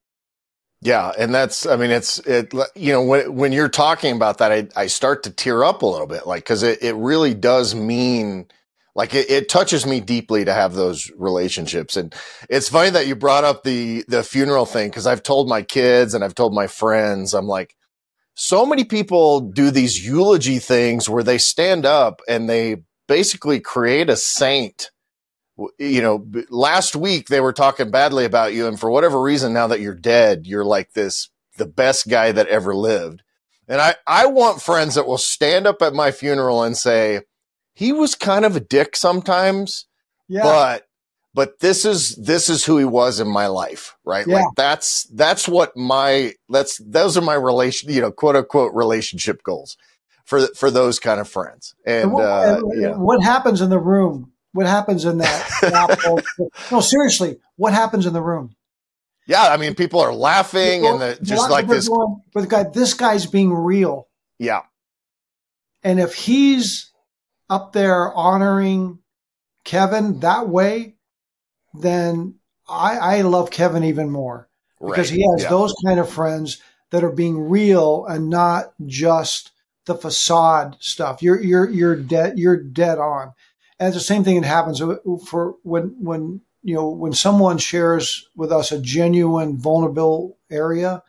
Yeah, 0.83 1.13
and 1.19 1.35
that's 1.35 1.67
I 1.67 1.77
mean 1.77 1.91
it's 1.91 2.19
it 2.21 2.55
you 2.75 2.93
know 2.93 3.03
when 3.03 3.35
when 3.35 3.53
you're 3.53 3.69
talking 3.69 4.17
about 4.17 4.39
that 4.39 4.51
I 4.53 4.69
I 4.77 4.87
start 4.87 5.23
to 5.25 5.31
tear 5.31 5.63
up 5.63 5.83
a 5.83 5.87
little 5.87 6.07
bit 6.07 6.27
like 6.27 6.45
cuz 6.47 6.63
it 6.63 6.83
it 6.83 6.95
really 6.95 7.35
does 7.35 7.75
mean 7.75 8.47
like 8.95 9.15
it, 9.15 9.31
it 9.31 9.49
touches 9.51 9.85
me 9.87 10.01
deeply 10.01 10.45
to 10.45 10.53
have 10.55 10.75
those 10.75 11.11
relationships. 11.19 11.97
And 11.97 12.15
it's 12.49 12.69
funny 12.71 12.91
that 12.91 13.07
you 13.07 13.15
brought 13.15 13.45
up 13.45 13.63
the 13.63 14.05
the 14.09 14.23
funeral 14.23 14.65
thing 14.67 14.91
cuz 14.91 15.07
I've 15.07 15.23
told 15.23 15.49
my 15.49 15.63
kids 15.63 16.15
and 16.15 16.25
I've 16.25 16.35
told 16.35 16.55
my 16.55 16.67
friends 16.67 17.35
I'm 17.35 17.47
like 17.47 17.75
so 18.35 18.65
many 18.67 18.85
people 18.85 19.41
do 19.41 19.71
these 19.71 20.05
eulogy 20.07 20.59
things 20.61 21.09
where 21.11 21.25
they 21.25 21.39
stand 21.39 21.87
up 21.87 22.23
and 22.29 22.49
they 22.49 22.85
basically 23.09 23.61
create 23.61 24.09
a 24.11 24.17
saint 24.17 24.91
you 25.79 26.03
know, 26.03 26.27
last 26.49 26.97
week 26.97 27.29
they 27.29 27.41
were 27.41 27.53
talking 27.53 27.91
badly 27.91 28.25
about 28.25 28.55
you. 28.55 28.67
And 28.67 28.79
for 28.79 28.91
whatever 28.91 29.21
reason, 29.21 29.53
now 29.53 29.67
that 29.67 29.81
you're 29.81 29.95
dead, 29.95 30.47
you're 30.47 30.65
like 30.65 30.93
this, 30.93 31.29
the 31.57 31.67
best 31.67 32.09
guy 32.09 32.33
that 32.33 32.47
ever 32.49 32.75
lived. 32.75 33.23
And 33.69 33.81
I, 33.81 33.95
I 34.07 34.27
want 34.27 34.63
friends 34.63 34.95
that 34.95 35.07
will 35.07 35.19
stand 35.19 35.67
up 35.67 35.83
at 35.83 35.95
my 35.95 36.11
funeral 36.11 36.63
and 36.63 36.77
say, 36.77 37.21
he 37.73 37.93
was 37.93 38.15
kind 38.15 38.45
of 38.45 38.57
a 38.57 38.61
dick 38.61 38.97
sometimes, 38.97 39.87
yeah. 40.29 40.43
but, 40.43 40.89
but 41.35 41.61
this 41.61 41.85
is, 41.85 42.17
this 42.17 42.49
is 42.49 42.65
who 42.65 42.79
he 42.79 42.85
was 42.85 43.21
in 43.21 43.29
my 43.29 43.47
life, 43.47 43.97
right? 44.05 44.27
Yeah. 44.27 44.37
Like 44.37 44.47
that's, 44.57 45.05
that's 45.15 45.47
what 45.47 45.77
my, 45.77 46.35
that's, 46.49 46.79
those 46.79 47.17
are 47.17 47.23
my 47.23 47.35
relation, 47.35 47.91
you 47.91 48.01
know, 48.01 48.11
quote 48.11 48.35
unquote 48.35 48.75
relationship 48.75 49.43
goals 49.45 49.77
for, 50.25 50.49
for 50.49 50.71
those 50.71 50.99
kind 50.99 51.21
of 51.21 51.29
friends. 51.29 51.75
And, 51.87 52.05
and 52.05 52.13
what, 52.13 52.25
uh, 52.25 52.61
yeah. 52.75 52.97
what 52.97 53.23
happens 53.23 53.61
in 53.61 53.71
the 53.71 53.79
room 53.79 54.33
what 54.53 54.67
happens 54.67 55.05
in 55.05 55.19
that? 55.19 56.23
no, 56.71 56.81
seriously, 56.81 57.39
what 57.57 57.73
happens 57.73 58.07
in 58.07 58.13
the 58.13 58.23
room? 58.23 58.55
Yeah, 59.27 59.45
I 59.45 59.57
mean, 59.59 59.75
people 59.75 60.01
are 60.01 60.13
laughing 60.13 60.83
people, 60.83 61.01
and 61.01 61.19
the, 61.19 61.25
just 61.25 61.51
like 61.51 61.69
this. 61.69 61.89
Going, 61.89 62.23
but 62.35 62.49
guy, 62.49 62.65
this 62.65 62.95
guy's 62.95 63.27
being 63.27 63.53
real. 63.53 64.09
Yeah. 64.39 64.63
And 65.83 66.01
if 66.01 66.15
he's 66.15 66.91
up 67.49 67.73
there 67.73 68.13
honoring 68.13 68.99
Kevin 69.65 70.21
that 70.21 70.49
way, 70.49 70.97
then 71.75 72.37
I, 72.69 72.97
I 72.97 73.21
love 73.23 73.51
Kevin 73.51 73.85
even 73.85 74.11
more 74.11 74.49
because 74.81 75.11
right. 75.11 75.19
he 75.19 75.27
has 75.33 75.45
yeah. 75.45 75.51
those 75.51 75.75
kind 75.85 76.01
of 76.01 76.11
friends 76.11 76.61
that 76.91 77.05
are 77.05 77.13
being 77.13 77.49
real 77.49 78.07
and 78.07 78.31
not 78.31 78.73
just 78.87 79.53
the 79.87 79.95
facade 79.95 80.77
stuff. 80.81 81.23
You're 81.23 81.41
you're 81.41 81.69
you're 81.69 81.97
dead 81.97 82.39
you're 82.39 82.57
dead 82.57 82.99
on. 82.99 83.33
And 83.81 83.89
it's 83.89 83.97
the 83.97 84.05
same 84.05 84.25
thing 84.25 84.39
that 84.39 84.47
happens 84.47 84.83
for 85.27 85.57
when 85.63 85.97
when 85.99 86.43
you 86.63 86.75
know 86.75 86.91
when 86.91 87.15
someone 87.15 87.57
shares 87.57 88.29
with 88.37 88.53
us 88.53 88.73
a 88.73 88.81
genuine 88.81 89.57
vulnerable 89.57 90.37
area, 90.51 91.03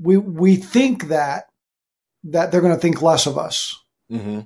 we 0.00 0.16
we 0.16 0.54
think 0.54 1.08
that 1.08 1.48
that 2.22 2.52
they're 2.52 2.60
going 2.60 2.74
to 2.74 2.80
think 2.80 3.02
less 3.02 3.26
of 3.26 3.36
us. 3.36 3.82
Mm-hmm. 4.10 4.42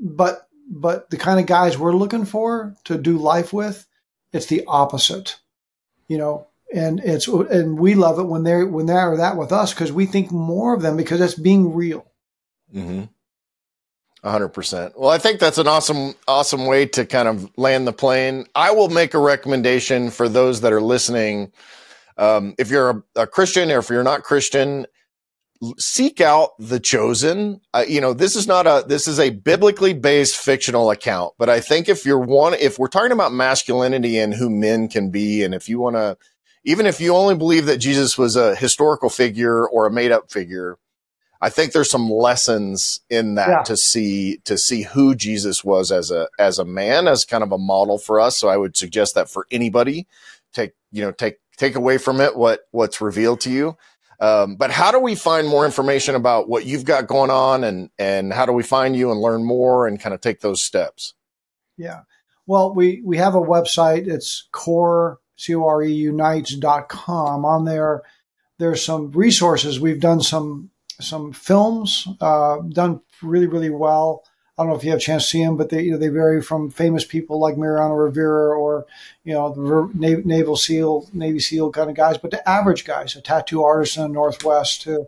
But 0.00 0.48
but 0.70 1.10
the 1.10 1.18
kind 1.18 1.38
of 1.38 1.44
guys 1.44 1.76
we're 1.76 1.92
looking 1.92 2.24
for 2.24 2.74
to 2.84 2.96
do 2.96 3.18
life 3.18 3.52
with, 3.52 3.86
it's 4.32 4.46
the 4.46 4.64
opposite. 4.66 5.38
You 6.08 6.16
know, 6.16 6.46
and 6.74 6.98
it's 7.00 7.28
and 7.28 7.78
we 7.78 7.94
love 7.94 8.20
it 8.20 8.24
when 8.24 8.42
they're 8.42 8.66
when 8.66 8.86
they're 8.86 9.18
that 9.18 9.36
with 9.36 9.52
us 9.52 9.74
because 9.74 9.92
we 9.92 10.06
think 10.06 10.32
more 10.32 10.74
of 10.74 10.80
them 10.80 10.96
because 10.96 11.20
it's 11.20 11.34
being 11.34 11.74
real. 11.74 12.06
Mm-hmm 12.74 13.04
hundred 14.30 14.50
percent. 14.50 14.98
Well, 14.98 15.10
I 15.10 15.18
think 15.18 15.40
that's 15.40 15.58
an 15.58 15.66
awesome, 15.66 16.14
awesome 16.28 16.66
way 16.66 16.86
to 16.86 17.04
kind 17.04 17.28
of 17.28 17.50
land 17.56 17.86
the 17.86 17.92
plane. 17.92 18.46
I 18.54 18.70
will 18.70 18.88
make 18.88 19.14
a 19.14 19.18
recommendation 19.18 20.10
for 20.10 20.28
those 20.28 20.60
that 20.60 20.72
are 20.72 20.80
listening. 20.80 21.52
Um, 22.16 22.54
if 22.58 22.70
you're 22.70 22.90
a, 22.90 23.22
a, 23.22 23.26
Christian 23.26 23.70
or 23.70 23.78
if 23.78 23.88
you're 23.88 24.04
not 24.04 24.22
Christian, 24.22 24.86
seek 25.78 26.20
out 26.20 26.50
the 26.58 26.78
chosen. 26.78 27.60
Uh, 27.72 27.84
you 27.88 28.00
know, 28.00 28.12
this 28.12 28.36
is 28.36 28.46
not 28.46 28.66
a, 28.66 28.84
this 28.86 29.08
is 29.08 29.18
a 29.18 29.30
biblically 29.30 29.94
based 29.94 30.36
fictional 30.36 30.90
account, 30.90 31.34
but 31.38 31.48
I 31.48 31.60
think 31.60 31.88
if 31.88 32.04
you're 32.04 32.18
one, 32.18 32.54
if 32.54 32.78
we're 32.78 32.88
talking 32.88 33.12
about 33.12 33.32
masculinity 33.32 34.18
and 34.18 34.34
who 34.34 34.50
men 34.50 34.88
can 34.88 35.10
be, 35.10 35.42
and 35.42 35.54
if 35.54 35.68
you 35.68 35.80
want 35.80 35.96
to, 35.96 36.16
even 36.64 36.86
if 36.86 37.00
you 37.00 37.14
only 37.14 37.34
believe 37.34 37.66
that 37.66 37.78
Jesus 37.78 38.16
was 38.16 38.36
a 38.36 38.54
historical 38.54 39.08
figure 39.08 39.66
or 39.66 39.86
a 39.86 39.90
made 39.90 40.12
up 40.12 40.30
figure, 40.30 40.78
I 41.42 41.50
think 41.50 41.72
there's 41.72 41.90
some 41.90 42.08
lessons 42.08 43.00
in 43.10 43.34
that 43.34 43.48
yeah. 43.48 43.62
to 43.64 43.76
see 43.76 44.38
to 44.44 44.56
see 44.56 44.82
who 44.82 45.16
Jesus 45.16 45.64
was 45.64 45.90
as 45.90 46.12
a 46.12 46.28
as 46.38 46.60
a 46.60 46.64
man 46.64 47.08
as 47.08 47.24
kind 47.24 47.42
of 47.42 47.50
a 47.50 47.58
model 47.58 47.98
for 47.98 48.20
us. 48.20 48.36
So 48.36 48.48
I 48.48 48.56
would 48.56 48.76
suggest 48.76 49.16
that 49.16 49.28
for 49.28 49.48
anybody, 49.50 50.06
take 50.54 50.74
you 50.92 51.02
know 51.02 51.10
take 51.10 51.38
take 51.56 51.74
away 51.74 51.98
from 51.98 52.20
it 52.20 52.36
what 52.36 52.60
what's 52.70 53.00
revealed 53.00 53.40
to 53.40 53.50
you. 53.50 53.76
Um, 54.20 54.54
but 54.54 54.70
how 54.70 54.92
do 54.92 55.00
we 55.00 55.16
find 55.16 55.48
more 55.48 55.66
information 55.66 56.14
about 56.14 56.48
what 56.48 56.64
you've 56.64 56.84
got 56.84 57.08
going 57.08 57.30
on 57.30 57.64
and 57.64 57.90
and 57.98 58.32
how 58.32 58.46
do 58.46 58.52
we 58.52 58.62
find 58.62 58.94
you 58.94 59.10
and 59.10 59.20
learn 59.20 59.42
more 59.44 59.88
and 59.88 59.98
kind 59.98 60.14
of 60.14 60.20
take 60.20 60.42
those 60.42 60.62
steps? 60.62 61.14
Yeah. 61.76 62.02
Well, 62.46 62.72
we 62.72 63.02
we 63.04 63.16
have 63.16 63.34
a 63.34 63.40
website. 63.40 64.06
It's 64.06 64.48
core 64.52 65.18
c 65.34 65.56
o 65.56 65.66
r 65.66 65.82
e 65.82 65.92
unites.com. 65.92 67.44
On 67.44 67.64
there, 67.64 68.02
there's 68.58 68.84
some 68.84 69.10
resources. 69.10 69.80
We've 69.80 69.98
done 69.98 70.20
some 70.20 70.70
some 71.02 71.32
films 71.32 72.08
uh, 72.20 72.58
done 72.70 73.00
really, 73.22 73.46
really 73.46 73.70
well. 73.70 74.24
I 74.56 74.62
don't 74.62 74.70
know 74.70 74.76
if 74.76 74.84
you 74.84 74.90
have 74.90 74.98
a 74.98 75.02
chance 75.02 75.24
to 75.24 75.28
see 75.30 75.44
them, 75.44 75.56
but 75.56 75.70
they 75.70 75.82
you 75.82 75.92
know, 75.92 75.98
they 75.98 76.08
vary 76.08 76.42
from 76.42 76.70
famous 76.70 77.04
people 77.04 77.40
like 77.40 77.56
Mariano 77.56 77.94
Rivera 77.94 78.56
or 78.58 78.86
you 79.24 79.32
know 79.32 79.52
the 79.52 79.90
naval 80.24 80.56
SEAL, 80.56 81.08
Navy 81.12 81.40
SEAL 81.40 81.72
kind 81.72 81.88
of 81.88 81.96
guys, 81.96 82.18
but 82.18 82.30
the 82.30 82.46
average 82.48 82.84
guys, 82.84 83.16
a 83.16 83.22
tattoo 83.22 83.64
artist 83.64 83.96
in 83.96 84.02
the 84.02 84.08
Northwest 84.08 84.82
to 84.82 85.06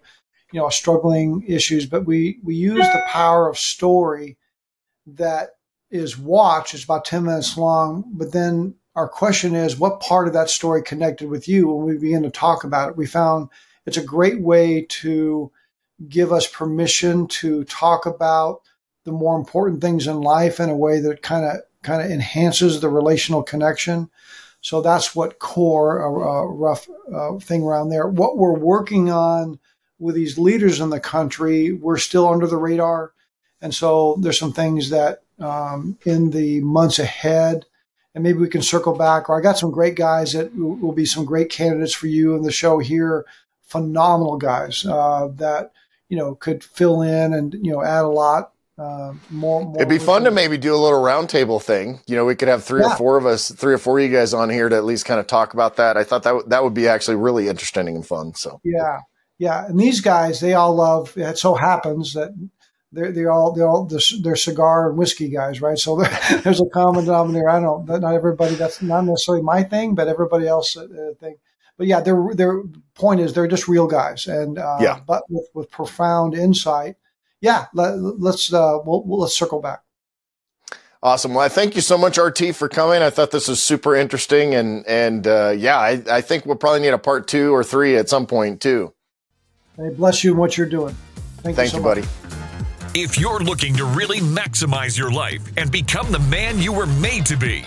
you 0.53 0.61
know 0.61 0.71
struggling 0.71 1.45
issues. 1.47 1.85
But 1.85 2.07
we 2.07 2.39
we 2.43 2.55
use 2.55 2.87
the 2.87 3.03
power 3.09 3.49
of 3.49 3.59
story 3.59 4.39
that 5.07 5.51
is 5.91 6.19
watched. 6.19 6.73
It's 6.73 6.85
about 6.85 7.05
ten 7.05 7.25
minutes 7.25 7.59
long, 7.59 8.05
but 8.13 8.33
then 8.33 8.75
our 8.97 9.09
question 9.09 9.55
is, 9.55 9.77
what 9.77 10.01
part 10.01 10.27
of 10.27 10.33
that 10.35 10.49
story 10.49 10.83
connected 10.83 11.29
with 11.29 11.49
you? 11.49 11.69
When 11.69 11.87
we 11.87 11.99
begin 11.99 12.23
to 12.23 12.31
talk 12.31 12.65
about 12.65 12.91
it, 12.91 12.97
we 12.97 13.07
found 13.07 13.49
it's 13.87 13.97
a 13.97 14.05
great 14.05 14.41
way 14.41 14.87
to 14.89 15.51
give 16.09 16.33
us 16.33 16.47
permission 16.47 17.27
to 17.29 17.65
talk 17.65 18.07
about 18.07 18.63
the 19.05 19.13
more 19.13 19.37
important 19.37 19.81
things 19.81 20.07
in 20.07 20.21
life 20.21 20.61
in 20.61 20.69
a 20.71 20.77
way 20.77 21.01
that 21.01 21.23
kind 21.23 21.45
of 21.45 21.59
kind 21.83 22.03
of 22.03 22.11
enhances 22.11 22.81
the 22.81 22.89
relational 22.89 23.43
connection. 23.43 24.11
So 24.61 24.81
that's 24.81 25.15
what 25.15 25.39
core, 25.39 25.99
a, 25.99 26.11
a 26.11 26.47
rough 26.47 26.89
uh, 27.15 27.39
thing 27.39 27.63
around 27.63 27.91
there. 27.91 28.09
What 28.09 28.39
we're 28.39 28.59
working 28.59 29.11
on 29.11 29.59
with 29.99 30.15
these 30.15 30.39
leaders 30.39 30.81
in 30.81 30.89
the 30.89 31.01
country, 31.01 31.73
we're 31.73 31.99
still 31.99 32.27
under 32.27 32.47
the 32.47 32.57
radar. 32.57 33.13
And 33.61 33.75
so 33.75 34.17
there's 34.21 34.39
some 34.39 34.55
things 34.55 34.89
that 34.91 35.23
um, 35.39 35.99
in 36.07 36.31
the 36.31 36.61
months 36.61 36.99
ahead, 36.99 37.67
and 38.15 38.23
maybe 38.23 38.39
we 38.39 38.49
can 38.49 38.63
circle 38.63 38.97
back. 38.97 39.29
Or 39.29 39.39
I 39.39 39.43
got 39.43 39.59
some 39.59 39.71
great 39.71 39.97
guys 39.97 40.33
that 40.33 40.57
will 40.57 40.93
be 40.93 41.05
some 41.05 41.25
great 41.25 41.51
candidates 41.51 41.93
for 41.93 42.07
you 42.07 42.35
in 42.35 42.43
the 42.43 42.53
show 42.53 42.79
here. 42.79 43.27
Phenomenal 43.63 44.39
guys 44.39 44.87
uh, 44.87 45.29
that 45.37 45.73
you 46.09 46.17
know 46.17 46.35
could 46.35 46.63
fill 46.63 47.03
in 47.03 47.33
and 47.33 47.55
you 47.63 47.73
know 47.73 47.83
add 47.83 48.05
a 48.05 48.09
lot 48.09 48.55
uh, 48.77 49.15
more, 49.31 49.63
more, 49.63 49.77
It'd 49.77 49.89
be 49.89 49.99
fun 49.99 50.25
to 50.25 50.33
maybe 50.33 50.59
do 50.59 50.75
a 50.75 50.77
little 50.77 51.01
roundtable 51.01 51.63
thing. 51.63 52.01
You 52.07 52.17
know, 52.17 52.25
we 52.25 52.35
could 52.35 52.49
have 52.49 52.65
three 52.65 52.81
yeah. 52.81 52.93
or 52.93 52.97
four 52.97 53.17
of 53.17 53.25
us, 53.25 53.51
three 53.53 53.73
or 53.73 53.79
four 53.79 54.01
of 54.01 54.05
you 54.05 54.11
guys 54.11 54.35
on 54.35 54.51
here 54.51 54.69
to 54.69 54.75
at 54.75 54.85
least 54.85 55.05
kind 55.05 55.21
of 55.21 55.29
talk 55.29 55.55
about 55.55 55.77
that. 55.77 55.97
I 55.97 56.03
thought 56.03 56.25
that 56.25 56.31
w- 56.31 56.49
that 56.49 56.65
would 56.65 56.75
be 56.75 56.89
actually 56.89 57.17
really 57.17 57.49
interesting 57.49 57.87
and 57.87 58.05
fun. 58.05 58.35
So 58.35 58.61
yeah, 58.65 59.01
yeah. 59.39 59.65
And 59.67 59.79
these 59.79 60.01
guys, 60.01 60.41
they 60.41 60.55
all 60.55 60.75
love. 60.75 61.17
It 61.17 61.39
so 61.39 61.55
happens 61.55 62.15
that 62.15 62.33
they're 62.91 63.13
they're 63.13 63.31
all 63.31 63.53
they're 63.53 63.69
all 63.69 63.89
they're 64.23 64.35
cigar 64.35 64.89
and 64.89 64.99
whiskey 64.99 65.29
guys, 65.29 65.61
right? 65.61 65.79
So 65.79 66.03
there's 66.43 66.61
a 66.61 66.67
common 66.67 67.05
denominator. 67.05 67.49
I 67.49 67.61
don't 67.61 67.87
know, 67.87 67.97
not 67.99 68.15
everybody. 68.15 68.57
That's 68.57 68.83
not 68.83 69.05
necessarily 69.05 69.45
my 69.45 69.63
thing, 69.63 69.95
but 69.95 70.09
everybody 70.09 70.49
else 70.49 70.77
uh, 70.77 70.89
thing. 71.21 71.37
But 71.77 71.87
yeah, 71.87 72.01
their 72.01 72.35
their 72.35 72.63
point 72.95 73.21
is 73.21 73.33
they're 73.33 73.49
just 73.49 73.67
real 73.67 73.87
guys, 73.87 74.27
and 74.27 74.59
uh, 74.59 74.79
yeah, 74.81 75.01
but 75.07 75.25
with 75.29 75.49
with 75.55 75.71
profound 75.71 76.35
insight. 76.35 76.97
Yeah, 77.41 77.67
let, 77.75 77.93
us 77.93 78.53
uh, 78.53 78.79
we'll, 78.87 79.05
we'll, 79.05 79.21
let's 79.21 79.37
circle 79.37 79.61
back. 79.61 79.83
Awesome. 81.03 81.35
Well, 81.35 81.45
I 81.45 81.51
thank 81.51 81.75
you 81.75 81.83
so 81.83 81.99
much, 81.99 82.17
RT, 82.17 82.57
for 82.57 82.67
coming. 82.71 83.03
I 83.03 83.11
thought 83.11 83.31
this 83.31 83.49
was 83.49 83.63
super 83.63 83.95
interesting, 83.95 84.55
and 84.55 84.87
and 84.87 85.27
uh, 85.27 85.53
yeah, 85.57 85.79
I, 85.79 86.03
I 86.11 86.21
think 86.21 86.47
we'll 86.47 86.57
probably 86.57 86.81
need 86.81 86.95
a 86.95 86.99
part 86.99 87.29
two 87.29 87.55
or 87.55 87.63
three 87.63 87.97
at 87.97 88.09
some 88.09 88.27
point 88.27 88.63
too. 88.63 88.95
Hey, 89.77 89.91
bless 89.91 90.23
you 90.23 90.31
and 90.31 90.39
what 90.39 90.57
you're 90.57 90.69
doing. 90.69 90.95
Thank, 91.39 91.57
thank 91.57 91.67
you, 91.67 91.71
so 91.73 91.77
you 91.79 91.83
buddy. 91.83 92.05
If 92.95 93.19
you're 93.19 93.41
looking 93.41 93.75
to 93.75 93.85
really 93.85 94.21
maximize 94.21 94.97
your 94.97 95.11
life 95.11 95.43
and 95.57 95.71
become 95.71 96.13
the 96.13 96.21
man 96.21 96.61
you 96.61 96.73
were 96.73 96.87
made 96.87 97.27
to 97.27 97.37
be, 97.37 97.65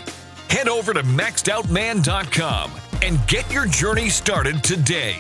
head 0.50 0.70
over 0.70 0.94
to 0.94 1.04
maxedoutman.com 1.04 2.72
and 3.02 3.26
get 3.28 3.52
your 3.52 3.66
journey 3.66 4.10
started 4.10 4.64
today. 4.64 5.18